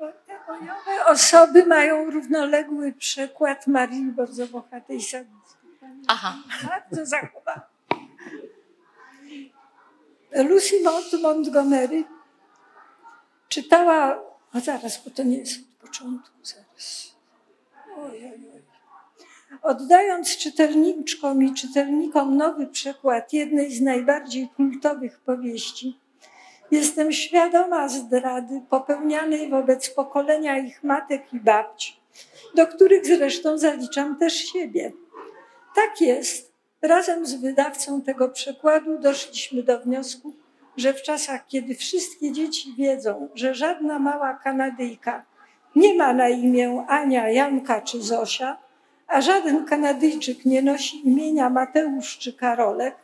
bojowe 0.47 1.07
osoby 1.07 1.67
mają 1.67 2.11
równoległy 2.11 2.93
przykład 2.93 3.67
Marii 3.67 4.13
bardzo 4.13 4.47
bohatej 4.47 5.03
Sadowskiej. 5.03 5.71
Aha. 6.09 6.37
Bardzo 6.69 7.07
zachowana. 7.07 7.67
Lucy 10.35 10.83
Mott 10.85 11.13
Montgomery 11.23 12.05
czytała, 13.49 14.19
a 14.53 14.61
zaraz, 14.61 15.05
bo 15.05 15.11
to 15.11 15.23
nie 15.23 15.39
jest 15.39 15.61
od 15.61 15.89
początku, 15.89 16.37
zaraz. 16.43 17.15
Oj, 17.97 18.27
oj, 18.27 18.51
oj. 18.55 18.72
Oddając 19.63 20.37
czytelniczkom 20.37 21.43
i 21.43 21.55
czytelnikom 21.55 22.37
nowy 22.37 22.67
przekład 22.67 23.33
jednej 23.33 23.73
z 23.73 23.81
najbardziej 23.81 24.49
kultowych 24.57 25.21
powieści, 25.21 25.99
jestem 26.71 27.13
świadoma 27.13 27.89
zdrady 27.89 28.63
popełnianej 28.71 29.51
wobec 29.51 29.91
pokolenia 29.91 30.59
ich 30.59 30.85
matek 30.85 31.33
i 31.33 31.41
babci, 31.41 31.97
do 32.55 32.67
których 32.67 33.07
zresztą 33.07 33.59
zaliczam 33.59 34.19
też 34.19 34.35
siebie. 34.35 34.93
Tak 35.75 36.01
jest. 36.01 36.53
Razem 36.83 37.27
z 37.27 37.35
wydawcą 37.35 38.03
tego 38.03 38.29
przekładu 38.29 38.99
doszliśmy 38.99 39.63
do 39.63 39.81
wniosku, 39.81 40.33
że 40.77 40.95
w 40.95 41.03
czasach, 41.03 41.47
kiedy 41.47 41.75
wszystkie 41.75 42.33
dzieci 42.33 42.75
wiedzą, 42.79 43.29
że 43.35 43.55
żadna 43.55 43.99
mała 43.99 44.35
Kanadyjka 44.35 45.25
nie 45.77 45.95
ma 45.95 46.13
na 46.13 46.29
imię 46.29 46.85
Ania, 46.89 47.31
Janka 47.31 47.81
czy 47.81 48.03
Zosia, 48.03 48.59
a 49.07 49.21
żaden 49.21 49.65
Kanadyjczyk 49.65 50.45
nie 50.45 50.63
nosi 50.63 51.09
imienia 51.09 51.51
Mateusz 51.51 52.19
czy 52.19 52.33
Karolek, 52.33 52.97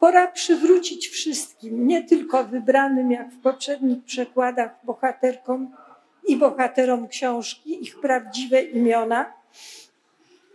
pora 0.00 0.26
przywrócić 0.26 1.08
wszystkim, 1.08 1.86
nie 1.86 2.04
tylko 2.04 2.44
wybranym 2.44 3.10
jak 3.10 3.30
w 3.30 3.40
poprzednich 3.40 4.04
przekładach 4.04 4.70
bohaterkom 4.84 5.70
i 6.28 6.36
bohaterom 6.36 7.08
książki, 7.08 7.82
ich 7.82 8.00
prawdziwe 8.00 8.62
imiona, 8.62 9.32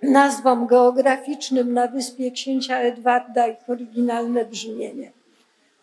nazwom 0.03 0.67
geograficznym 0.67 1.73
na 1.73 1.87
wyspie 1.87 2.31
księcia 2.31 2.77
Edwarda 2.77 3.47
ich 3.47 3.69
oryginalne 3.69 4.45
brzmienie. 4.45 5.11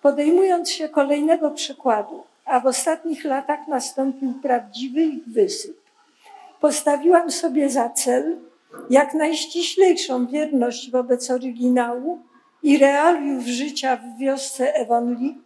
Podejmując 0.02 0.70
się 0.70 0.88
kolejnego 0.88 1.50
przykładu, 1.50 2.22
a 2.44 2.60
w 2.60 2.66
ostatnich 2.66 3.24
latach 3.24 3.68
nastąpił 3.68 4.34
prawdziwy 4.42 5.02
ich 5.02 5.28
wysyp, 5.28 5.76
postawiłam 6.60 7.30
sobie 7.30 7.70
za 7.70 7.90
cel 7.90 8.36
jak 8.90 9.14
najściślejszą 9.14 10.26
wierność 10.26 10.90
wobec 10.90 11.30
oryginału 11.30 12.18
i 12.62 12.78
realiów 12.78 13.44
życia 13.44 13.96
w 13.96 14.18
wiosce 14.20 14.74
Evonli, 14.74 15.38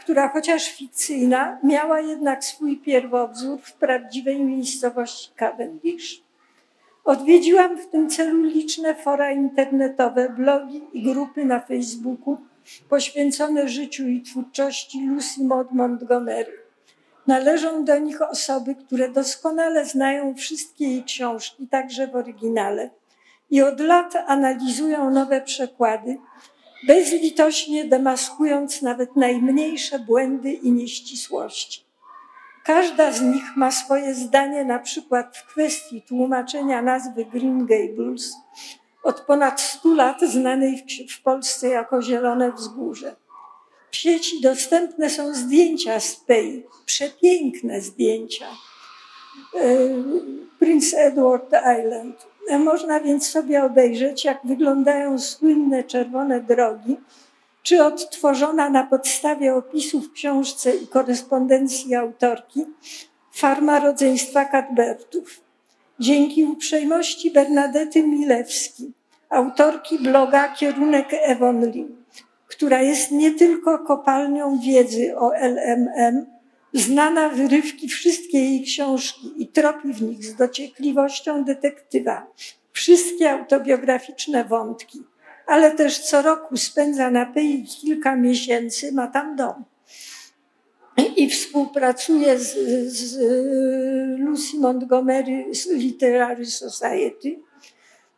która 0.00 0.28
chociaż 0.28 0.70
fikcyjna, 0.72 1.58
miała 1.64 2.00
jednak 2.00 2.44
swój 2.44 2.76
pierwowzór 2.76 3.58
w 3.62 3.72
prawdziwej 3.72 4.44
miejscowości 4.44 5.30
Cavendish. 5.36 6.22
Odwiedziłam 7.04 7.78
w 7.78 7.86
tym 7.86 8.10
celu 8.10 8.42
liczne 8.42 8.94
fora 8.94 9.32
internetowe, 9.32 10.28
blogi 10.28 10.80
i 10.92 11.02
grupy 11.02 11.44
na 11.44 11.60
Facebooku 11.60 12.38
poświęcone 12.88 13.68
życiu 13.68 14.08
i 14.08 14.22
twórczości 14.22 15.06
Lucy 15.06 15.44
Maud 15.44 15.72
Montgomery. 15.72 16.59
Należą 17.30 17.84
do 17.84 17.98
nich 17.98 18.22
osoby, 18.22 18.74
które 18.74 19.08
doskonale 19.08 19.84
znają 19.84 20.34
wszystkie 20.34 20.88
jej 20.88 21.04
książki, 21.04 21.68
także 21.68 22.06
w 22.06 22.16
oryginale, 22.16 22.90
i 23.50 23.62
od 23.62 23.80
lat 23.80 24.16
analizują 24.26 25.10
nowe 25.10 25.40
przekłady, 25.40 26.18
bezlitośnie 26.86 27.84
demaskując 27.84 28.82
nawet 28.82 29.16
najmniejsze 29.16 29.98
błędy 29.98 30.52
i 30.52 30.72
nieścisłości. 30.72 31.84
Każda 32.64 33.12
z 33.12 33.20
nich 33.20 33.56
ma 33.56 33.70
swoje 33.70 34.14
zdanie, 34.14 34.64
na 34.64 34.78
przykład 34.78 35.36
w 35.36 35.46
kwestii 35.46 36.02
tłumaczenia 36.02 36.82
nazwy 36.82 37.24
Green 37.24 37.66
Gables, 37.66 38.32
od 39.02 39.20
ponad 39.20 39.60
100 39.60 39.94
lat 39.94 40.20
znanej 40.20 40.84
w 41.10 41.22
Polsce 41.22 41.68
jako 41.68 42.02
Zielone 42.02 42.52
Wzgórze. 42.52 43.16
W 43.90 43.96
sieci 43.96 44.40
dostępne 44.40 45.10
są 45.10 45.34
zdjęcia 45.34 46.00
z 46.00 46.16
Pei, 46.16 46.62
przepiękne 46.86 47.80
zdjęcia. 47.80 48.46
E, 49.54 49.78
Prince 50.58 50.94
Edward 50.94 51.52
Island. 51.80 52.26
E, 52.48 52.58
można 52.58 53.00
więc 53.00 53.26
sobie 53.26 53.64
obejrzeć, 53.64 54.24
jak 54.24 54.40
wyglądają 54.44 55.18
słynne 55.18 55.84
czerwone 55.84 56.40
drogi, 56.40 56.96
czy 57.62 57.84
odtworzona 57.84 58.70
na 58.70 58.84
podstawie 58.86 59.54
opisów 59.54 60.06
w 60.06 60.12
książce 60.12 60.76
i 60.76 60.86
korespondencji 60.86 61.94
autorki 61.94 62.64
farma 63.32 63.80
rodzeństwa 63.80 64.44
Cadbertów. 64.44 65.40
Dzięki 66.00 66.44
uprzejmości 66.44 67.30
Bernadety 67.30 68.02
Milewski, 68.02 68.92
autorki 69.30 69.98
bloga 69.98 70.48
Kierunek 70.48 71.08
Evonli, 71.12 71.99
która 72.50 72.82
jest 72.82 73.10
nie 73.10 73.30
tylko 73.30 73.78
kopalnią 73.78 74.60
wiedzy 74.60 75.16
o 75.16 75.34
LMM, 75.34 76.26
znana 76.72 77.28
wyrywki 77.28 77.88
wszystkie 77.88 78.38
jej 78.38 78.62
książki 78.62 79.32
i 79.36 79.48
tropi 79.48 79.92
w 79.92 80.02
nich 80.02 80.24
z 80.24 80.34
dociekliwością 80.36 81.44
detektywa 81.44 82.26
wszystkie 82.72 83.30
autobiograficzne 83.30 84.44
wątki, 84.44 85.02
ale 85.46 85.70
też 85.70 85.98
co 85.98 86.22
roku 86.22 86.56
spędza 86.56 87.10
na 87.10 87.26
Pei 87.26 87.64
kilka 87.64 88.16
miesięcy, 88.16 88.92
ma 88.92 89.06
tam 89.06 89.36
dom. 89.36 89.64
I 91.16 91.30
współpracuje 91.30 92.38
z, 92.38 92.56
z 92.92 93.18
Lucy 94.18 94.56
Montgomery 94.56 95.44
z 95.54 95.70
Literary 95.70 96.46
Society. 96.46 97.49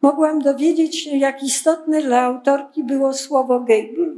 Mogłam 0.02 0.38
dowiedzieć 0.38 1.04
się, 1.04 1.16
jak 1.16 1.42
istotne 1.42 2.02
dla 2.02 2.20
autorki 2.20 2.84
było 2.84 3.12
słowo 3.12 3.60
Gable. 3.60 4.14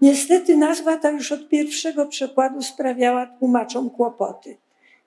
Niestety 0.00 0.56
nazwa 0.56 0.96
ta 0.96 1.10
już 1.10 1.32
od 1.32 1.48
pierwszego 1.48 2.06
przekładu 2.06 2.62
sprawiała 2.62 3.26
tłumaczom 3.26 3.90
kłopoty. 3.90 4.56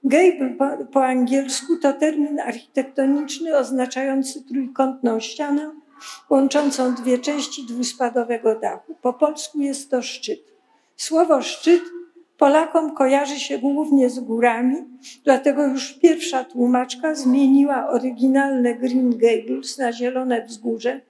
Gable 0.04 0.50
po, 0.50 0.86
po 0.86 1.06
angielsku 1.06 1.78
to 1.82 1.94
termin 1.94 2.40
architektoniczny 2.40 3.58
oznaczający 3.58 4.44
trójkątną 4.44 5.20
ścianę 5.20 5.72
łączącą 6.30 6.96
dwie 6.96 7.18
części 7.18 7.66
dwuspadowego 7.66 8.60
dachu. 8.60 8.96
Po 9.02 9.14
polsku 9.14 9.62
jest 9.62 9.92
to 9.92 10.02
szczyt. 10.02 10.40
Słowo 10.98 11.42
szczyt 11.42 11.84
Polakom 12.40 12.96
kojarzy 12.96 13.40
się 13.40 13.58
głównie 13.58 14.10
z 14.10 14.20
górami, 14.20 14.76
dlatego 15.24 15.68
już 15.68 15.94
pierwsza 15.94 16.44
tłumaczka 16.44 17.16
zmieniła 17.16 17.90
oryginalne 17.90 18.76
Green 18.76 19.18
Gables 19.18 19.78
na 19.78 19.94
zielone 19.94 20.46
wzgórze, 20.46 21.02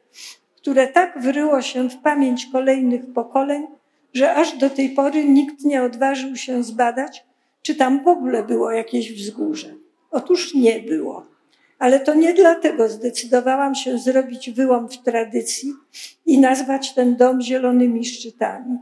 które 0.58 0.88
tak 0.88 1.22
wryło 1.22 1.62
się 1.62 1.90
w 1.90 1.98
pamięć 1.98 2.46
kolejnych 2.52 3.14
pokoleń, 3.14 3.68
że 4.14 4.36
aż 4.36 4.58
do 4.58 4.70
tej 4.70 4.90
pory 4.90 5.26
nikt 5.26 5.66
nie 5.66 5.84
odważył 5.84 6.36
się 6.36 6.64
zbadać, 6.64 7.26
czy 7.62 7.76
tam 7.76 8.04
w 8.04 8.08
ogóle 8.08 8.44
było 8.44 8.72
jakieś 8.72 9.14
wzgórze. 9.14 9.74
Otóż 10.12 10.56
nie 10.56 10.80
było. 10.80 11.26
Ale 11.80 12.00
to 12.00 12.14
nie 12.14 12.34
dlatego 12.34 12.90
zdecydowałam 12.90 13.76
się 13.76 13.98
zrobić 13.98 14.52
wyłom 14.52 14.90
w 14.90 14.98
tradycji 14.98 15.74
i 16.26 16.40
nazwać 16.40 16.94
ten 16.94 17.16
dom 17.16 17.42
zielonymi 17.42 18.06
szczytami. 18.06 18.78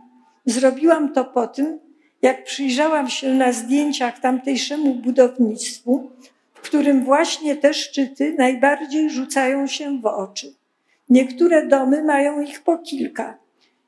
Zrobiłam 0.46 1.14
to 1.14 1.26
po 1.26 1.48
tym, 1.48 1.80
jak 2.22 2.44
przyjrzałam 2.44 3.10
się 3.10 3.34
na 3.34 3.52
zdjęciach 3.52 4.20
tamtejszemu 4.20 4.96
budownictwu, 4.96 6.12
w 6.54 6.62
którym 6.62 7.04
właśnie 7.04 7.56
te 7.56 7.74
szczyty 7.74 8.36
najbardziej 8.38 9.10
rzucają 9.10 9.68
się 9.68 10.02
w 10.02 10.06
oczy. 10.06 10.54
Niektóre 11.10 11.68
domy 11.68 12.04
mają 12.04 12.42
ich 12.42 12.64
po 12.64 12.78
kilka. 12.78 13.38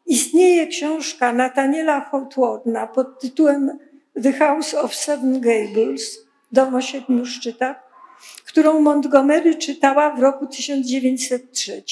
Istnieje 0.05 0.67
książka 0.67 1.33
Nathaniela 1.33 2.01
Hawthorna 2.01 2.87
pod 2.87 3.19
tytułem 3.19 3.77
The 4.23 4.33
House 4.33 4.73
of 4.73 4.95
Seven 4.95 5.41
Gables, 5.41 6.19
Dom 6.51 6.75
o 6.75 6.81
siedmiu 6.81 7.25
szczytach, 7.25 7.83
którą 8.45 8.81
Montgomery 8.81 9.55
czytała 9.55 10.15
w 10.15 10.19
roku 10.19 10.47
1903. 10.47 11.83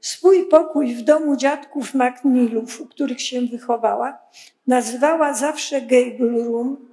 Swój 0.00 0.46
pokój 0.46 0.94
w 0.94 1.02
domu 1.02 1.36
dziadków 1.36 1.94
Macmillów, 1.94 2.80
u 2.80 2.86
których 2.86 3.22
się 3.22 3.40
wychowała, 3.40 4.18
nazywała 4.66 5.34
zawsze 5.34 5.80
Gable 5.80 6.44
Room 6.44 6.88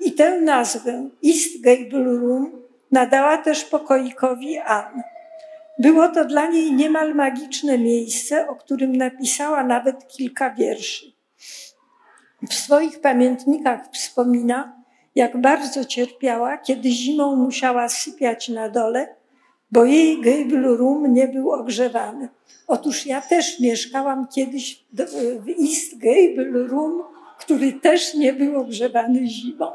i 0.00 0.12
tę 0.12 0.40
nazwę 0.40 1.08
East 1.26 1.60
Gable 1.60 2.04
Room 2.04 2.62
nadała 2.90 3.38
też 3.38 3.64
pokoikowi 3.64 4.58
Anne. 4.58 5.02
Było 5.78 6.08
to 6.08 6.24
dla 6.24 6.46
niej 6.46 6.72
niemal 6.72 7.14
magiczne 7.14 7.78
miejsce, 7.78 8.48
o 8.48 8.56
którym 8.56 8.96
napisała 8.96 9.64
nawet 9.64 10.08
kilka 10.08 10.50
wierszy. 10.50 11.12
W 12.48 12.54
swoich 12.54 13.00
pamiętnikach 13.00 13.80
wspomina, 13.92 14.82
jak 15.14 15.40
bardzo 15.40 15.84
cierpiała, 15.84 16.58
kiedy 16.58 16.90
zimą 16.90 17.36
musiała 17.36 17.88
sypiać 17.88 18.48
na 18.48 18.68
dole, 18.68 19.14
bo 19.72 19.84
jej 19.84 20.20
Gable 20.20 20.76
Room 20.76 21.14
nie 21.14 21.28
był 21.28 21.50
ogrzewany. 21.50 22.28
Otóż 22.66 23.06
ja 23.06 23.20
też 23.20 23.60
mieszkałam 23.60 24.26
kiedyś 24.34 24.84
w 25.40 25.48
East 25.48 25.98
Gable 25.98 26.66
Room, 26.66 27.02
który 27.38 27.72
też 27.72 28.14
nie 28.14 28.32
był 28.32 28.60
ogrzewany 28.60 29.26
zimą. 29.26 29.72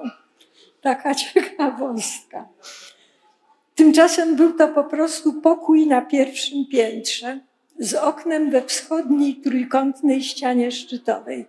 Taka 0.81 1.15
ciekawostka. 1.23 2.47
Tymczasem 3.75 4.35
był 4.35 4.53
to 4.53 4.67
po 4.67 4.83
prostu 4.83 5.33
pokój 5.33 5.87
na 5.87 6.01
pierwszym 6.01 6.65
piętrze 6.71 7.39
z 7.79 7.93
oknem 7.93 8.51
we 8.51 8.61
wschodniej 8.61 9.35
trójkątnej 9.35 10.23
ścianie 10.23 10.71
szczytowej. 10.71 11.45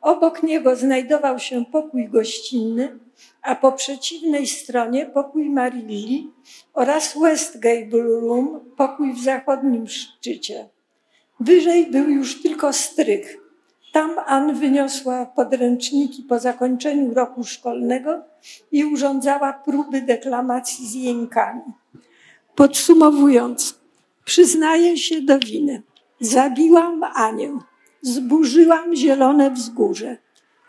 Obok 0.00 0.42
niego 0.42 0.76
znajdował 0.76 1.38
się 1.38 1.64
pokój 1.72 2.08
gościnny, 2.08 2.98
a 3.42 3.54
po 3.54 3.72
przeciwnej 3.72 4.46
stronie 4.46 5.06
pokój 5.06 5.50
Marilli 5.50 6.30
oraz 6.74 7.18
West 7.18 7.58
Gable 7.58 8.20
Room, 8.20 8.60
pokój 8.76 9.12
w 9.12 9.22
zachodnim 9.22 9.86
szczycie. 9.88 10.68
Wyżej 11.40 11.86
był 11.86 12.10
już 12.10 12.42
tylko 12.42 12.72
strych. 12.72 13.36
Tam 13.92 14.10
Ann 14.26 14.54
wyniosła 14.54 15.26
podręczniki 15.26 16.22
po 16.22 16.38
zakończeniu 16.38 17.14
roku 17.14 17.44
szkolnego 17.44 18.22
i 18.72 18.84
urządzała 18.84 19.52
próby 19.52 20.02
deklamacji 20.02 20.86
z 20.86 20.94
jękami. 20.94 21.62
Podsumowując, 22.54 23.80
przyznaję 24.24 24.98
się 24.98 25.22
do 25.22 25.38
winy. 25.38 25.82
Zabiłam 26.20 27.04
Anię, 27.04 27.58
zburzyłam 28.02 28.96
zielone 28.96 29.50
wzgórze 29.50 30.16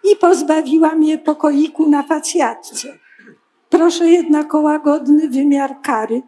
i 0.03 0.15
pozbawiłam 0.15 1.03
je 1.03 1.17
pokoiku 1.17 1.89
na 1.89 2.03
facjatce. 2.03 2.87
Proszę 3.69 4.09
jednak 4.09 4.55
o 4.55 4.61
łagodny 4.61 5.29
wymiar 5.29 5.81
kary, 5.81 6.21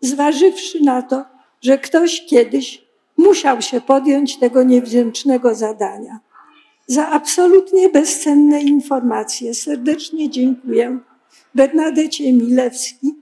zważywszy 0.00 0.84
na 0.84 1.02
to, 1.02 1.24
że 1.62 1.78
ktoś 1.78 2.26
kiedyś 2.26 2.84
musiał 3.16 3.62
się 3.62 3.80
podjąć 3.80 4.38
tego 4.38 4.62
niewdzięcznego 4.62 5.54
zadania. 5.54 6.20
Za 6.86 7.08
absolutnie 7.08 7.88
bezcenne 7.88 8.62
informacje 8.62 9.54
serdecznie 9.54 10.30
dziękuję 10.30 10.98
Bernadecie 11.54 12.32
Milewski 12.32 13.14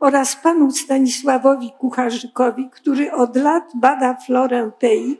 oraz 0.00 0.36
panu 0.36 0.70
Stanisławowi 0.70 1.70
Kucharzykowi, 1.78 2.70
który 2.70 3.12
od 3.12 3.36
lat 3.36 3.64
bada 3.74 4.16
florę 4.26 4.70
Pei, 4.78 5.16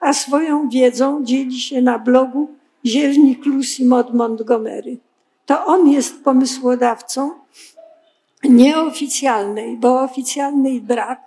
a 0.00 0.12
swoją 0.12 0.68
wiedzą 0.68 1.24
dzieli 1.24 1.60
się 1.60 1.82
na 1.82 1.98
blogu 1.98 2.48
Zielnik 2.86 3.46
Lucy 3.46 3.84
Mod 3.84 4.14
Montgomery. 4.14 4.98
To 5.46 5.66
on 5.66 5.88
jest 5.88 6.24
pomysłodawcą 6.24 7.30
nieoficjalnej, 8.44 9.76
bo 9.76 10.00
oficjalnej 10.00 10.80
brak, 10.80 11.20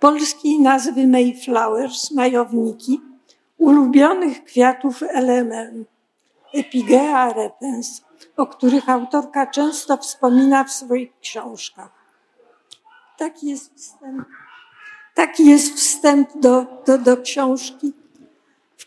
polskiej 0.00 0.60
nazwy 0.60 1.06
Mayflowers, 1.06 2.10
majowniki, 2.10 3.00
ulubionych 3.58 4.44
kwiatów 4.44 5.02
LMM, 5.02 5.84
Epigea 6.54 7.32
repens, 7.32 8.02
o 8.36 8.46
których 8.46 8.88
autorka 8.88 9.46
często 9.46 9.96
wspomina 9.96 10.64
w 10.64 10.72
swoich 10.72 11.18
książkach. 11.20 11.90
Taki 13.18 13.48
jest 13.48 13.74
wstęp, 13.74 14.28
taki 15.14 15.46
jest 15.46 15.74
wstęp 15.76 16.28
do, 16.40 16.66
do, 16.86 16.98
do 16.98 17.16
książki, 17.16 17.92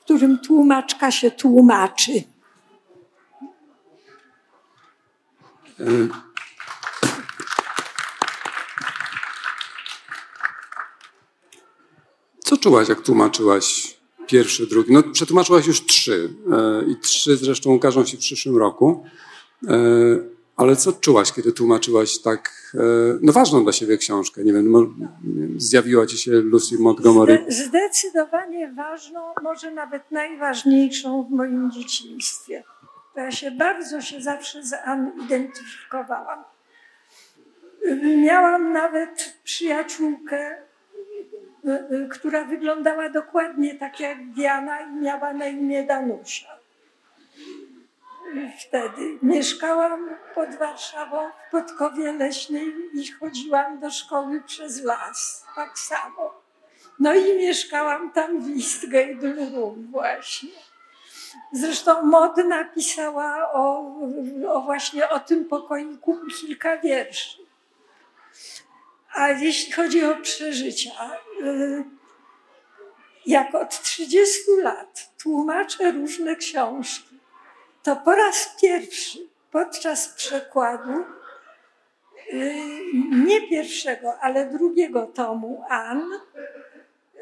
którym 0.05 0.39
tłumaczka 0.39 1.11
się 1.11 1.31
tłumaczy. 1.31 2.11
Co 12.39 12.57
czułaś, 12.57 12.89
jak 12.89 13.01
tłumaczyłaś 13.01 13.97
pierwszy, 14.27 14.67
drugi? 14.67 14.93
No, 14.93 15.03
przetłumaczyłaś 15.03 15.67
już 15.67 15.85
trzy 15.85 16.33
e, 16.51 16.91
i 16.91 16.95
trzy 16.99 17.37
zresztą 17.37 17.71
ukażą 17.71 18.05
się 18.05 18.17
w 18.17 18.19
przyszłym 18.19 18.57
roku. 18.57 19.05
E, 20.57 20.61
ale 20.61 20.75
co 20.75 20.93
czułaś, 20.93 21.31
kiedy 21.31 21.51
tłumaczyłaś 21.51 22.21
tak 22.21 22.73
e, 22.73 22.77
no, 23.21 23.33
ważną 23.33 23.63
dla 23.63 23.73
siebie 23.73 23.97
książkę? 23.97 24.43
Nie 24.43 24.53
wiem, 24.53 24.73
zjawiła 25.57 26.05
ci 26.05 26.17
się 26.17 26.31
Lucy 26.31 26.75
Montgomery? 26.79 27.45
Zdecydowanie 27.47 28.73
ważną, 28.73 29.19
może 29.43 29.71
nawet 29.71 30.11
najważniejszą 30.11 31.23
w 31.23 31.31
moim 31.31 31.71
dzieciństwie. 31.71 32.63
Ja 33.15 33.31
się 33.31 33.51
bardzo 33.51 34.01
się 34.01 34.21
zawsze 34.21 34.63
z 34.63 34.73
Ann 34.73 35.11
identyfikowałam. 35.25 36.43
Miałam 38.17 38.73
nawet 38.73 39.37
przyjaciółkę, 39.43 40.57
y, 41.65 41.69
y, 41.69 42.09
która 42.11 42.45
wyglądała 42.45 43.09
dokładnie 43.09 43.75
tak 43.75 43.99
jak 43.99 44.31
Diana 44.31 44.81
i 44.81 44.91
miała 44.91 45.33
na 45.33 45.47
imię 45.47 45.83
Danusia 45.83 46.64
wtedy. 48.67 49.19
Mieszkałam 49.21 50.09
pod 50.35 50.55
Warszawą 50.55 51.29
w 51.47 51.51
Podkowie 51.51 52.13
Leśnej 52.13 52.73
i 52.93 53.11
chodziłam 53.11 53.79
do 53.79 53.91
szkoły 53.91 54.43
przez 54.45 54.83
las, 54.83 55.45
tak 55.55 55.79
samo. 55.79 56.41
No 56.99 57.15
i 57.15 57.37
mieszkałam 57.37 58.11
tam 58.11 58.41
w 58.41 58.57
Eastgate 58.57 59.33
Room 59.33 59.87
właśnie. 59.91 60.49
Zresztą 61.51 62.05
Mod 62.05 62.37
napisała 62.37 63.51
o, 63.53 63.95
o 64.47 64.61
właśnie 64.61 65.09
o 65.09 65.19
tym 65.19 65.45
pokoiku 65.45 66.17
kilka 66.39 66.77
wierszy. 66.77 67.37
A 69.13 69.29
jeśli 69.29 69.71
chodzi 69.73 70.05
o 70.05 70.15
przeżycia, 70.15 71.11
y, 71.41 71.83
jak 73.25 73.55
od 73.55 73.81
30 73.81 74.39
lat 74.61 75.09
tłumaczę 75.23 75.91
różne 75.91 76.35
książki, 76.35 77.14
to 77.85 77.95
po 77.95 78.15
raz 78.15 78.55
pierwszy 78.61 79.19
podczas 79.51 80.07
przekładu 80.07 81.05
y, 82.33 82.55
nie 83.25 83.47
pierwszego, 83.49 84.19
ale 84.19 84.45
drugiego 84.45 85.07
tomu 85.07 85.63
Ann 85.69 86.13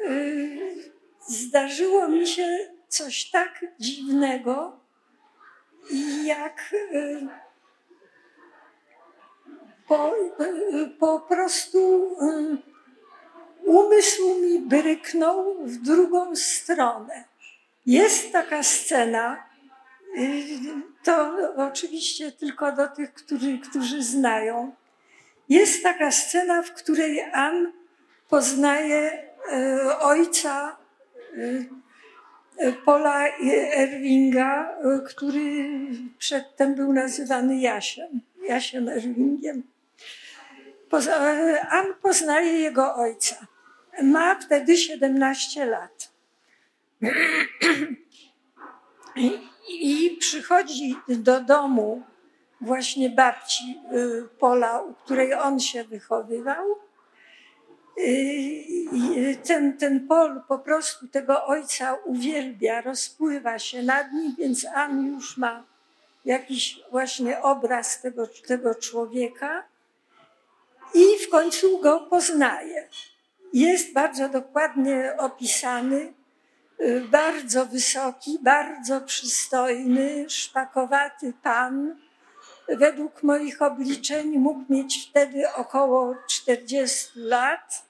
y, 0.04 0.92
zdarzyło 1.28 2.08
mi 2.08 2.26
się 2.26 2.58
coś 2.88 3.30
tak 3.30 3.64
dziwnego, 3.78 4.80
jak 6.24 6.72
y, 6.72 7.26
po, 9.88 10.14
po 10.98 11.20
prostu 11.20 12.10
umysł 13.64 14.40
mi 14.40 14.60
bryknął 14.60 15.54
w 15.64 15.76
drugą 15.76 16.36
stronę. 16.36 17.24
Jest 17.86 18.32
taka 18.32 18.62
scena, 18.62 19.53
to 21.02 21.36
oczywiście 21.56 22.32
tylko 22.32 22.72
do 22.72 22.88
tych, 22.88 23.14
którzy, 23.14 23.58
którzy 23.58 24.02
znają. 24.02 24.74
Jest 25.48 25.82
taka 25.82 26.10
scena, 26.10 26.62
w 26.62 26.72
której 26.72 27.20
Ann 27.32 27.72
poznaje 28.28 29.28
e, 29.52 29.98
ojca 29.98 30.76
e, 32.58 32.72
Paula 32.72 33.28
Erwinga, 33.74 34.70
e, 34.70 35.00
który 35.06 35.68
przedtem 36.18 36.74
był 36.74 36.92
nazywany 36.92 37.60
Jasiem, 37.60 38.20
Jasiem 38.48 38.88
Erwingiem. 38.88 39.62
Ann 41.70 41.94
poznaje 42.02 42.52
jego 42.52 42.94
ojca. 42.94 43.46
Ma 44.02 44.40
wtedy 44.40 44.76
17 44.76 45.66
lat. 45.66 46.12
I 49.68 50.16
przychodzi 50.20 50.96
do 51.08 51.40
domu 51.40 52.02
właśnie 52.60 53.10
babci 53.10 53.80
y, 53.92 54.28
Pola, 54.38 54.82
u 54.82 54.94
której 54.94 55.34
on 55.34 55.60
się 55.60 55.84
wychowywał. 55.84 56.64
Y, 57.98 59.38
ten, 59.44 59.76
ten 59.78 60.08
Pol 60.08 60.42
po 60.48 60.58
prostu 60.58 61.08
tego 61.08 61.46
ojca 61.46 61.94
uwielbia, 61.94 62.80
rozpływa 62.80 63.58
się 63.58 63.82
nad 63.82 64.12
nim, 64.12 64.34
więc 64.38 64.66
Ann 64.74 65.06
już 65.06 65.36
ma 65.36 65.64
jakiś 66.24 66.80
właśnie 66.90 67.42
obraz 67.42 68.00
tego, 68.00 68.26
tego 68.46 68.74
człowieka 68.74 69.64
i 70.94 71.04
w 71.26 71.30
końcu 71.30 71.78
go 71.78 72.00
poznaje. 72.00 72.88
Jest 73.52 73.92
bardzo 73.92 74.28
dokładnie 74.28 75.14
opisany 75.18 76.00
Y, 76.06 76.23
bardzo 77.10 77.66
wysoki, 77.66 78.38
bardzo 78.42 79.00
przystojny, 79.00 80.24
szpakowaty 80.28 81.32
pan. 81.42 81.96
Według 82.68 83.22
moich 83.22 83.62
obliczeń 83.62 84.38
mógł 84.38 84.72
mieć 84.72 85.08
wtedy 85.10 85.52
około 85.52 86.14
40 86.28 87.08
lat. 87.16 87.84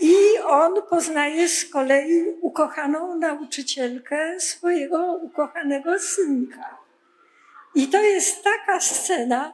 I 0.00 0.38
on 0.44 0.82
poznaje 0.90 1.48
z 1.48 1.64
kolei 1.70 2.24
ukochaną 2.40 3.16
nauczycielkę 3.16 4.40
swojego 4.40 5.12
ukochanego 5.12 5.98
synka. 5.98 6.78
I 7.74 7.88
to 7.88 8.02
jest 8.02 8.44
taka 8.44 8.80
scena, 8.80 9.52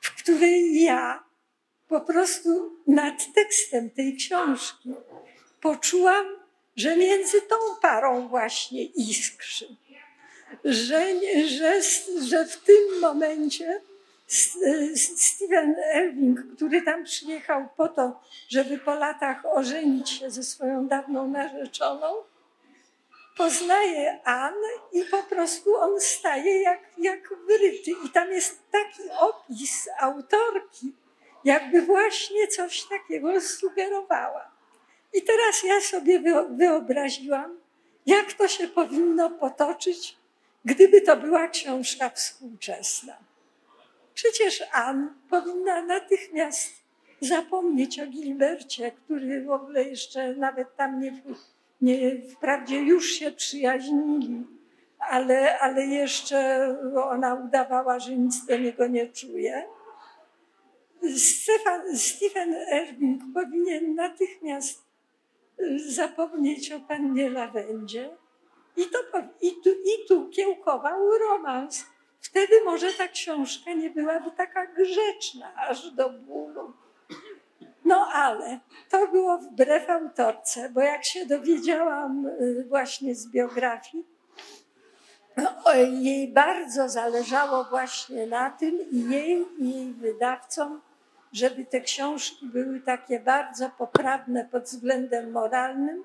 w 0.00 0.22
której 0.22 0.82
ja 0.82 1.24
po 1.88 2.00
prostu 2.00 2.76
nad 2.86 3.34
tekstem 3.34 3.90
tej 3.90 4.16
książki 4.16 4.94
poczułam 5.60 6.26
że 6.78 6.96
między 6.96 7.42
tą 7.42 7.56
parą 7.82 8.28
właśnie 8.28 8.84
iskrzy. 8.84 9.76
Że, 10.64 11.06
że, 11.48 11.82
że 12.22 12.46
w 12.46 12.56
tym 12.56 13.00
momencie 13.00 13.80
Steven 15.16 15.74
Elving, 15.92 16.40
który 16.56 16.82
tam 16.82 17.04
przyjechał 17.04 17.68
po 17.76 17.88
to, 17.88 18.20
żeby 18.48 18.78
po 18.78 18.94
latach 18.94 19.46
ożenić 19.46 20.10
się 20.10 20.30
ze 20.30 20.42
swoją 20.42 20.88
dawną 20.88 21.28
narzeczoną, 21.28 22.14
poznaje 23.36 24.20
Ann 24.24 24.54
i 24.92 25.04
po 25.04 25.22
prostu 25.22 25.76
on 25.76 26.00
staje 26.00 26.62
jak, 26.62 26.80
jak 26.98 27.34
wyryty. 27.46 27.90
I 28.06 28.10
tam 28.10 28.32
jest 28.32 28.58
taki 28.70 29.02
opis 29.18 29.88
autorki, 29.98 30.92
jakby 31.44 31.82
właśnie 31.82 32.48
coś 32.48 32.82
takiego 32.82 33.40
sugerowała. 33.40 34.57
I 35.12 35.22
teraz 35.22 35.62
ja 35.64 35.80
sobie 35.80 36.20
wyobraziłam, 36.50 37.58
jak 38.06 38.32
to 38.32 38.48
się 38.48 38.68
powinno 38.68 39.30
potoczyć, 39.30 40.16
gdyby 40.64 41.00
to 41.00 41.16
była 41.16 41.48
książka 41.48 42.10
współczesna. 42.10 43.16
Przecież 44.14 44.64
Ann 44.72 45.14
powinna 45.30 45.82
natychmiast 45.82 46.72
zapomnieć 47.20 48.00
o 48.00 48.06
Gilbercie, 48.06 48.92
który 48.92 49.44
w 49.44 49.50
ogóle 49.50 49.84
jeszcze 49.84 50.34
nawet 50.34 50.76
tam 50.76 51.00
nie, 51.00 51.22
nie 51.80 52.22
wprawdzie 52.22 52.76
już 52.76 53.10
się 53.10 53.32
przyjaźnili, 53.32 54.46
ale, 54.98 55.58
ale 55.58 55.86
jeszcze 55.86 56.68
ona 57.04 57.34
udawała, 57.34 57.98
że 57.98 58.16
nic 58.16 58.46
do 58.46 58.58
niego 58.58 58.86
nie 58.86 59.06
czuje. 59.06 59.64
Stefan, 61.16 61.96
Stephen 61.96 62.56
Irving 62.82 63.22
powinien 63.34 63.94
natychmiast 63.94 64.87
zapomnieć 65.86 66.72
o 66.72 66.80
pannie 66.80 67.30
Lawendzie 67.30 68.10
i, 68.76 68.84
to, 68.86 68.98
i, 69.40 69.50
tu, 69.64 69.70
i 69.70 70.08
tu 70.08 70.28
kiełkował 70.28 71.18
romans. 71.18 71.86
Wtedy 72.20 72.64
może 72.64 72.92
ta 72.92 73.08
książka 73.08 73.72
nie 73.72 73.90
byłaby 73.90 74.30
taka 74.30 74.66
grzeczna 74.66 75.54
aż 75.54 75.90
do 75.90 76.10
bólu. 76.10 76.72
No 77.84 78.08
ale 78.12 78.60
to 78.90 79.08
było 79.08 79.38
wbrew 79.38 79.90
autorce, 79.90 80.70
bo 80.70 80.80
jak 80.80 81.04
się 81.04 81.26
dowiedziałam 81.26 82.26
y, 82.26 82.64
właśnie 82.68 83.14
z 83.14 83.30
biografii, 83.30 84.04
no, 85.36 85.74
jej 85.74 86.32
bardzo 86.32 86.88
zależało 86.88 87.64
właśnie 87.64 88.26
na 88.26 88.50
tym 88.50 88.90
i 88.90 89.10
jej, 89.10 89.46
i 89.58 89.70
jej 89.70 89.92
wydawcom, 89.92 90.80
żeby 91.32 91.64
te 91.64 91.80
książki 91.80 92.46
były 92.46 92.80
takie 92.80 93.20
bardzo 93.20 93.70
poprawne 93.70 94.44
pod 94.44 94.64
względem 94.64 95.30
moralnym, 95.30 96.02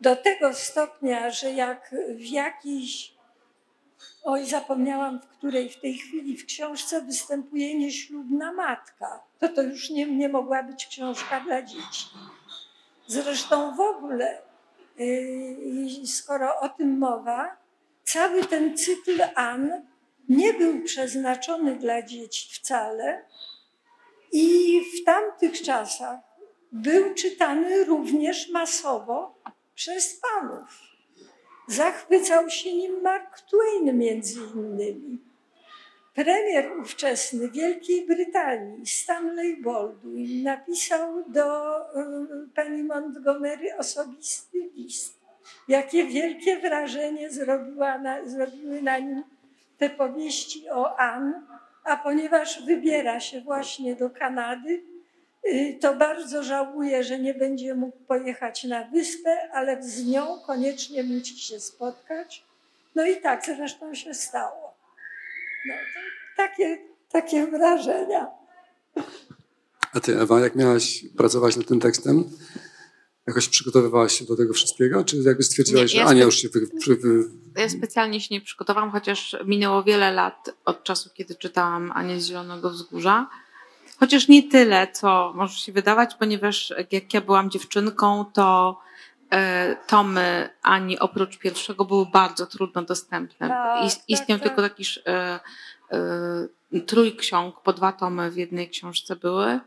do 0.00 0.16
tego 0.16 0.54
stopnia, 0.54 1.30
że 1.30 1.50
jak 1.50 1.94
w 2.08 2.24
jakiejś, 2.24 3.14
oj 4.24 4.46
zapomniałam 4.46 5.20
w 5.20 5.26
której 5.26 5.70
w 5.70 5.80
tej 5.80 5.98
chwili 5.98 6.36
w 6.36 6.46
książce 6.46 7.02
występuje 7.02 7.78
nieślubna 7.78 8.52
matka, 8.52 9.22
to 9.38 9.48
to 9.48 9.62
już 9.62 9.90
nie, 9.90 10.06
nie 10.06 10.28
mogła 10.28 10.62
być 10.62 10.86
książka 10.86 11.40
dla 11.40 11.62
dzieci. 11.62 12.06
Zresztą 13.06 13.76
w 13.76 13.80
ogóle, 13.80 14.42
yy, 14.98 16.06
skoro 16.06 16.60
o 16.60 16.68
tym 16.68 16.98
mowa, 16.98 17.56
cały 18.04 18.44
ten 18.44 18.76
cykl 18.76 19.22
An 19.34 19.82
nie 20.28 20.54
był 20.54 20.82
przeznaczony 20.82 21.76
dla 21.76 22.02
dzieci 22.02 22.54
wcale, 22.54 23.24
i 24.32 24.80
w 24.80 25.04
tamtych 25.04 25.62
czasach 25.62 26.18
był 26.72 27.14
czytany 27.14 27.84
również 27.84 28.48
masowo 28.48 29.34
przez 29.74 30.20
panów. 30.20 30.88
Zachwycał 31.68 32.50
się 32.50 32.72
nim 32.72 33.02
Mark 33.02 33.40
Twain 33.40 33.98
między 33.98 34.40
innymi. 34.54 35.18
Premier 36.14 36.72
ówczesny 36.80 37.50
Wielkiej 37.50 38.06
Brytanii, 38.06 38.86
Stanley 38.86 39.56
Baldwin, 39.56 40.42
napisał 40.42 41.24
do 41.26 41.78
y, 41.80 42.48
pani 42.54 42.82
Montgomery 42.82 43.76
osobisty 43.78 44.70
list. 44.74 45.20
Jakie 45.68 46.04
wielkie 46.04 46.58
wrażenie 46.58 47.30
zrobiła 47.30 47.98
na, 47.98 48.28
zrobiły 48.28 48.82
na 48.82 48.98
nim 48.98 49.22
te 49.78 49.90
powieści 49.90 50.70
o 50.70 50.98
Anne, 50.98 51.42
a 51.88 51.96
ponieważ 51.96 52.62
wybiera 52.62 53.20
się 53.20 53.40
właśnie 53.40 53.96
do 53.96 54.10
Kanady, 54.10 54.82
y, 55.46 55.78
to 55.80 55.94
bardzo 55.94 56.42
żałuję, 56.42 57.04
że 57.04 57.18
nie 57.18 57.34
będzie 57.34 57.74
mógł 57.74 57.98
pojechać 57.98 58.64
na 58.64 58.84
wyspę, 58.84 59.52
ale 59.52 59.82
z 59.82 60.06
nią 60.06 60.40
koniecznie 60.46 61.02
musi 61.02 61.38
się 61.38 61.60
spotkać. 61.60 62.44
No 62.94 63.06
i 63.06 63.16
tak 63.16 63.46
zresztą 63.46 63.94
się 63.94 64.14
stało. 64.14 64.74
No, 65.68 65.74
takie, 66.36 66.78
takie 67.12 67.46
wrażenia. 67.46 68.26
A 69.94 70.00
ty, 70.00 70.20
Ewa, 70.20 70.40
jak 70.40 70.54
miałaś 70.54 71.04
pracować 71.16 71.56
nad 71.56 71.66
tym 71.66 71.80
tekstem, 71.80 72.24
jakoś 73.28 73.48
przygotowywałaś 73.48 74.18
się 74.18 74.24
do 74.24 74.36
tego 74.36 74.54
wszystkiego, 74.54 75.04
czy 75.04 75.16
jakby 75.16 75.42
stwierdziłaś, 75.42 75.94
nie, 75.94 76.00
ja 76.00 76.04
że 76.04 76.10
Ania 76.10 76.24
już 76.24 76.36
się 76.36 76.48
wy, 76.48 76.60
wy, 76.86 76.96
wy... 76.96 77.24
Ja 77.56 77.68
specjalnie 77.68 78.20
się 78.20 78.34
nie 78.34 78.40
przygotowałam, 78.40 78.90
chociaż 78.90 79.36
minęło 79.44 79.82
wiele 79.82 80.12
lat 80.12 80.50
od 80.64 80.84
czasu, 80.84 81.10
kiedy 81.14 81.34
czytałam 81.34 81.92
Anię 81.92 82.20
z 82.20 82.26
Zielonego 82.26 82.70
Wzgórza. 82.70 83.28
Chociaż 84.00 84.28
nie 84.28 84.48
tyle, 84.48 84.88
co 84.92 85.32
może 85.36 85.58
się 85.58 85.72
wydawać, 85.72 86.14
ponieważ 86.14 86.72
jak 86.90 87.14
ja 87.14 87.20
byłam 87.20 87.50
dziewczynką, 87.50 88.24
to 88.34 88.78
e, 89.30 89.76
tomy 89.86 90.50
Ani 90.62 90.98
oprócz 90.98 91.38
pierwszego 91.38 91.84
były 91.84 92.06
bardzo 92.06 92.46
trudno 92.46 92.82
dostępne. 92.82 93.48
Tak, 93.48 93.84
Istniał 94.08 94.38
tak, 94.38 94.48
tylko 94.48 94.62
tak. 94.62 94.72
taki 94.72 94.84
e, 95.06 95.40
trójksiąg, 96.86 97.60
po 97.60 97.72
dwa 97.72 97.92
tomy 97.92 98.30
w 98.30 98.36
jednej 98.36 98.70
książce 98.70 99.16
były 99.16 99.60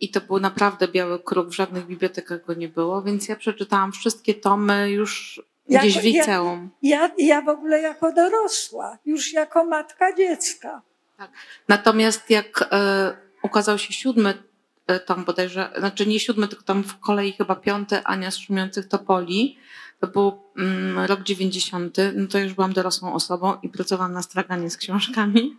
i 0.00 0.10
to 0.10 0.20
był 0.20 0.40
naprawdę 0.40 0.88
biały 0.88 1.18
kruk, 1.18 1.48
w 1.48 1.52
żadnych 1.52 1.86
bibliotekach 1.86 2.44
go 2.44 2.54
nie 2.54 2.68
było, 2.68 3.02
więc 3.02 3.28
ja 3.28 3.36
przeczytałam 3.36 3.92
wszystkie 3.92 4.34
tomy 4.34 4.90
już 4.90 5.42
jako, 5.68 5.86
gdzieś 5.86 5.98
w 5.98 6.04
liceum. 6.04 6.70
Ja, 6.82 7.00
ja, 7.00 7.10
ja 7.18 7.42
w 7.42 7.48
ogóle 7.48 7.80
jako 7.80 8.12
dorosła, 8.12 8.98
już 9.04 9.32
jako 9.32 9.64
matka 9.64 10.16
dziecka. 10.16 10.82
Tak. 11.16 11.30
Natomiast 11.68 12.30
jak 12.30 12.68
e, 12.72 13.16
ukazał 13.42 13.78
się 13.78 13.92
siódmy 13.92 14.34
e, 14.86 15.00
tom 15.00 15.24
bodajże, 15.24 15.70
znaczy 15.78 16.06
nie 16.06 16.20
siódmy, 16.20 16.48
tylko 16.48 16.64
tam 16.64 16.84
w 16.84 16.98
kolei 16.98 17.32
chyba 17.32 17.56
piąty 17.56 18.04
Ania 18.04 18.30
z 18.30 18.36
Szumiących 18.36 18.88
Topoli, 18.88 19.58
to 20.02 20.08
był 20.08 20.32
mm, 20.58 20.98
rok 21.06 21.22
90, 21.22 21.96
no 22.14 22.26
to 22.26 22.38
już 22.38 22.52
byłam 22.52 22.72
dorosłą 22.72 23.14
osobą 23.14 23.54
i 23.62 23.68
pracowałam 23.68 24.12
na 24.12 24.22
straganie 24.22 24.70
z 24.70 24.76
książkami. 24.76 25.56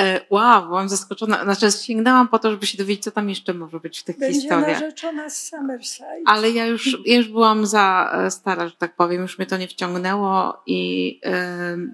E, 0.00 0.20
wow, 0.30 0.66
byłam 0.66 0.88
zaskoczona. 0.88 1.44
Znaczy 1.44 1.78
sięgnęłam 1.78 2.28
po 2.28 2.38
to, 2.38 2.50
żeby 2.50 2.66
się 2.66 2.78
dowiedzieć, 2.78 3.04
co 3.04 3.10
tam 3.10 3.28
jeszcze 3.28 3.54
może 3.54 3.80
być 3.80 3.98
w 3.98 4.04
tych 4.04 4.18
Będzie 4.18 4.40
historiach. 4.40 4.80
Narzeczona 4.80 5.30
z 5.30 5.48
Summerside. 5.48 6.22
Ale 6.26 6.50
ja 6.50 6.66
już, 6.66 6.98
ja 7.06 7.16
już 7.16 7.28
byłam 7.28 7.66
za 7.66 8.10
e, 8.14 8.30
stara, 8.30 8.68
że 8.68 8.76
tak 8.76 8.96
powiem. 8.96 9.22
Już 9.22 9.38
mnie 9.38 9.46
to 9.46 9.56
nie 9.56 9.68
wciągnęło 9.68 10.62
i 10.66 11.08
yy, 11.24 11.30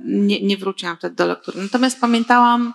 nie, 0.05 0.42
nie 0.42 0.57
wróciłam 0.57 0.96
wtedy 0.96 1.16
do 1.16 1.26
lektury. 1.26 1.62
Natomiast 1.62 2.00
pamiętałam, 2.00 2.74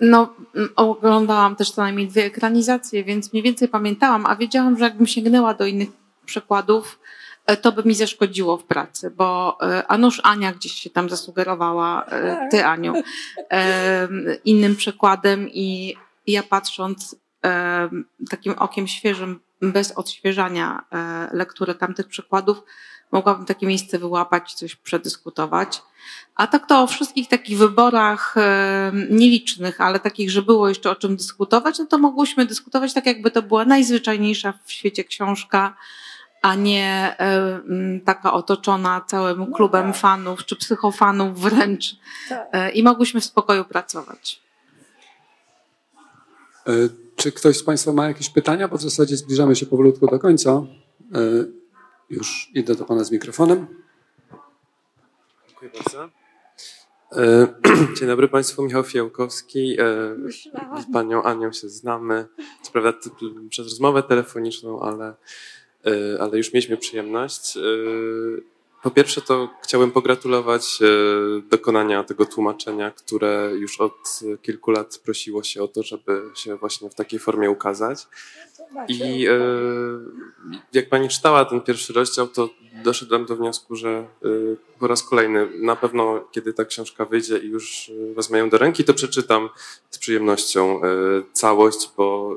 no 0.00 0.34
oglądałam 0.76 1.56
też 1.56 1.70
co 1.70 1.82
najmniej 1.82 2.08
dwie 2.08 2.24
ekranizacje, 2.24 3.04
więc 3.04 3.32
mniej 3.32 3.42
więcej 3.42 3.68
pamiętałam, 3.68 4.26
a 4.26 4.36
wiedziałam, 4.36 4.78
że 4.78 4.84
jakbym 4.84 5.06
sięgnęła 5.06 5.54
do 5.54 5.66
innych 5.66 5.88
przykładów, 6.26 6.98
to 7.62 7.72
by 7.72 7.82
mi 7.84 7.94
zaszkodziło 7.94 8.56
w 8.56 8.64
pracy, 8.64 9.10
bo 9.10 9.58
e, 9.62 9.86
a 9.86 9.98
nuż 9.98 10.20
Ania 10.24 10.52
gdzieś 10.52 10.72
się 10.72 10.90
tam 10.90 11.10
zasugerowała, 11.10 12.04
e, 12.04 12.48
ty 12.50 12.64
Aniu, 12.64 12.92
innym 14.44 14.76
przykładem 14.76 15.48
i 15.48 15.96
ja 16.26 16.42
patrząc 16.42 17.16
takim 18.30 18.52
okiem 18.52 18.88
świeżym, 18.88 19.40
bez 19.62 19.92
odświeżania 19.92 20.84
lektury 21.32 21.74
tamtych 21.74 22.08
przykładów, 22.08 22.62
mogłabym 23.12 23.46
takie 23.46 23.66
miejsce 23.66 23.98
wyłapać, 23.98 24.54
coś 24.54 24.76
przedyskutować. 24.76 25.82
A 26.34 26.46
tak 26.46 26.66
to 26.66 26.82
o 26.82 26.86
wszystkich 26.86 27.28
takich 27.28 27.58
wyborach 27.58 28.34
nielicznych, 29.10 29.80
ale 29.80 30.00
takich, 30.00 30.30
że 30.30 30.42
było 30.42 30.68
jeszcze 30.68 30.90
o 30.90 30.94
czym 30.94 31.16
dyskutować, 31.16 31.78
no 31.78 31.86
to 31.86 31.98
mogłyśmy 31.98 32.46
dyskutować 32.46 32.92
tak, 32.92 33.06
jakby 33.06 33.30
to 33.30 33.42
była 33.42 33.64
najzwyczajniejsza 33.64 34.54
w 34.64 34.72
świecie 34.72 35.04
książka, 35.04 35.76
a 36.42 36.54
nie 36.54 37.16
e, 37.18 37.60
taka 38.04 38.32
otoczona 38.32 39.00
całym 39.06 39.38
no 39.38 39.46
klubem 39.46 39.86
tak. 39.86 39.96
fanów 39.96 40.44
czy 40.44 40.56
psychofanów 40.56 41.40
wręcz. 41.40 41.96
Tak. 42.28 42.48
E, 42.52 42.70
I 42.70 42.82
mogłyśmy 42.82 43.20
w 43.20 43.24
spokoju 43.24 43.64
pracować. 43.64 44.42
E, 46.66 46.72
czy 47.16 47.32
ktoś 47.32 47.56
z 47.56 47.64
Państwa 47.64 47.92
ma 47.92 48.08
jakieś 48.08 48.28
pytania? 48.28 48.68
Bo 48.68 48.78
w 48.78 48.82
zasadzie 48.82 49.16
zbliżamy 49.16 49.56
się 49.56 49.66
powolutku 49.66 50.06
do 50.06 50.18
końca. 50.18 50.62
Już 52.10 52.50
idę 52.54 52.74
do 52.74 52.84
Pana 52.84 53.04
z 53.04 53.10
mikrofonem. 53.10 53.66
Dziękuję 55.48 55.70
bardzo. 55.70 56.08
Dzień 57.98 58.08
dobry 58.08 58.28
Państwu, 58.28 58.62
Michał 58.62 58.82
Fijałkowski. 58.82 59.76
Z 60.80 60.92
Panią 60.92 61.22
Anią 61.22 61.52
się 61.52 61.68
znamy. 61.68 62.26
Co 62.62 62.72
prawda 62.72 62.92
przez 63.50 63.66
rozmowę 63.66 64.02
telefoniczną, 64.02 64.80
ale 64.80 65.14
ale 66.20 66.36
już 66.38 66.52
mieliśmy 66.52 66.76
przyjemność. 66.76 67.56
E, 67.56 67.60
Po 68.82 68.90
pierwsze, 68.90 69.20
to 69.20 69.48
chciałbym 69.62 69.90
pogratulować 69.90 70.78
e, 70.82 70.86
dokonania 71.50 72.04
tego 72.04 72.26
tłumaczenia, 72.26 72.90
które 72.90 73.50
już 73.54 73.80
od 73.80 74.20
kilku 74.42 74.70
lat 74.70 74.98
prosiło 75.04 75.42
się 75.42 75.62
o 75.62 75.68
to, 75.68 75.82
żeby 75.82 76.22
się 76.34 76.56
właśnie 76.56 76.90
w 76.90 76.94
takiej 76.94 77.18
formie 77.18 77.50
ukazać. 77.50 78.06
I 78.88 79.26
e, 79.26 79.32
jak 80.72 80.88
pani 80.88 81.08
czytała 81.08 81.44
ten 81.44 81.60
pierwszy 81.60 81.92
rozdział, 81.92 82.28
to 82.28 82.48
doszedłem 82.84 83.26
do 83.26 83.36
wniosku, 83.36 83.76
że 83.76 83.88
e, 83.88 84.28
po 84.78 84.86
raz 84.86 85.02
kolejny, 85.02 85.48
na 85.58 85.76
pewno 85.76 86.24
kiedy 86.32 86.52
ta 86.52 86.64
książka 86.64 87.04
wyjdzie 87.04 87.38
i 87.38 87.48
już 87.48 87.92
wezmę 88.14 88.38
ją 88.38 88.50
do 88.50 88.58
ręki, 88.58 88.84
to 88.84 88.94
przeczytam 88.94 89.48
z 89.90 89.98
przyjemnością 89.98 90.80
całość, 91.32 91.90
bo 91.96 92.36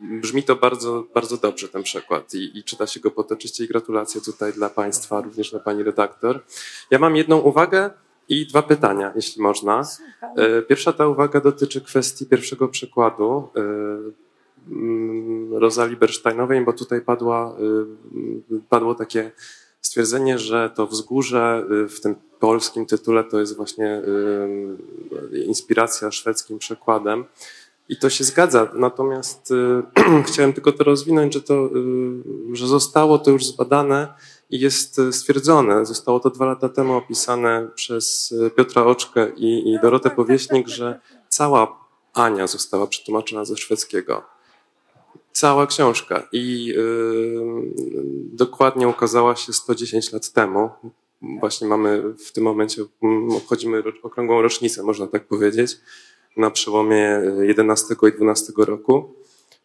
brzmi 0.00 0.42
to 0.42 0.56
bardzo, 0.56 1.06
bardzo 1.14 1.36
dobrze 1.36 1.68
ten 1.68 1.82
przekład 1.82 2.34
i, 2.34 2.58
i 2.58 2.64
czyta 2.64 2.86
się 2.86 3.00
go 3.00 3.10
potoczyście 3.10 3.64
i 3.64 3.68
gratulacje 3.68 4.20
tutaj 4.20 4.52
dla 4.52 4.70
państwa, 4.70 5.20
również 5.20 5.50
dla 5.50 5.60
pani 5.60 5.82
redaktor. 5.82 6.40
Ja 6.90 6.98
mam 6.98 7.16
jedną 7.16 7.38
uwagę 7.38 7.90
i 8.28 8.46
dwa 8.46 8.62
pytania, 8.62 9.12
jeśli 9.16 9.42
można. 9.42 9.82
Pierwsza 10.68 10.92
ta 10.92 11.08
uwaga 11.08 11.40
dotyczy 11.40 11.80
kwestii 11.80 12.26
pierwszego 12.26 12.68
przykładu 12.68 13.50
Mm, 13.56 14.12
Rozali 15.50 15.96
Bersteinowej, 15.96 16.64
bo 16.64 16.72
tutaj 16.72 17.00
padła, 17.00 17.56
y, 18.52 18.60
padło 18.68 18.94
takie 18.94 19.32
stwierdzenie, 19.80 20.38
że 20.38 20.70
to 20.74 20.86
wzgórze 20.86 21.64
y, 21.84 21.88
w 21.88 22.00
tym 22.00 22.14
polskim 22.40 22.86
tytule 22.86 23.24
to 23.24 23.40
jest 23.40 23.56
właśnie 23.56 24.02
y, 25.32 25.38
inspiracja 25.38 26.10
szwedzkim 26.10 26.58
przekładem. 26.58 27.24
I 27.88 27.96
to 27.98 28.10
się 28.10 28.24
zgadza, 28.24 28.68
natomiast 28.74 29.52
chciałem 30.26 30.52
tylko 30.52 30.72
to 30.72 30.84
rozwinąć, 30.84 31.34
że, 31.34 31.42
to, 31.42 31.70
że 32.52 32.66
zostało 32.66 33.18
to 33.18 33.30
już 33.30 33.46
zbadane 33.46 34.14
i 34.50 34.60
jest 34.60 35.00
stwierdzone, 35.10 35.86
zostało 35.86 36.20
to 36.20 36.30
dwa 36.30 36.46
lata 36.46 36.68
temu 36.68 36.94
opisane 36.94 37.68
przez 37.74 38.34
Piotra 38.56 38.84
Oczkę 38.84 39.28
i, 39.36 39.72
i 39.72 39.80
Dorotę 39.82 40.10
Powieśnik, 40.10 40.68
że 40.68 41.00
cała 41.28 41.84
Ania 42.14 42.46
została 42.46 42.86
przetłumaczona 42.86 43.44
ze 43.44 43.56
szwedzkiego 43.56 44.35
cała 45.36 45.66
książka 45.66 46.28
i 46.32 46.64
yy, 46.64 47.72
dokładnie 48.32 48.88
ukazała 48.88 49.36
się 49.36 49.52
110 49.52 50.12
lat 50.12 50.32
temu. 50.32 50.70
Właśnie 51.40 51.68
mamy 51.68 52.02
w 52.26 52.32
tym 52.32 52.44
momencie, 52.44 52.84
mm, 53.02 53.30
obchodzimy 53.30 53.82
okrągłą 54.02 54.42
rocznicę, 54.42 54.82
można 54.82 55.06
tak 55.06 55.24
powiedzieć, 55.24 55.76
na 56.36 56.50
przełomie 56.50 57.20
11 57.42 57.94
i 58.08 58.12
12 58.12 58.52
roku, 58.56 59.14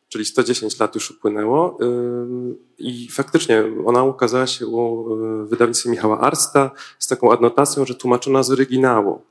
czyli 0.09 0.25
110 0.25 0.79
lat 0.79 0.95
już 0.95 1.11
upłynęło 1.11 1.77
yy, 1.79 2.55
i 2.77 3.07
faktycznie 3.11 3.63
ona 3.85 4.03
ukazała 4.03 4.47
się 4.47 4.67
u 4.67 5.05
wydawnictwa 5.45 5.89
Michała 5.89 6.19
Arsta 6.19 6.71
z 6.99 7.07
taką 7.07 7.31
adnotacją, 7.31 7.85
że 7.85 7.95
tłumaczona 7.95 8.43
z 8.43 8.51
oryginału. 8.51 9.21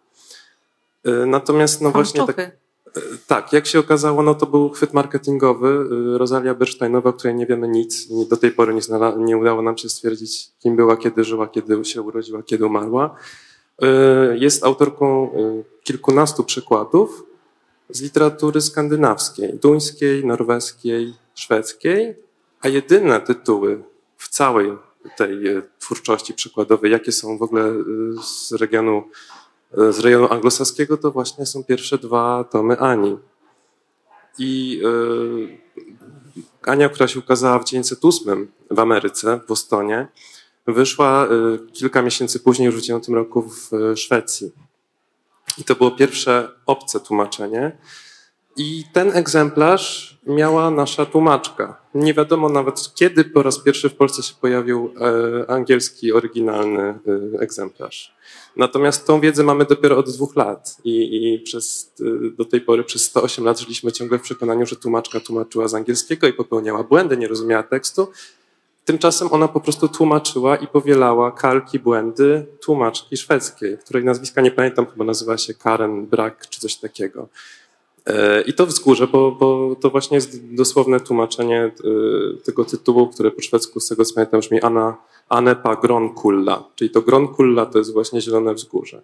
Yy, 1.05 1.27
natomiast 1.27 1.81
no 1.81 1.91
właśnie 1.91 2.27
tak, 2.27 2.61
tak, 3.27 3.53
jak 3.53 3.67
się 3.67 3.79
okazało, 3.79 4.23
no 4.23 4.35
to 4.35 4.47
był 4.47 4.71
chwyt 4.71 4.93
marketingowy. 4.93 5.85
Rosalia 6.19 6.55
Bersteinowa, 6.55 7.11
o 7.11 7.13
której 7.13 7.37
nie 7.37 7.47
wiemy 7.47 7.69
nic. 7.69 8.09
Do 8.29 8.37
tej 8.37 8.51
pory 8.51 8.75
nie, 8.75 8.83
znala, 8.83 9.15
nie 9.19 9.37
udało 9.37 9.63
nam 9.63 9.79
się 9.79 9.89
stwierdzić, 9.89 10.49
kim 10.59 10.77
była, 10.77 10.97
kiedy 10.97 11.25
żyła, 11.25 11.49
kiedy 11.49 11.85
się 11.85 12.03
urodziła, 12.03 12.43
kiedy 12.43 12.67
umarła. 12.67 13.17
Y, 13.83 14.39
jest 14.39 14.65
autorką 14.65 15.31
y, 15.35 15.65
kilkunastu 15.85 16.45
przykładów 16.45 17.25
z 17.91 18.03
literatury 18.03 18.61
skandynawskiej, 18.61 19.55
duńskiej, 19.55 20.25
norweskiej, 20.25 21.15
szwedzkiej, 21.35 22.15
a 22.61 22.69
jedyne 22.69 23.21
tytuły 23.21 23.83
w 24.17 24.29
całej 24.29 24.73
tej 25.17 25.49
y, 25.49 25.63
twórczości 25.79 26.35
przykładowej, 26.35 26.93
jakie 26.93 27.13
są 27.13 27.39
w 27.39 27.43
ogóle 27.43 27.73
z 28.23 28.53
regionu 28.53 29.03
z 29.73 29.99
rejonu 29.99 30.33
anglosaskiego, 30.33 30.97
to 30.97 31.11
właśnie 31.11 31.47
są 31.47 31.65
pierwsze 31.65 31.99
dwa 31.99 32.45
tomy 32.45 32.79
Ani. 32.79 33.19
I 34.39 34.81
yy, 34.83 35.59
Ania, 36.63 36.89
która 36.89 37.09
się 37.09 37.19
ukazała 37.19 37.59
w 37.59 37.65
1908 37.65 38.53
w 38.71 38.79
Ameryce, 38.79 39.41
w 39.45 39.47
Bostonie, 39.47 40.09
wyszła 40.67 41.27
yy, 41.31 41.59
kilka 41.73 42.03
miesięcy 42.03 42.41
później, 42.41 42.67
już 42.67 42.77
w 42.77 42.81
19 42.81 43.13
roku 43.13 43.43
w 43.43 43.73
yy, 43.73 43.97
Szwecji. 43.97 44.53
I 45.59 45.65
to 45.65 45.75
było 45.75 45.91
pierwsze 45.91 46.49
obce 46.67 47.01
tłumaczenie. 47.01 47.79
I 48.57 48.85
ten 48.93 49.17
egzemplarz 49.17 50.19
miała 50.27 50.71
nasza 50.71 51.07
tłumaczka. 51.07 51.81
Nie 51.95 52.15
wiadomo 52.15 52.49
nawet 52.49 52.95
kiedy 52.95 53.25
po 53.25 53.43
raz 53.43 53.59
pierwszy 53.59 53.89
w 53.89 53.95
Polsce 53.95 54.23
się 54.23 54.35
pojawił 54.41 54.95
e, 55.01 55.51
angielski, 55.51 56.13
oryginalny 56.13 56.83
e, 56.83 56.99
egzemplarz. 57.41 58.15
Natomiast 58.57 59.07
tą 59.07 59.21
wiedzę 59.21 59.43
mamy 59.43 59.65
dopiero 59.65 59.99
od 59.99 60.11
dwóch 60.11 60.37
lat 60.37 60.77
i, 60.85 61.33
i 61.35 61.39
przez, 61.39 61.93
e, 62.01 62.31
do 62.31 62.45
tej 62.45 62.61
pory 62.61 62.85
przez 62.85 63.03
108 63.05 63.45
lat 63.45 63.61
żyliśmy 63.61 63.93
ciągle 63.93 64.19
w 64.19 64.23
przekonaniu, 64.23 64.67
że 64.67 64.77
tłumaczka 64.77 65.21
tłumaczyła 65.21 65.69
z 65.69 65.75
angielskiego 65.75 66.27
i 66.27 66.33
popełniała 66.33 66.85
błędy, 66.85 67.17
nie 67.17 67.29
rozumiała 67.29 67.63
tekstu. 67.63 68.09
Tymczasem 68.85 69.29
ona 69.31 69.49
po 69.49 69.61
prostu 69.61 69.89
tłumaczyła 69.89 70.57
i 70.57 70.67
powielała 70.67 71.33
kalki, 71.33 71.79
błędy 71.79 72.47
tłumaczki 72.63 73.17
szwedzkiej, 73.17 73.79
której 73.79 74.05
nazwiska 74.05 74.41
nie 74.41 74.51
pamiętam, 74.51 74.87
chyba 74.87 75.05
nazywa 75.05 75.39
się 75.39 75.55
Karen 75.55 76.07
Brack 76.07 76.49
czy 76.49 76.61
coś 76.61 76.77
takiego. 76.77 77.29
E, 78.07 78.41
I 78.41 78.53
to 78.53 78.67
wzgórze, 78.67 79.07
bo, 79.07 79.33
bo 79.33 79.77
to 79.81 79.91
właśnie 79.91 80.15
jest 80.15 80.55
dosłowne 80.55 81.01
tłumaczenie 81.01 81.65
e, 81.65 81.71
tego 82.45 82.65
tytułu, 82.65 83.09
które 83.09 83.31
po 83.31 83.43
szwedzku 83.43 83.81
z 83.81 83.89
tego 83.89 84.05
co 84.05 84.15
pamiętam 84.15 84.41
brzmi 84.41 84.61
Anna, 84.61 84.97
Anepa 85.29 85.77
Gronkulla, 85.77 86.65
czyli 86.75 86.91
to 86.91 87.03
Gronkulla 87.03 87.67
to 87.67 87.79
jest 87.79 87.93
właśnie 87.93 88.21
zielone 88.21 88.55
wzgórze. 88.55 89.03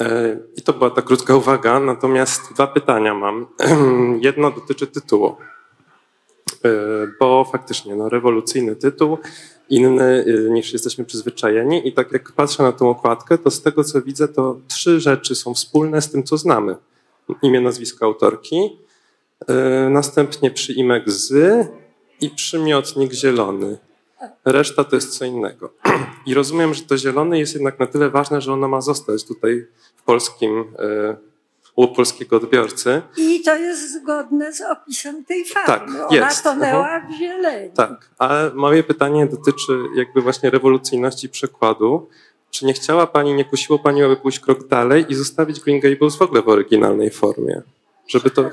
E, 0.00 0.38
I 0.56 0.62
to 0.62 0.72
była 0.72 0.90
ta 0.90 1.02
krótka 1.02 1.36
uwaga, 1.36 1.80
natomiast 1.80 2.52
dwa 2.54 2.66
pytania 2.66 3.14
mam. 3.14 3.46
Jedno 4.20 4.50
dotyczy 4.50 4.86
tytułu, 4.86 5.36
bo 7.20 7.44
faktycznie 7.52 7.96
no, 7.96 8.08
rewolucyjny 8.08 8.76
tytuł, 8.76 9.18
inny 9.68 10.24
niż 10.50 10.72
jesteśmy 10.72 11.04
przyzwyczajeni 11.04 11.88
i 11.88 11.92
tak 11.92 12.12
jak 12.12 12.32
patrzę 12.32 12.62
na 12.62 12.72
tą 12.72 12.90
okładkę, 12.90 13.38
to 13.38 13.50
z 13.50 13.62
tego 13.62 13.84
co 13.84 14.02
widzę, 14.02 14.28
to 14.28 14.56
trzy 14.68 15.00
rzeczy 15.00 15.34
są 15.34 15.54
wspólne 15.54 16.02
z 16.02 16.10
tym, 16.10 16.22
co 16.22 16.36
znamy 16.36 16.76
imię, 17.42 17.60
nazwisko 17.60 18.06
autorki, 18.06 18.78
e, 19.48 19.88
następnie 19.90 20.50
przyimek 20.50 21.10
z 21.10 21.32
i 22.20 22.30
przymiotnik 22.30 23.12
zielony. 23.12 23.78
Reszta 24.44 24.84
to 24.84 24.96
jest 24.96 25.18
co 25.18 25.24
innego. 25.24 25.72
I 26.26 26.34
rozumiem, 26.34 26.74
że 26.74 26.82
to 26.82 26.98
zielony 26.98 27.38
jest 27.38 27.54
jednak 27.54 27.78
na 27.78 27.86
tyle 27.86 28.10
ważne, 28.10 28.40
że 28.40 28.52
ono 28.52 28.68
ma 28.68 28.80
zostać 28.80 29.24
tutaj 29.24 29.66
w 29.96 30.02
polskim, 30.02 30.64
e, 30.78 31.16
u 31.76 31.88
polskiego 31.88 32.36
odbiorcy. 32.36 33.02
I 33.16 33.42
to 33.42 33.56
jest 33.56 33.92
zgodne 33.92 34.52
z 34.52 34.60
opisem 34.60 35.24
tej 35.24 35.44
farmy. 35.44 35.98
Tak, 35.98 36.10
Ona 36.10 36.26
jest. 36.26 36.44
tonęła 36.44 36.94
mhm. 36.94 37.12
w 37.12 37.16
zieleni. 37.16 37.70
Tak, 37.70 38.10
ale 38.18 38.50
moje 38.54 38.82
pytanie 38.82 39.26
dotyczy 39.26 39.78
jakby 39.96 40.20
właśnie 40.20 40.50
rewolucyjności 40.50 41.28
przekładu. 41.28 42.08
Czy 42.54 42.66
nie 42.66 42.72
chciała 42.72 43.06
Pani, 43.06 43.34
nie 43.34 43.44
kusiło 43.44 43.78
Pani, 43.78 44.02
aby 44.02 44.16
pójść 44.16 44.40
krok 44.40 44.68
dalej 44.68 45.06
i 45.08 45.14
zostawić 45.14 45.60
Green 45.60 45.80
Gables 45.80 46.16
w 46.16 46.22
ogóle 46.22 46.42
w 46.42 46.48
oryginalnej 46.48 47.10
formie? 47.10 47.62
Żeby 48.06 48.30
to... 48.30 48.42
E, 48.42 48.50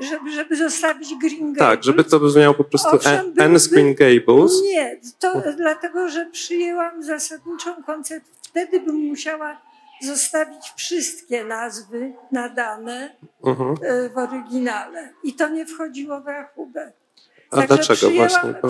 żeby, 0.00 0.32
żeby 0.32 0.56
zostawić 0.56 1.14
Green 1.20 1.52
Gables? 1.52 1.58
Tak, 1.58 1.84
żeby 1.84 2.04
to 2.04 2.20
brzmiało 2.20 2.54
po 2.54 2.64
prostu 2.64 2.98
N 3.38 3.58
z 3.58 3.68
Green 3.68 3.94
Gables. 3.94 4.62
Nie, 4.62 5.00
to 5.18 5.42
dlatego, 5.56 6.08
że 6.08 6.26
przyjęłam 6.32 7.02
zasadniczą 7.02 7.82
koncepcję. 7.82 8.32
Wtedy 8.42 8.80
bym 8.80 8.96
musiała 8.96 9.60
zostawić 10.02 10.72
wszystkie 10.76 11.44
nazwy 11.44 12.12
nadane 12.32 13.16
uh-huh. 13.42 13.74
w 14.14 14.18
oryginale. 14.18 15.08
I 15.24 15.34
to 15.34 15.48
nie 15.48 15.66
wchodziło 15.66 16.20
w 16.20 16.26
rachubę. 16.26 16.92
A 17.50 17.56
Także 17.56 17.76
dlaczego 17.76 18.10
właśnie? 18.10 18.54
Bo... 18.62 18.68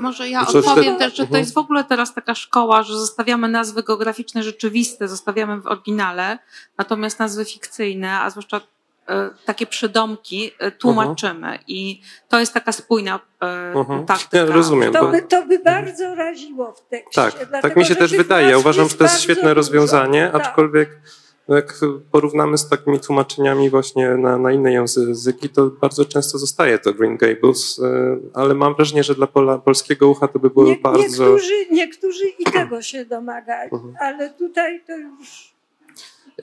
Może 0.00 0.28
ja 0.28 0.46
odpowiem 0.46 0.98
też, 0.98 1.16
że 1.16 1.26
to 1.26 1.36
jest 1.36 1.54
w 1.54 1.58
ogóle 1.58 1.84
teraz 1.84 2.14
taka 2.14 2.34
szkoła, 2.34 2.82
że 2.82 2.98
zostawiamy 2.98 3.48
nazwy 3.48 3.82
geograficzne 3.82 4.42
rzeczywiste, 4.42 5.08
zostawiamy 5.08 5.60
w 5.60 5.66
oryginale, 5.66 6.38
natomiast 6.78 7.18
nazwy 7.18 7.44
fikcyjne, 7.44 8.20
a 8.20 8.30
zwłaszcza 8.30 8.60
e, 9.08 9.30
takie 9.44 9.66
przydomki 9.66 10.50
e, 10.58 10.70
tłumaczymy 10.70 11.46
uh-huh. 11.46 11.64
i 11.66 12.00
to 12.28 12.40
jest 12.40 12.54
taka 12.54 12.72
spójna 12.72 13.20
uh-huh. 13.40 14.04
taktyka. 14.04 14.36
Ja 14.36 14.46
rozumiem. 14.46 14.92
To 14.92 15.08
by, 15.08 15.22
to 15.22 15.46
by 15.46 15.58
bardzo 15.58 16.14
raziło 16.14 16.72
w 16.72 16.88
tekście. 16.88 17.22
Tak, 17.22 17.34
dlatego, 17.34 17.62
tak 17.62 17.76
mi 17.76 17.84
się 17.84 17.96
też 17.96 18.16
wydaje. 18.16 18.50
Ja 18.50 18.58
uważam, 18.58 18.88
że 18.88 18.94
to 18.94 19.04
jest 19.04 19.20
świetne 19.20 19.54
rozwiązanie, 19.54 20.30
tak. 20.32 20.56
Aczkolwiek 21.46 21.56
jak 21.56 21.80
porównamy 22.10 22.58
z 22.58 22.68
takimi 22.68 23.00
tłumaczeniami 23.00 23.70
właśnie 23.70 24.10
na, 24.10 24.38
na 24.38 24.52
inne 24.52 24.72
języki, 24.72 25.48
to 25.48 25.66
bardzo 25.66 26.04
często 26.04 26.38
zostaje 26.38 26.78
to 26.78 26.92
Green 26.92 27.16
Gables, 27.16 27.78
e, 27.78 28.16
ale 28.34 28.54
mam 28.54 28.74
wrażenie, 28.74 29.02
że 29.02 29.14
dla 29.14 29.26
pola, 29.26 29.58
polskiego 29.58 30.08
ucha 30.08 30.28
to 30.28 30.38
by 30.38 30.50
było 30.50 30.66
Nie, 30.66 30.76
bardzo... 30.76 31.24
Niektórzy, 31.24 31.66
niektórzy 31.70 32.24
i 32.38 32.44
tego 32.44 32.82
się 32.82 33.04
domagali, 33.04 33.70
mhm. 33.72 33.94
ale 34.00 34.30
tutaj 34.30 34.84
to 34.86 34.96
już... 34.96 35.55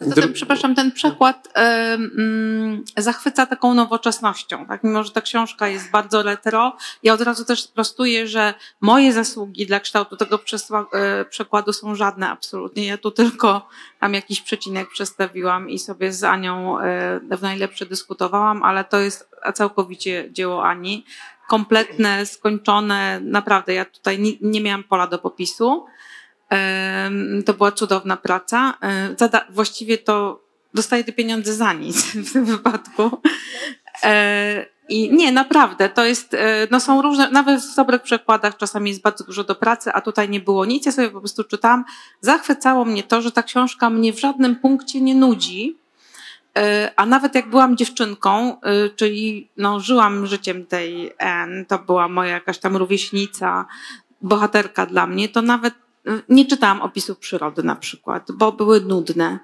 Zatem, 0.01 0.33
przepraszam, 0.33 0.75
ten 0.75 0.91
przekład 0.91 1.53
um, 1.55 2.83
zachwyca 2.97 3.45
taką 3.45 3.73
nowoczesnością. 3.73 4.65
Tak? 4.65 4.83
Mimo, 4.83 5.03
że 5.03 5.11
ta 5.11 5.21
książka 5.21 5.67
jest 5.67 5.91
bardzo 5.91 6.23
retro, 6.23 6.77
ja 7.03 7.13
od 7.13 7.21
razu 7.21 7.45
też 7.45 7.63
sprostuję, 7.63 8.27
że 8.27 8.53
moje 8.81 9.13
zasługi 9.13 9.65
dla 9.65 9.79
kształtu 9.79 10.17
tego 10.17 10.39
e, 10.93 11.25
przekładu 11.25 11.73
są 11.73 11.95
żadne 11.95 12.29
absolutnie. 12.29 12.85
Ja 12.85 12.97
tu 12.97 13.11
tylko 13.11 13.67
tam 13.99 14.13
jakiś 14.13 14.41
przecinek 14.41 14.89
przestawiłam 14.89 15.69
i 15.69 15.79
sobie 15.79 16.13
z 16.13 16.23
Anią 16.23 16.79
e, 16.79 17.19
w 17.37 17.41
najlepsze 17.41 17.85
dyskutowałam, 17.85 18.63
ale 18.63 18.83
to 18.83 18.99
jest 18.99 19.29
całkowicie 19.53 20.27
dzieło 20.31 20.65
Ani. 20.65 21.05
Kompletne, 21.47 22.25
skończone, 22.25 23.19
naprawdę. 23.19 23.73
Ja 23.73 23.85
tutaj 23.85 24.19
nie, 24.19 24.31
nie 24.41 24.61
miałam 24.61 24.83
pola 24.83 25.07
do 25.07 25.19
popisu. 25.19 25.85
To 27.45 27.53
była 27.53 27.71
cudowna 27.71 28.17
praca. 28.17 28.73
Właściwie 29.49 29.97
to 29.97 30.43
dostaję 30.73 31.03
te 31.03 31.11
pieniądze 31.11 31.53
za 31.53 31.73
nic 31.73 32.05
w 32.29 32.33
tym 32.33 32.45
wypadku. 32.45 33.21
E, 34.03 34.65
I 34.89 35.13
nie, 35.13 35.31
naprawdę, 35.31 35.89
to 35.89 36.05
jest, 36.05 36.33
e, 36.33 36.67
no 36.71 36.79
są 36.79 37.01
różne, 37.01 37.29
nawet 37.29 37.61
w 37.61 37.75
dobrych 37.75 38.01
przekładach 38.01 38.57
czasami 38.57 38.89
jest 38.89 39.01
bardzo 39.01 39.23
dużo 39.23 39.43
do 39.43 39.55
pracy, 39.55 39.91
a 39.93 40.01
tutaj 40.01 40.29
nie 40.29 40.39
było 40.39 40.65
nic. 40.65 40.85
Ja 40.85 40.91
sobie 40.91 41.09
po 41.09 41.19
prostu 41.19 41.43
czytam. 41.43 41.85
Zachwycało 42.21 42.85
mnie 42.85 43.03
to, 43.03 43.21
że 43.21 43.31
ta 43.31 43.43
książka 43.43 43.89
mnie 43.89 44.13
w 44.13 44.19
żadnym 44.19 44.55
punkcie 44.55 45.01
nie 45.01 45.15
nudzi. 45.15 45.77
E, 46.57 46.91
a 46.95 47.05
nawet 47.05 47.35
jak 47.35 47.49
byłam 47.49 47.77
dziewczynką, 47.77 48.57
czyli 48.95 49.49
no, 49.57 49.79
żyłam 49.79 50.27
życiem 50.27 50.65
tej 50.65 51.11
N, 51.17 51.65
to 51.65 51.79
była 51.79 52.07
moja 52.07 52.31
jakaś 52.31 52.57
tam 52.57 52.77
rówieśnica, 52.77 53.65
bohaterka 54.21 54.85
dla 54.85 55.07
mnie, 55.07 55.29
to 55.29 55.41
nawet 55.41 55.73
nie 56.29 56.45
czytałam 56.45 56.81
opisów 56.81 57.17
przyrody 57.17 57.63
na 57.63 57.75
przykład, 57.75 58.31
bo 58.31 58.51
były 58.51 58.81
nudne. 58.81 59.39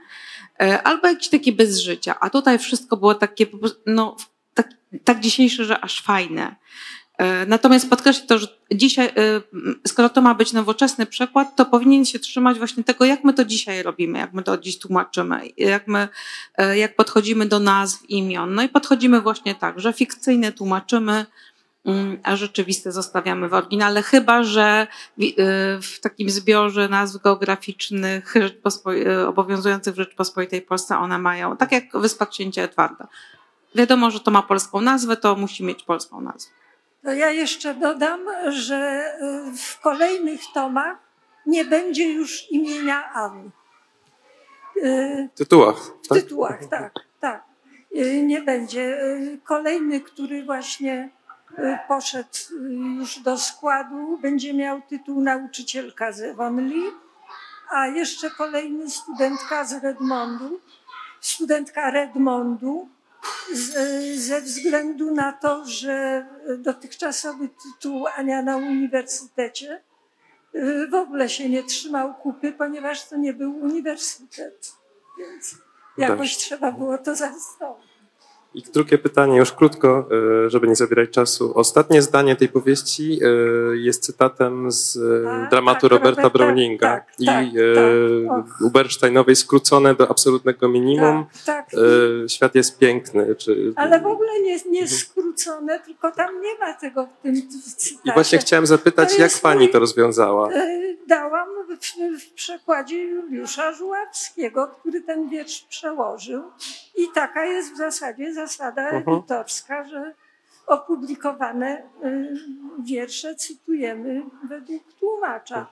E, 0.62 0.84
albo 0.84 1.07
jakieś 1.07 1.30
takie 1.30 1.51
bez 1.51 1.80
życia. 1.80 2.16
A 2.20 2.30
tutaj 2.30 2.60
wszystko 2.60 2.97
było 2.97 3.16
takie, 3.16 3.45
no, 3.86 4.16
tak, 4.53 4.70
tak 5.03 5.20
dzisiejsze, 5.20 5.66
że 5.66 5.80
aż 5.80 6.01
fajne. 6.01 6.55
E, 7.18 7.45
natomiast 7.45 7.89
podkreślę 7.89 8.28
to, 8.28 8.39
że 8.39 8.47
dzisiaj, 8.74 9.07
e, 9.07 9.12
skoro 9.88 10.10
to 10.10 10.22
ma 10.22 10.36
być 10.36 10.53
nowoczesny 10.53 11.05
przekład, 11.05 11.55
to 11.55 11.66
powinien 11.66 12.05
się 12.05 12.20
trzymać 12.20 12.57
właśnie 12.57 12.84
tego, 12.84 13.05
jak 13.05 13.24
my 13.24 13.34
to 13.34 13.45
dzisiaj 13.45 13.84
robimy, 13.84 14.20
jak 14.20 14.34
my 14.34 14.43
to 14.43 14.57
dziś 14.57 14.80
tłumaczymy, 14.80 15.41
jak 15.57 15.88
my, 15.88 16.07
jak 16.76 16.95
podchodzimy 16.95 17.45
do 17.45 17.60
nazw, 17.60 18.10
imion. 18.10 18.53
No 18.53 18.64
i 18.64 18.70
podchodzimy 18.70 19.22
właśnie 19.22 19.55
tak, 19.55 19.80
że 19.80 19.93
fikcyjne 19.93 20.51
tłumaczymy, 20.51 21.26
a 22.23 22.36
rzeczywiste 22.36 22.91
zostawiamy 22.91 23.49
w 23.49 23.53
oryginale, 23.53 24.01
chyba 24.01 24.43
że 24.43 24.88
y, 25.19 25.34
w 25.82 25.99
takim 26.01 26.30
zbiorze 26.30 26.89
nazw 26.89 27.21
geograficznych 27.21 28.36
y, 28.36 29.27
obowiązujących 29.27 29.93
w 29.93 29.97
Rzeczpospolitej 29.97 30.61
Polsce 30.61 30.97
one 30.97 31.17
mają, 31.19 31.57
tak 31.57 31.71
jak 31.71 31.84
Wyspa 31.93 32.25
Księcia 32.25 32.61
Edwarda. 32.61 33.07
Wiadomo, 33.75 34.11
że 34.11 34.19
to 34.19 34.32
ma 34.32 34.41
polską 34.41 34.82
nazwę, 34.82 35.17
to 35.17 35.36
musi 35.36 35.63
mieć 35.63 35.84
polską 35.84 36.21
nazwę. 36.21 36.51
To 37.03 37.13
ja 37.13 37.32
jeszcze 37.32 37.73
dodam, 37.73 38.19
że 38.47 39.03
y, 39.53 39.57
w 39.57 39.80
kolejnych 39.80 40.41
tomach 40.53 40.97
nie 41.45 41.65
będzie 41.65 42.13
już 42.13 42.51
imienia 42.51 43.13
Anny. 43.13 43.51
W 45.36 45.38
tytułach. 45.38 45.75
Tak? 46.09 46.17
W 46.17 46.21
tytułach, 46.21 46.65
tak, 46.65 46.93
tak. 47.19 47.43
Nie 48.23 48.41
będzie. 48.41 49.01
Kolejny, 49.43 50.01
który 50.01 50.43
właśnie 50.43 51.09
poszedł 51.88 52.38
już 52.97 53.20
do 53.20 53.38
składu, 53.38 54.18
będzie 54.18 54.53
miał 54.53 54.82
tytuł 54.82 55.22
nauczycielka 55.22 56.12
z 56.12 56.22
Ewonli, 56.22 56.84
a 57.70 57.88
jeszcze 57.88 58.32
kolejny 58.32 58.89
studentka 58.89 59.66
z 59.66 59.84
Redmondu, 59.84 60.60
studentka 61.22 61.91
Redmondu, 61.91 62.89
z, 63.53 63.74
ze 64.20 64.41
względu 64.41 65.12
na 65.12 65.34
to, 65.34 65.66
że 65.66 66.26
dotychczasowy 66.57 67.49
tytuł 67.49 68.07
Ania 68.16 68.41
na 68.41 68.57
uniwersytecie 68.57 69.82
y, 70.55 70.88
w 70.88 70.95
ogóle 70.95 71.30
się 71.30 71.49
nie 71.49 71.64
trzymał 71.64 72.14
kupy, 72.14 72.51
ponieważ 72.51 73.05
to 73.05 73.18
nie 73.18 73.34
był 73.34 73.60
uniwersytet, 73.60 74.74
więc 75.20 75.55
jakoś 75.97 76.38
trzeba 76.38 76.72
było 76.72 76.97
to 76.97 77.16
zastąpić. 77.16 77.88
I 78.54 78.62
drugie 78.62 78.97
pytanie, 78.97 79.38
już 79.38 79.52
krótko, 79.52 80.10
e, 80.45 80.50
żeby 80.50 80.68
nie 80.68 80.76
zabierać 80.76 81.10
czasu. 81.10 81.58
Ostatnie 81.58 82.02
zdanie 82.02 82.36
tej 82.36 82.50
powieści 82.50 83.20
e, 83.24 83.28
jest 83.78 84.04
cytatem 84.04 84.72
z 84.72 84.97
e, 84.97 85.26
tak, 85.26 85.50
dramatu 85.50 85.82
tak, 85.82 85.91
Roberta 85.91 86.22
Roberta, 86.22 86.38
Browninga 86.38 86.89
tak, 86.89 87.06
i 87.20 87.26
tak, 87.26 87.45
tak. 88.28 88.62
Ubersteinowej 88.62 89.36
skrócone 89.36 89.95
do 89.95 90.12
absolutnego 90.12 90.70
minimum. 90.70 91.26
Tak, 91.45 91.72
tak. 91.72 91.80
Świat 92.28 92.56
jest 92.56 92.78
piękny. 92.78 93.36
Czy... 93.36 93.74
Ale 93.76 94.00
w 94.00 94.06
ogóle 94.06 94.39
nie, 94.41 94.58
nie 94.70 94.88
skrócone, 94.88 95.80
tylko 95.80 96.12
tam 96.12 96.41
nie 96.41 96.58
ma 96.60 96.74
tego 96.74 97.06
w 97.06 97.24
tym 97.24 97.36
cytacie. 97.36 97.95
I 98.06 98.12
właśnie 98.14 98.38
chciałem 98.38 98.66
zapytać, 98.66 99.20
jak 99.20 99.32
pani 99.41 99.70
to 99.70 99.80
rozwiązała? 99.80 100.50
Dałam 101.08 101.47
w, 101.70 102.22
w 102.22 102.34
przekładzie 102.34 103.04
Juliusza 103.04 103.74
Żuławskiego, 103.74 104.68
który 104.68 105.02
ten 105.02 105.30
wiersz 105.30 105.62
przełożył. 105.70 106.43
I 106.95 107.08
taka 107.14 107.45
jest 107.45 107.74
w 107.74 107.78
zasadzie 107.78 108.34
zasada 108.47 108.89
edytorska, 108.89 109.83
że 109.83 110.13
opublikowane 110.67 111.83
y, 112.05 112.33
wiersze 112.83 113.35
cytujemy 113.35 114.21
według 114.49 114.83
tłumacza. 114.99 115.67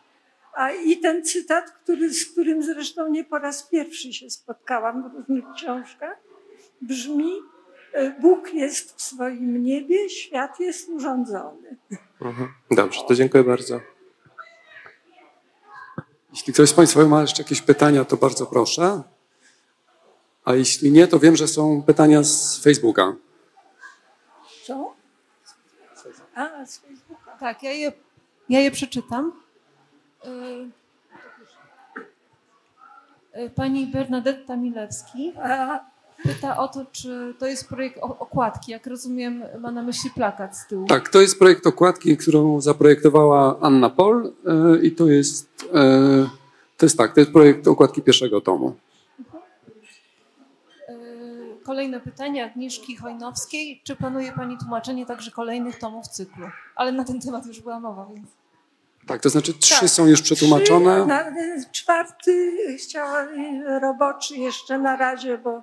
A 0.54 0.72
i 0.72 0.98
ten 0.98 1.24
cytat, 1.24 1.72
który, 1.72 2.14
z 2.14 2.32
którym 2.32 2.64
zresztą 2.64 3.10
nie 3.10 3.24
po 3.24 3.38
raz 3.38 3.64
pierwszy 3.64 4.14
się 4.14 4.30
spotkałam 4.30 5.04
w 5.04 5.16
różnych 5.16 5.54
książkach, 5.56 6.18
brzmi: 6.82 7.32
y, 7.96 8.14
Bóg 8.22 8.54
jest 8.54 8.96
w 8.96 9.02
swoim 9.02 9.64
niebie, 9.64 10.10
świat 10.10 10.60
jest 10.60 10.90
urządzony. 10.90 11.78
Mhm. 12.22 12.50
Dobrze, 12.72 13.02
to 13.08 13.16
dziękuję 13.16 13.44
bardzo. 13.44 13.80
Jeśli 16.32 16.54
ktoś 16.54 16.70
z 16.70 16.74
Państwa 16.74 17.06
ma 17.06 17.22
jeszcze 17.22 17.44
jakieś 17.44 17.62
pytania, 17.62 18.06
to 18.06 18.18
bardzo 18.18 18.46
proszę. 18.46 19.04
A 20.48 20.56
jeśli 20.56 20.92
nie, 20.92 21.08
to 21.08 21.20
wiem, 21.20 21.36
że 21.36 21.48
są 21.48 21.84
pytania 21.84 22.24
z 22.24 22.60
Facebooka. 22.64 23.16
Co? 24.66 24.94
A, 26.36 26.66
z 26.66 26.78
Facebooka. 26.78 27.38
Tak, 27.40 27.64
ja 27.64 27.72
je, 27.72 27.92
ja 28.50 28.60
je 28.60 28.72
przeczytam. 28.72 29.32
Y, 30.26 30.30
y, 33.40 33.50
pani 33.50 33.88
Bernadetta 33.88 34.56
Milewski 34.56 35.34
pyta 36.24 36.58
o 36.58 36.68
to, 36.68 36.86
czy 36.92 37.34
to 37.40 37.48
jest 37.48 37.68
projekt 37.70 37.98
okładki. 38.02 38.72
Jak 38.72 38.88
rozumiem, 38.88 39.44
ma 39.60 39.72
na 39.72 39.84
myśli 39.84 40.10
plakat 40.10 40.58
z 40.58 40.68
tyłu. 40.68 40.88
Tak, 40.88 41.10
to 41.10 41.22
jest 41.22 41.40
projekt 41.40 41.68
okładki, 41.68 42.18
którą 42.18 42.62
zaprojektowała 42.62 43.60
Anna 43.62 43.90
Pol 43.90 44.26
y, 44.26 44.32
i 44.82 44.92
to 44.92 45.08
jest, 45.08 45.68
to 46.78 46.86
jest 46.86 46.98
tak, 46.98 47.14
to 47.14 47.20
jest 47.20 47.32
projekt 47.32 47.68
okładki 47.68 48.02
pierwszego 48.02 48.42
tomu. 48.42 48.76
Kolejne 51.68 52.00
pytanie 52.00 52.46
Agnieszki 52.46 52.96
Chojnowskiej. 52.96 53.82
Czy 53.84 53.96
planuje 53.96 54.32
Pani 54.32 54.58
tłumaczenie 54.58 55.06
także 55.06 55.32
kolejnych 55.32 55.80
tomów 55.80 56.08
cyklu? 56.08 56.50
Ale 56.76 56.92
na 56.92 57.04
ten 57.04 57.22
temat 57.22 57.46
już 57.46 57.60
była 57.60 57.80
mowa, 57.80 58.06
więc... 58.14 58.30
Tak, 59.08 59.22
to 59.22 59.30
znaczy 59.30 59.54
trzy 59.54 59.80
tak, 59.80 59.90
są 59.90 60.06
już 60.06 60.22
przetłumaczone. 60.22 60.96
Trzy, 60.96 61.08
na, 61.08 61.26
czwarty 61.72 62.56
chciała 62.80 63.28
roboczy 63.82 64.38
jeszcze 64.38 64.80
na 64.80 64.96
razie, 64.96 65.38
bo 65.38 65.62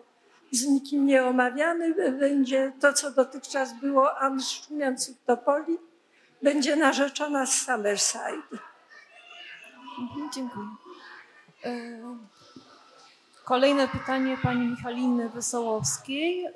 z 0.53 0.67
nikim 0.67 1.07
nie 1.07 1.25
omawiany. 1.25 1.95
Będzie 2.13 2.73
to, 2.81 2.93
co 2.93 3.11
dotychczas 3.11 3.81
było 3.81 4.19
Ann 4.19 4.43
Szumiących 4.43 5.17
Topoli. 5.27 5.79
Będzie 6.43 6.77
narzeczona 6.77 7.47
z 7.47 7.55
Summerside. 7.55 8.59
Mhm, 9.99 10.31
dziękuję. 10.35 10.67
Y 11.67 12.03
Kolejne 13.45 13.89
pytanie 13.89 14.39
pani 14.43 14.67
Michaliny 14.67 15.29
Wesołowskiej. 15.29 16.47
Y, 16.47 16.51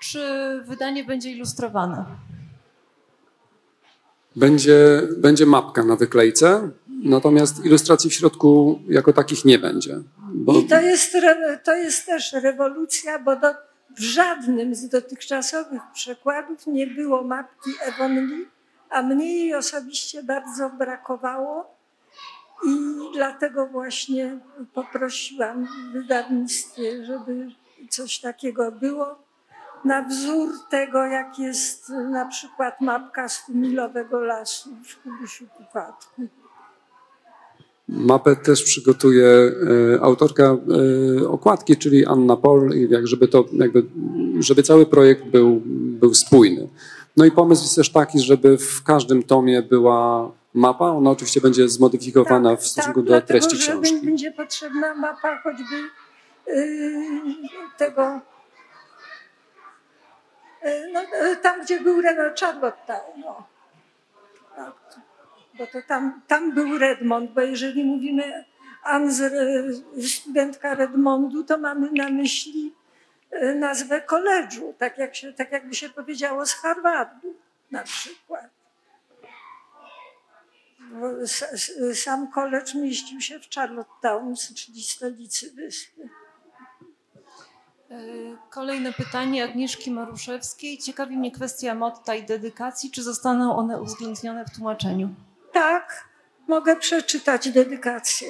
czy 0.00 0.20
wydanie 0.64 1.04
będzie 1.04 1.30
ilustrowane? 1.30 2.04
Będzie, 4.36 5.02
będzie 5.16 5.46
mapka 5.46 5.84
na 5.84 5.96
wyklejce, 5.96 6.70
natomiast 7.04 7.64
ilustracji 7.64 8.10
w 8.10 8.14
środku 8.14 8.80
jako 8.88 9.12
takich 9.12 9.44
nie 9.44 9.58
będzie. 9.58 9.98
Bo... 10.18 10.52
I 10.58 10.66
to 10.66 10.80
jest, 10.80 11.16
to 11.64 11.74
jest 11.74 12.06
też 12.06 12.32
rewolucja, 12.32 13.18
bo 13.18 13.36
do, 13.36 13.48
w 13.96 14.00
żadnym 14.00 14.74
z 14.74 14.88
dotychczasowych 14.88 15.82
przekładów 15.94 16.66
nie 16.66 16.86
było 16.86 17.24
mapki 17.24 17.70
Ewonli, 17.80 18.46
a 18.90 19.02
mnie 19.02 19.36
jej 19.36 19.54
osobiście 19.54 20.22
bardzo 20.22 20.70
brakowało 20.70 21.76
i 22.66 22.78
dlatego 23.14 23.66
właśnie 23.66 24.38
poprosiłam 24.74 25.66
w 25.66 25.92
wydawnictwie, 25.92 27.04
żeby 27.04 27.48
coś 27.90 28.20
takiego 28.20 28.72
było. 28.72 29.06
Na 29.84 30.02
wzór 30.02 30.48
tego, 30.70 31.06
jak 31.06 31.38
jest 31.38 31.88
na 31.88 32.26
przykład 32.26 32.80
mapka 32.80 33.28
stumilowego 33.28 34.20
lasu 34.20 34.70
w 34.84 35.02
Kubusiu 35.02 35.44
Pupatku. 35.58 36.22
Mapę 37.88 38.36
też 38.36 38.62
przygotuje 38.62 39.26
e, 39.26 40.00
autorka 40.02 40.56
e, 41.22 41.28
okładki, 41.28 41.76
czyli 41.76 42.06
Anna 42.06 42.36
Pol, 42.36 42.70
żeby 43.04 43.28
to 43.28 43.44
jakby, 43.52 43.84
żeby 44.38 44.62
cały 44.62 44.86
projekt 44.86 45.24
był, 45.24 45.62
był 46.00 46.14
spójny. 46.14 46.68
No 47.16 47.24
i 47.24 47.30
pomysł 47.30 47.62
jest 47.62 47.76
też 47.76 47.90
taki, 47.90 48.20
żeby 48.20 48.58
w 48.58 48.82
każdym 48.82 49.22
tomie 49.22 49.62
była 49.62 50.30
mapa. 50.54 50.84
Ona 50.84 51.10
oczywiście 51.10 51.40
będzie 51.40 51.68
zmodyfikowana 51.68 52.50
tak, 52.50 52.60
w 52.60 52.66
stosunku 52.66 53.02
tak, 53.02 53.08
do 53.08 53.20
treści 53.20 53.56
dlatego, 53.56 53.80
książki. 53.80 53.96
Że 53.96 54.06
będzie 54.06 54.32
potrzebna 54.32 54.94
mapa 54.94 55.42
choćby 55.42 55.76
yy, 56.46 57.22
tego 57.78 58.20
yy, 60.64 60.92
no, 60.92 61.00
yy, 61.02 61.36
tam, 61.36 61.62
gdzie 61.62 61.80
był 61.80 62.00
Renault 62.00 62.40
Charlotte 62.40 63.00
no. 63.16 63.46
Tak. 64.56 64.74
Bo 65.58 65.66
to 65.66 65.78
tam, 65.88 66.20
tam 66.26 66.52
był 66.52 66.78
Redmond, 66.78 67.30
bo 67.30 67.40
jeżeli 67.40 67.84
mówimy 67.84 68.44
Anz, 68.82 69.22
studentka 70.06 70.74
Redmondu, 70.74 71.44
to 71.44 71.58
mamy 71.58 71.88
na 71.92 72.08
myśli 72.10 72.74
nazwę 73.54 74.00
koledżu, 74.00 74.74
tak, 74.78 74.98
jak 74.98 75.14
się, 75.14 75.32
tak 75.32 75.52
jakby 75.52 75.74
się 75.74 75.88
powiedziało 75.88 76.46
z 76.46 76.52
Harvardu 76.52 77.34
na 77.70 77.82
przykład. 77.82 78.61
Sam 81.94 82.30
college 82.32 82.74
mieścił 82.74 83.20
się 83.20 83.40
w 83.40 83.54
Charlottetown, 83.54 84.34
czyli 84.56 84.82
stolicy 84.82 85.52
wyspy. 85.52 86.08
E, 87.90 87.96
kolejne 88.50 88.92
pytanie 88.92 89.44
Agnieszki 89.44 89.90
Maruszewskiej. 89.90 90.78
Ciekawi 90.78 91.16
mnie 91.16 91.32
kwestia 91.32 91.74
motta 91.74 92.14
i 92.14 92.26
dedykacji. 92.26 92.90
Czy 92.90 93.02
zostaną 93.02 93.56
one 93.56 93.82
uwzględnione 93.82 94.44
w 94.44 94.50
tłumaczeniu? 94.56 95.14
Tak, 95.52 96.08
mogę 96.48 96.76
przeczytać 96.76 97.50
dedykację. 97.50 98.28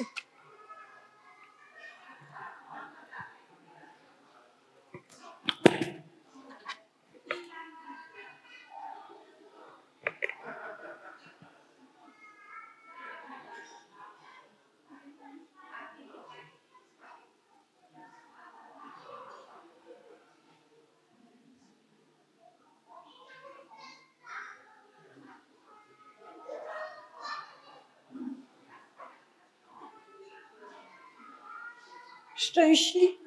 Szczęśli, 32.53 33.17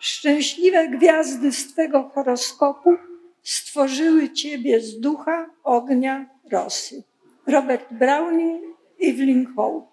szczęśliwe 0.00 0.88
gwiazdy 0.88 1.52
z 1.52 1.72
Twego 1.72 2.10
horoskopu 2.14 2.96
stworzyły 3.42 4.32
Ciebie 4.32 4.80
z 4.80 5.00
ducha, 5.00 5.50
ognia, 5.64 6.26
rosy. 6.52 7.02
Robert 7.46 7.92
Browning, 7.92 8.62
Evelyn 9.02 9.54
Hope. 9.56 9.86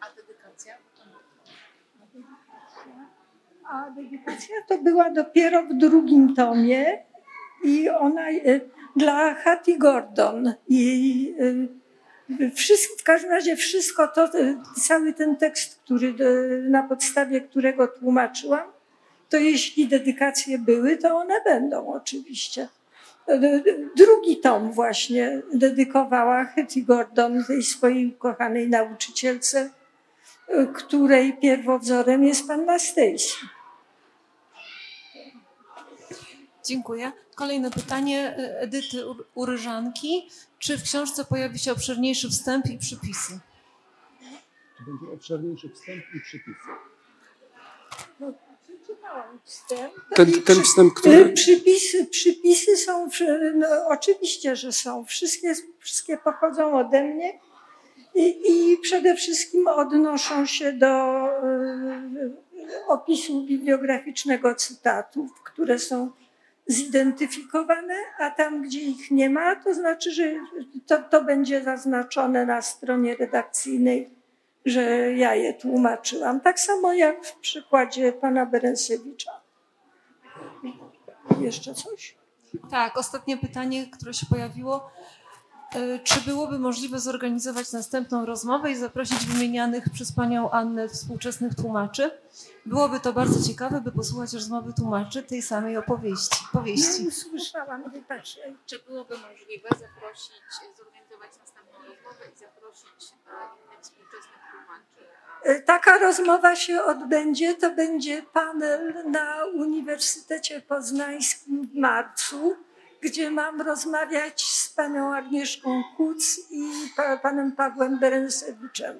A 0.00 0.06
dedykacja? 0.16 0.74
A 3.64 3.90
dedykacja 3.90 4.56
to 4.68 4.78
była 4.78 5.10
dopiero 5.10 5.62
w 5.62 5.74
drugim 5.74 6.34
tomie 6.34 7.04
i 7.64 7.88
ona 7.88 8.30
e, 8.30 8.60
dla 8.96 9.34
Hattie 9.34 9.78
Gordon. 9.78 10.54
Jej 10.68 11.34
wszystko, 12.54 12.96
w 12.98 13.02
każdym 13.02 13.30
razie 13.30 13.56
wszystko 13.56 14.08
to, 14.08 14.28
cały 14.82 15.12
ten 15.12 15.36
tekst, 15.36 15.80
który, 15.84 16.14
na 16.70 16.82
podstawie 16.82 17.40
którego 17.40 17.88
tłumaczyłam, 17.88 18.72
to 19.28 19.36
jeśli 19.36 19.88
dedykacje 19.88 20.58
były, 20.58 20.96
to 20.96 21.16
one 21.16 21.40
będą 21.44 21.92
oczywiście. 21.94 22.68
Drugi 23.96 24.40
tom 24.40 24.72
właśnie 24.72 25.42
dedykowała 25.52 26.44
Hetty 26.44 26.82
Gordon 26.82 27.44
tej 27.44 27.62
swojej 27.62 28.06
ukochanej 28.06 28.68
nauczycielce, 28.68 29.70
której 30.74 31.36
pierwowzorem 31.38 32.24
jest 32.24 32.48
panna 32.48 32.78
Stacy. 32.78 33.34
Dziękuję. 36.64 37.12
Kolejne 37.34 37.70
pytanie 37.70 38.36
Edyty 38.36 39.04
Uryżanki. 39.34 40.28
Czy 40.58 40.78
w 40.78 40.82
książce 40.82 41.24
pojawi 41.24 41.58
się 41.58 41.72
obszerniejszy 41.72 42.28
wstęp 42.28 42.66
i 42.66 42.78
przypisy? 42.78 43.40
Czy 44.78 44.84
będzie 44.84 45.14
obszerniejszy 45.14 45.68
wstęp 45.68 46.04
i 46.14 46.20
przypisy? 46.20 46.68
No, 48.20 48.32
przeczytałam 48.62 49.38
wstęp. 49.44 49.92
Ten, 50.14 50.42
ten 50.42 50.62
wstęp, 50.62 50.94
który... 50.94 51.16
Y, 51.16 51.32
przypisy, 51.32 52.06
przypisy 52.06 52.76
są, 52.76 53.08
no, 53.54 53.66
oczywiście, 53.88 54.56
że 54.56 54.72
są. 54.72 55.04
Wszystkie, 55.04 55.54
wszystkie 55.78 56.18
pochodzą 56.18 56.78
ode 56.78 57.04
mnie 57.04 57.38
i, 58.14 58.42
i 58.48 58.78
przede 58.78 59.16
wszystkim 59.16 59.68
odnoszą 59.68 60.46
się 60.46 60.72
do 60.72 61.26
y, 61.26 62.86
opisu 62.88 63.44
bibliograficznego 63.46 64.54
cytatów, 64.54 65.42
które 65.42 65.78
są 65.78 66.10
zidentyfikowane, 66.66 67.94
a 68.18 68.30
tam, 68.30 68.62
gdzie 68.62 68.80
ich 68.80 69.10
nie 69.10 69.30
ma, 69.30 69.56
to 69.56 69.74
znaczy, 69.74 70.12
że 70.12 70.34
to, 70.86 70.98
to 70.98 71.24
będzie 71.24 71.62
zaznaczone 71.62 72.46
na 72.46 72.62
stronie 72.62 73.16
redakcyjnej, 73.16 74.10
że 74.64 74.82
ja 75.12 75.34
je 75.34 75.54
tłumaczyłam. 75.54 76.40
Tak 76.40 76.60
samo 76.60 76.92
jak 76.92 77.26
w 77.26 77.36
przykładzie 77.36 78.12
pana 78.12 78.46
Berensewicza. 78.46 79.30
Jeszcze 81.40 81.74
coś? 81.74 82.16
Tak, 82.70 82.96
ostatnie 82.96 83.36
pytanie, 83.36 83.86
które 83.86 84.14
się 84.14 84.26
pojawiło. 84.26 84.90
E, 85.74 85.98
czy 85.98 86.20
byłoby 86.20 86.58
możliwe 86.58 87.00
zorganizować 87.00 87.72
następną 87.72 88.26
rozmowę 88.26 88.70
i 88.70 88.76
zaprosić 88.76 89.26
wymienianych 89.26 89.84
przez 89.92 90.12
panią 90.12 90.50
Annę 90.50 90.88
współczesnych 90.88 91.54
tłumaczy? 91.54 92.10
Byłoby 92.66 93.00
to 93.00 93.12
bardzo 93.12 93.48
ciekawe, 93.48 93.80
by 93.80 93.92
posłuchać 93.92 94.32
rozmowy 94.32 94.72
tłumaczy 94.72 95.22
tej 95.22 95.42
samej 95.42 95.76
opowieści. 95.76 96.36
Powieści. 96.52 97.02
Nie 97.02 97.08
usłyszałam, 97.08 97.92
nie 97.94 98.02
patrzę. 98.02 98.40
Czy 98.66 98.78
byłoby 98.78 99.14
możliwe 99.18 99.68
zaprosić, 99.68 100.32
zorganizować 100.76 101.30
następną 101.38 101.78
rozmowę 101.78 102.24
i 102.34 102.38
zaprosić 102.38 103.12
innych 103.12 103.80
współczesnych 103.80 104.40
tłumaczy? 104.50 105.04
E, 105.42 105.62
taka 105.62 105.98
rozmowa 105.98 106.56
się 106.56 106.82
odbędzie. 106.82 107.54
To 107.54 107.74
będzie 107.74 108.22
panel 108.22 109.10
na 109.10 109.44
Uniwersytecie 109.54 110.60
Poznańskim 110.60 111.66
w 111.66 111.74
marcu 111.74 112.56
gdzie 113.02 113.30
mam 113.30 113.60
rozmawiać 113.60 114.42
z 114.42 114.61
panią 114.74 115.14
Agnieszką 115.14 115.82
Kuc 115.96 116.40
i 116.50 116.72
panem 117.22 117.52
Pawłem 117.52 117.98
Berensewiczem. 117.98 118.98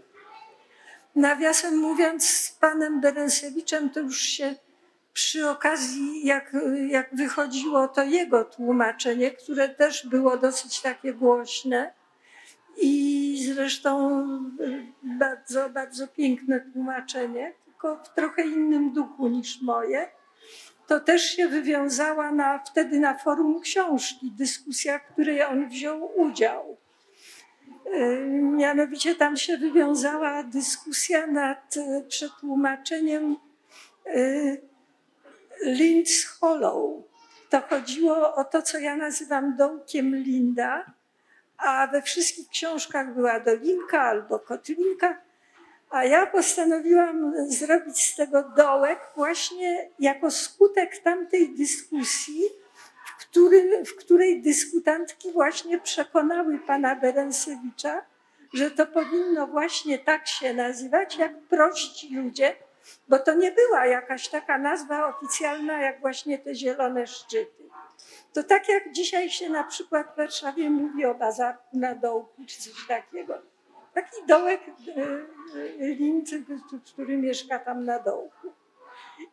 Nawiasem 1.17 1.79
mówiąc, 1.79 2.29
z 2.29 2.53
panem 2.53 3.01
Berensewiczem 3.01 3.91
to 3.91 4.01
już 4.01 4.21
się 4.21 4.55
przy 5.13 5.51
okazji, 5.51 6.27
jak, 6.27 6.57
jak 6.89 7.15
wychodziło 7.15 7.89
to 7.89 8.03
jego 8.03 8.45
tłumaczenie, 8.45 9.31
które 9.31 9.69
też 9.69 10.07
było 10.07 10.37
dosyć 10.37 10.81
takie 10.81 11.15
głośne 11.15 11.93
i 12.77 13.53
zresztą 13.55 14.23
bardzo, 15.03 15.71
bardzo 15.71 16.09
piękne 16.09 16.61
tłumaczenie, 16.61 17.53
tylko 17.65 18.05
w 18.05 18.15
trochę 18.15 18.43
innym 18.43 18.93
duchu 18.93 19.29
niż 19.29 19.63
moje 19.63 20.09
to 20.87 21.01
też 21.01 21.23
się 21.23 21.49
wywiązała 21.49 22.33
na, 22.33 22.59
wtedy 22.59 23.01
na 23.01 23.19
forum 23.19 23.61
książki, 23.61 24.33
dyskusja, 24.39 24.99
w 24.99 25.13
której 25.13 25.43
on 25.43 25.69
wziął 25.69 26.21
udział. 26.21 26.77
E, 27.93 28.17
mianowicie 28.31 29.15
tam 29.15 29.37
się 29.37 29.57
wywiązała 29.57 30.43
dyskusja 30.43 31.27
nad 31.27 31.77
e, 31.77 32.03
przetłumaczeniem 32.09 33.37
e, 34.07 34.57
Lind's 35.67 36.27
Hollow. 36.41 37.03
To 37.51 37.61
chodziło 37.61 38.35
o 38.35 38.45
to, 38.45 38.63
co 38.63 38.79
ja 38.79 38.97
nazywam 38.97 39.57
dołkiem 39.57 40.17
Linda, 40.17 40.87
a 41.59 41.87
we 41.87 42.03
wszystkich 42.03 42.49
książkach 42.49 43.15
była 43.15 43.41
dolinka 43.41 44.03
albo 44.03 44.39
kotlinka 44.39 45.21
a 45.93 46.05
ja 46.05 46.27
postanowiłam 46.27 47.33
zrobić 47.49 48.03
z 48.03 48.17
tego 48.17 48.43
dołek 48.43 48.99
właśnie 49.17 49.89
jako 49.99 50.31
skutek 50.31 50.99
tamtej 50.99 51.55
dyskusji, 51.55 52.43
w, 53.07 53.17
który, 53.17 53.85
w 53.85 53.97
której 53.97 54.43
dyskutantki 54.43 55.33
właśnie 55.33 55.81
przekonały 55.81 56.59
pana 56.59 56.97
Berensewicza, 56.97 58.03
że 58.53 58.71
to 58.71 58.87
powinno 58.87 59.47
właśnie 59.47 59.99
tak 59.99 60.29
się 60.29 60.55
nazywać, 60.55 61.17
jak 61.17 61.39
prości 61.39 62.17
ludzie, 62.17 62.57
bo 63.09 63.19
to 63.19 63.35
nie 63.35 63.53
była 63.53 63.87
jakaś 63.87 64.29
taka 64.29 64.59
nazwa 64.59 65.09
oficjalna, 65.09 65.83
jak 65.83 66.01
właśnie 66.01 66.39
te 66.39 66.55
zielone 66.55 67.07
szczyty. 67.07 67.63
To 68.33 68.43
tak 68.43 68.69
jak 68.69 68.93
dzisiaj 68.93 69.31
się 69.31 69.51
na 69.51 69.65
przykład 69.65 70.13
w 70.13 70.17
Warszawie 70.17 70.71
mówi 70.71 71.05
o 71.05 71.15
bazarku 71.15 71.79
na 71.79 71.95
dołku, 71.95 72.45
czy 72.47 72.61
coś 72.63 72.87
takiego 72.89 73.52
Taki 73.95 74.27
dołek 74.27 74.61
Lincy, 75.79 76.45
który 76.93 77.17
mieszka 77.17 77.59
tam 77.59 77.85
na 77.85 77.99
dołku. 77.99 78.53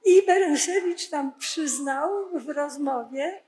I 0.06 0.26
Berensewicz 0.26 1.10
tam 1.10 1.34
przyznał 1.38 2.10
w 2.34 2.49
rozmowie, 2.49 3.41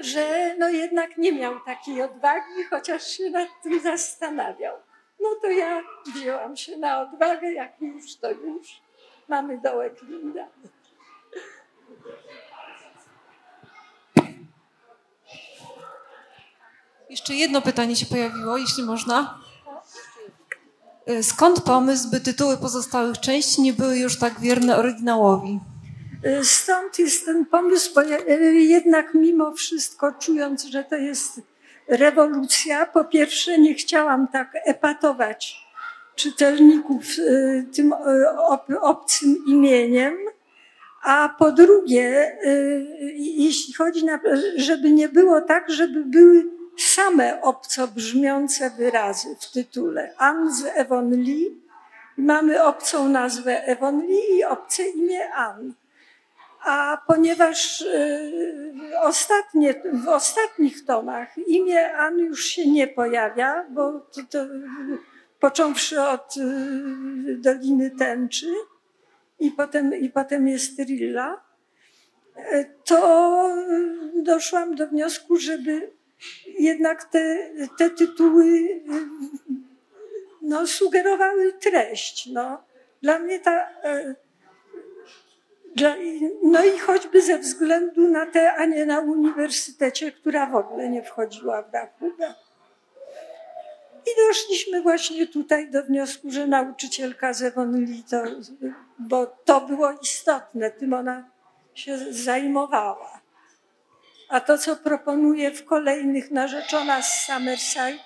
że 0.00 0.54
no 0.58 0.68
jednak 0.68 1.18
nie 1.18 1.32
miał 1.32 1.60
takiej 1.60 2.02
odwagi, 2.02 2.64
chociaż 2.70 3.06
się 3.06 3.30
nad 3.30 3.48
tym 3.62 3.80
zastanawiał. 3.80 4.76
No 5.20 5.28
to 5.42 5.50
ja 5.50 5.82
wzięłam 6.14 6.56
się 6.56 6.76
na 6.76 7.00
odwagę, 7.00 7.52
jak 7.52 7.80
już 7.80 8.16
to 8.16 8.30
już. 8.30 8.82
Mamy 9.28 9.58
dołek 9.58 10.02
Linda. 10.02 10.48
Jeszcze 17.10 17.34
jedno 17.34 17.62
pytanie 17.62 17.96
się 17.96 18.06
pojawiło, 18.06 18.56
jeśli 18.56 18.82
można. 18.82 19.40
Y, 21.10 21.22
skąd 21.22 21.60
pomysł, 21.60 22.10
by 22.10 22.20
tytuły 22.20 22.56
pozostałych 22.56 23.18
części 23.20 23.62
nie 23.62 23.72
były 23.72 23.98
już 23.98 24.18
tak 24.18 24.40
wierne 24.40 24.76
oryginałowi? 24.76 25.60
Y, 26.26 26.44
stąd 26.44 26.98
jest 26.98 27.26
ten 27.26 27.46
pomysł, 27.46 27.94
bo 27.94 28.02
y, 28.02 28.54
jednak 28.54 29.14
mimo 29.14 29.52
wszystko, 29.52 30.12
czując, 30.12 30.64
że 30.64 30.84
to 30.84 30.96
jest 30.96 31.40
rewolucja, 31.88 32.86
po 32.86 33.04
pierwsze 33.04 33.58
nie 33.58 33.74
chciałam 33.74 34.28
tak 34.28 34.52
epatować 34.64 35.66
czytelników 36.14 37.04
tym 37.74 37.94
obcym 38.80 39.36
imieniem, 39.46 40.16
a 41.02 41.34
po 41.38 41.52
drugie, 41.52 42.38
jeśli 43.16 43.74
chodzi 43.74 44.04
na, 44.04 44.20
żeby 44.56 44.92
nie 44.92 45.08
było 45.08 45.40
tak, 45.40 45.70
żeby 45.70 46.04
były 46.04 46.59
same 46.82 47.42
obco 47.42 47.88
brzmiące 47.88 48.70
wyrazy 48.70 49.36
w 49.40 49.50
tytule. 49.52 50.14
Ann 50.18 50.54
z 50.54 50.64
Evon 50.64 51.10
Lee. 51.10 51.60
Mamy 52.16 52.64
obcą 52.64 53.08
nazwę 53.08 53.64
Evon 53.64 54.00
Lee 54.06 54.36
i 54.36 54.44
obce 54.44 54.82
imię 54.88 55.34
Ann. 55.34 55.72
A 56.64 57.02
ponieważ 57.06 57.80
y, 57.80 58.98
ostatnie, 59.00 59.74
w 59.92 60.08
ostatnich 60.08 60.84
tomach 60.84 61.38
imię 61.38 61.96
Ann 61.96 62.18
już 62.18 62.44
się 62.44 62.70
nie 62.70 62.88
pojawia, 62.88 63.64
bo 63.70 63.92
to, 64.00 64.20
to, 64.30 64.38
począwszy 65.40 66.00
od 66.00 66.36
y, 66.36 67.36
Doliny 67.36 67.90
Tęczy 67.90 68.54
i 69.38 69.50
potem, 69.50 69.94
i 69.94 70.10
potem 70.10 70.48
jest 70.48 70.78
Rilla, 70.78 71.40
y, 72.38 72.70
to 72.84 73.56
doszłam 74.14 74.74
do 74.74 74.86
wniosku, 74.86 75.36
żeby 75.36 75.99
jednak 76.58 77.04
te, 77.04 77.50
te 77.78 77.90
tytuły 77.90 78.80
no, 80.42 80.66
sugerowały 80.66 81.52
treść. 81.52 82.26
No. 82.26 82.62
Dla 83.02 83.18
mnie 83.18 83.40
ta. 83.40 83.70
E, 83.84 84.14
no 86.42 86.64
i 86.64 86.78
choćby 86.78 87.22
ze 87.22 87.38
względu 87.38 88.08
na 88.08 88.26
tę 88.26 88.54
Anię 88.54 88.86
na 88.86 89.00
uniwersytecie, 89.00 90.12
która 90.12 90.46
w 90.46 90.54
ogóle 90.54 90.88
nie 90.88 91.02
wchodziła 91.02 91.62
w 91.62 91.74
rachubę. 91.74 92.34
I 94.06 94.10
doszliśmy 94.28 94.82
właśnie 94.82 95.26
tutaj 95.26 95.70
do 95.70 95.82
wniosku, 95.82 96.30
że 96.30 96.46
nauczycielka 96.46 97.32
z 97.32 97.42
Ewonli 97.42 98.04
to, 98.10 98.22
bo 98.98 99.26
to 99.26 99.60
było 99.60 99.92
istotne, 100.02 100.70
tym 100.70 100.92
ona 100.92 101.30
się 101.74 101.98
zajmowała. 102.10 103.19
A 104.30 104.40
to, 104.40 104.58
co 104.58 104.76
proponuje 104.76 105.50
w 105.50 105.64
kolejnych 105.64 106.30
narzeczona 106.30 107.02
z 107.02 107.26
Summerside, 107.26 107.98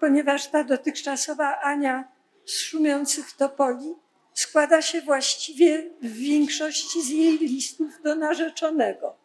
ponieważ 0.00 0.46
ta 0.46 0.64
dotychczasowa 0.64 1.60
Ania 1.60 2.04
z 2.44 2.58
szumiących 2.58 3.32
topoli 3.32 3.94
składa 4.34 4.82
się 4.82 5.02
właściwie 5.02 5.90
w 6.02 6.12
większości 6.12 7.02
z 7.02 7.08
jej 7.08 7.38
listów 7.38 8.02
do 8.04 8.14
narzeczonego. 8.14 9.16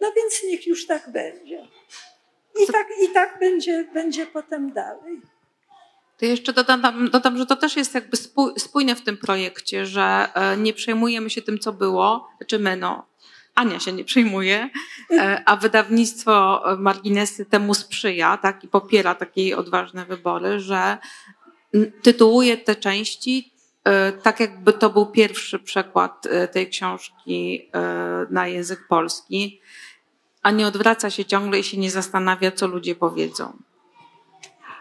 No 0.00 0.12
więc 0.16 0.42
niech 0.44 0.66
już 0.66 0.86
tak 0.86 1.12
będzie. 1.12 1.68
I 2.62 2.72
tak, 2.72 2.86
i 3.02 3.12
tak 3.14 3.38
będzie, 3.40 3.84
będzie 3.94 4.26
potem 4.26 4.72
dalej. 4.72 5.20
To 6.18 6.26
jeszcze 6.26 6.52
dodam, 6.52 7.10
dodam, 7.10 7.38
że 7.38 7.46
to 7.46 7.56
też 7.56 7.76
jest 7.76 7.94
jakby 7.94 8.16
spójne 8.58 8.94
w 8.94 9.02
tym 9.02 9.16
projekcie, 9.16 9.86
że 9.86 10.28
e, 10.34 10.56
nie 10.56 10.74
przejmujemy 10.74 11.30
się 11.30 11.42
tym, 11.42 11.58
co 11.58 11.72
było, 11.72 12.28
czy 12.46 12.58
my, 12.58 12.76
no, 12.76 13.06
Ania 13.58 13.80
się 13.80 13.92
nie 13.92 14.04
przejmuje, 14.04 14.70
e, 15.10 15.42
a 15.46 15.56
wydawnictwo 15.56 16.62
Marginesy 16.78 17.46
temu 17.46 17.74
sprzyja 17.74 18.36
tak, 18.36 18.64
i 18.64 18.68
popiera 18.68 19.14
takie 19.14 19.56
odważne 19.56 20.04
wybory, 20.04 20.60
że 20.60 20.98
tytułuje 22.02 22.56
te 22.56 22.76
części 22.76 23.52
e, 23.84 24.12
tak, 24.12 24.40
jakby 24.40 24.72
to 24.72 24.90
był 24.90 25.06
pierwszy 25.06 25.58
przekład 25.58 26.26
e, 26.26 26.48
tej 26.48 26.68
książki 26.68 27.70
na 28.30 28.48
język 28.48 28.86
polski, 28.88 29.60
a 30.42 30.50
nie 30.50 30.66
odwraca 30.66 31.10
się 31.10 31.24
ciągle 31.24 31.58
i 31.58 31.64
się 31.64 31.76
nie 31.76 31.90
zastanawia, 31.90 32.52
co 32.52 32.66
ludzie 32.66 32.94
powiedzą. 32.94 33.52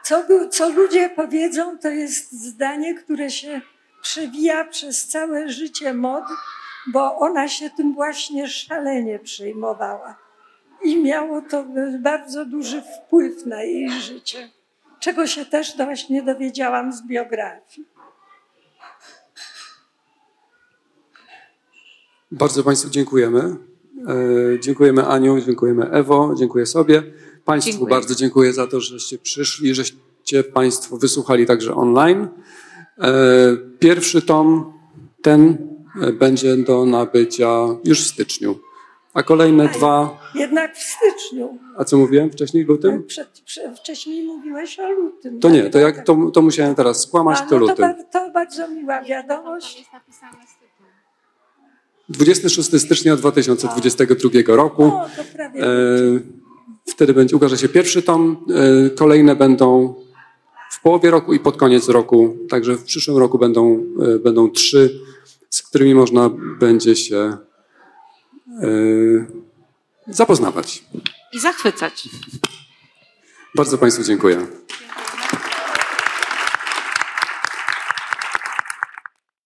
Co, 0.04 0.24
co 0.50 0.70
ludzie 0.70 1.10
powiedzą, 1.10 1.78
to 1.78 1.88
jest 1.88 2.32
zdanie, 2.32 2.96
które 2.96 3.30
się 3.30 3.62
przewija 4.02 4.66
przez 4.66 5.08
całe 5.08 5.50
życie 5.50 5.94
mod 5.94 6.24
bo 6.88 7.18
ona 7.18 7.48
się 7.48 7.70
tym 7.70 7.94
właśnie 7.94 8.48
szalenie 8.48 9.20
przejmowała. 9.20 10.18
I 10.84 11.04
miało 11.04 11.42
to 11.42 11.66
bardzo 12.00 12.46
duży 12.46 12.82
wpływ 12.82 13.46
na 13.46 13.64
jej 13.64 13.92
życie, 13.92 14.50
czego 15.00 15.28
się 15.28 15.46
też 15.46 15.76
właśnie 15.78 16.24
dowiedziałam 16.24 16.94
z 16.94 17.02
biografii. 17.08 17.88
Bardzo 22.32 22.64
Państwu 22.64 22.90
dziękujemy. 22.90 23.56
E, 24.08 24.60
dziękujemy 24.60 25.06
Aniu, 25.06 25.42
dziękujemy 25.42 25.92
Ewo, 25.92 26.36
dziękuję 26.38 26.66
sobie. 26.66 27.04
Państwu 27.46 27.72
dziękuję. 27.72 27.90
bardzo 27.90 28.16
dziękuję 28.16 28.54
za 28.54 28.68
to, 28.68 28.82
żeście 28.82 29.18
przyszli, 29.18 29.76
żeście 29.76 30.44
Państwo 30.54 30.98
wysłuchali 30.98 31.46
także 31.46 31.76
online. 31.76 32.28
E, 33.00 33.12
pierwszy 33.80 34.22
tom, 34.22 34.74
ten 35.22 35.58
będzie 36.14 36.58
do 36.58 36.86
nabycia 36.86 37.68
już 37.84 38.04
w 38.04 38.08
styczniu. 38.08 38.60
A 39.14 39.24
kolejne 39.24 39.68
dwa. 39.68 40.20
Jednak 40.36 40.78
w 40.78 40.84
styczniu. 40.84 41.58
A 41.78 41.84
co 41.84 41.98
mówiłem 41.98 42.32
wcześniej, 42.32 42.64
lutym? 42.64 43.04
Przed, 43.04 43.42
przed, 43.46 43.80
wcześniej 43.80 44.24
mówiłeś 44.24 44.80
o 44.80 44.92
lutym. 44.92 45.40
To 45.40 45.50
nie, 45.50 45.70
to, 45.70 45.80
jak, 45.80 46.06
to, 46.06 46.32
to 46.34 46.42
musiałem 46.42 46.76
teraz 46.76 47.02
skłamać, 47.02 47.38
A, 47.40 47.44
no 47.44 47.50
to 47.50 47.58
lutym. 47.58 47.76
To, 47.76 48.04
to 48.12 48.32
bardzo 48.32 48.68
miła 48.68 49.04
wiadomość. 49.04 49.86
26 52.10 52.82
stycznia 52.82 53.16
2022 53.16 54.56
roku. 54.56 54.84
O, 54.84 55.06
to 55.18 55.24
prawie 55.34 55.64
e, 55.64 55.68
wtedy 56.86 57.14
będzie, 57.14 57.36
ukaże 57.36 57.58
się 57.58 57.70
pierwszy 57.70 58.02
tom. 58.02 58.46
E, 58.86 58.90
kolejne 58.90 59.36
będą 59.36 59.96
w 60.72 60.82
połowie 60.82 61.12
roku 61.12 61.34
i 61.34 61.40
pod 61.40 61.58
koniec 61.58 61.90
roku. 61.90 62.38
Także 62.50 62.76
w 62.76 62.84
przyszłym 62.84 63.18
roku 63.18 63.38
będą, 63.38 63.84
e, 64.16 64.20
będą 64.20 64.52
trzy 64.52 65.00
z 65.50 65.62
którymi 65.62 65.96
można 65.96 66.30
będzie 66.60 66.96
się 66.96 67.38
yy, 68.62 69.28
zapoznawać. 70.08 70.84
I 71.34 71.40
zachwycać. 71.40 72.10
Bardzo 73.56 73.78
Państwu 73.78 74.04
dziękuję. 74.04 74.48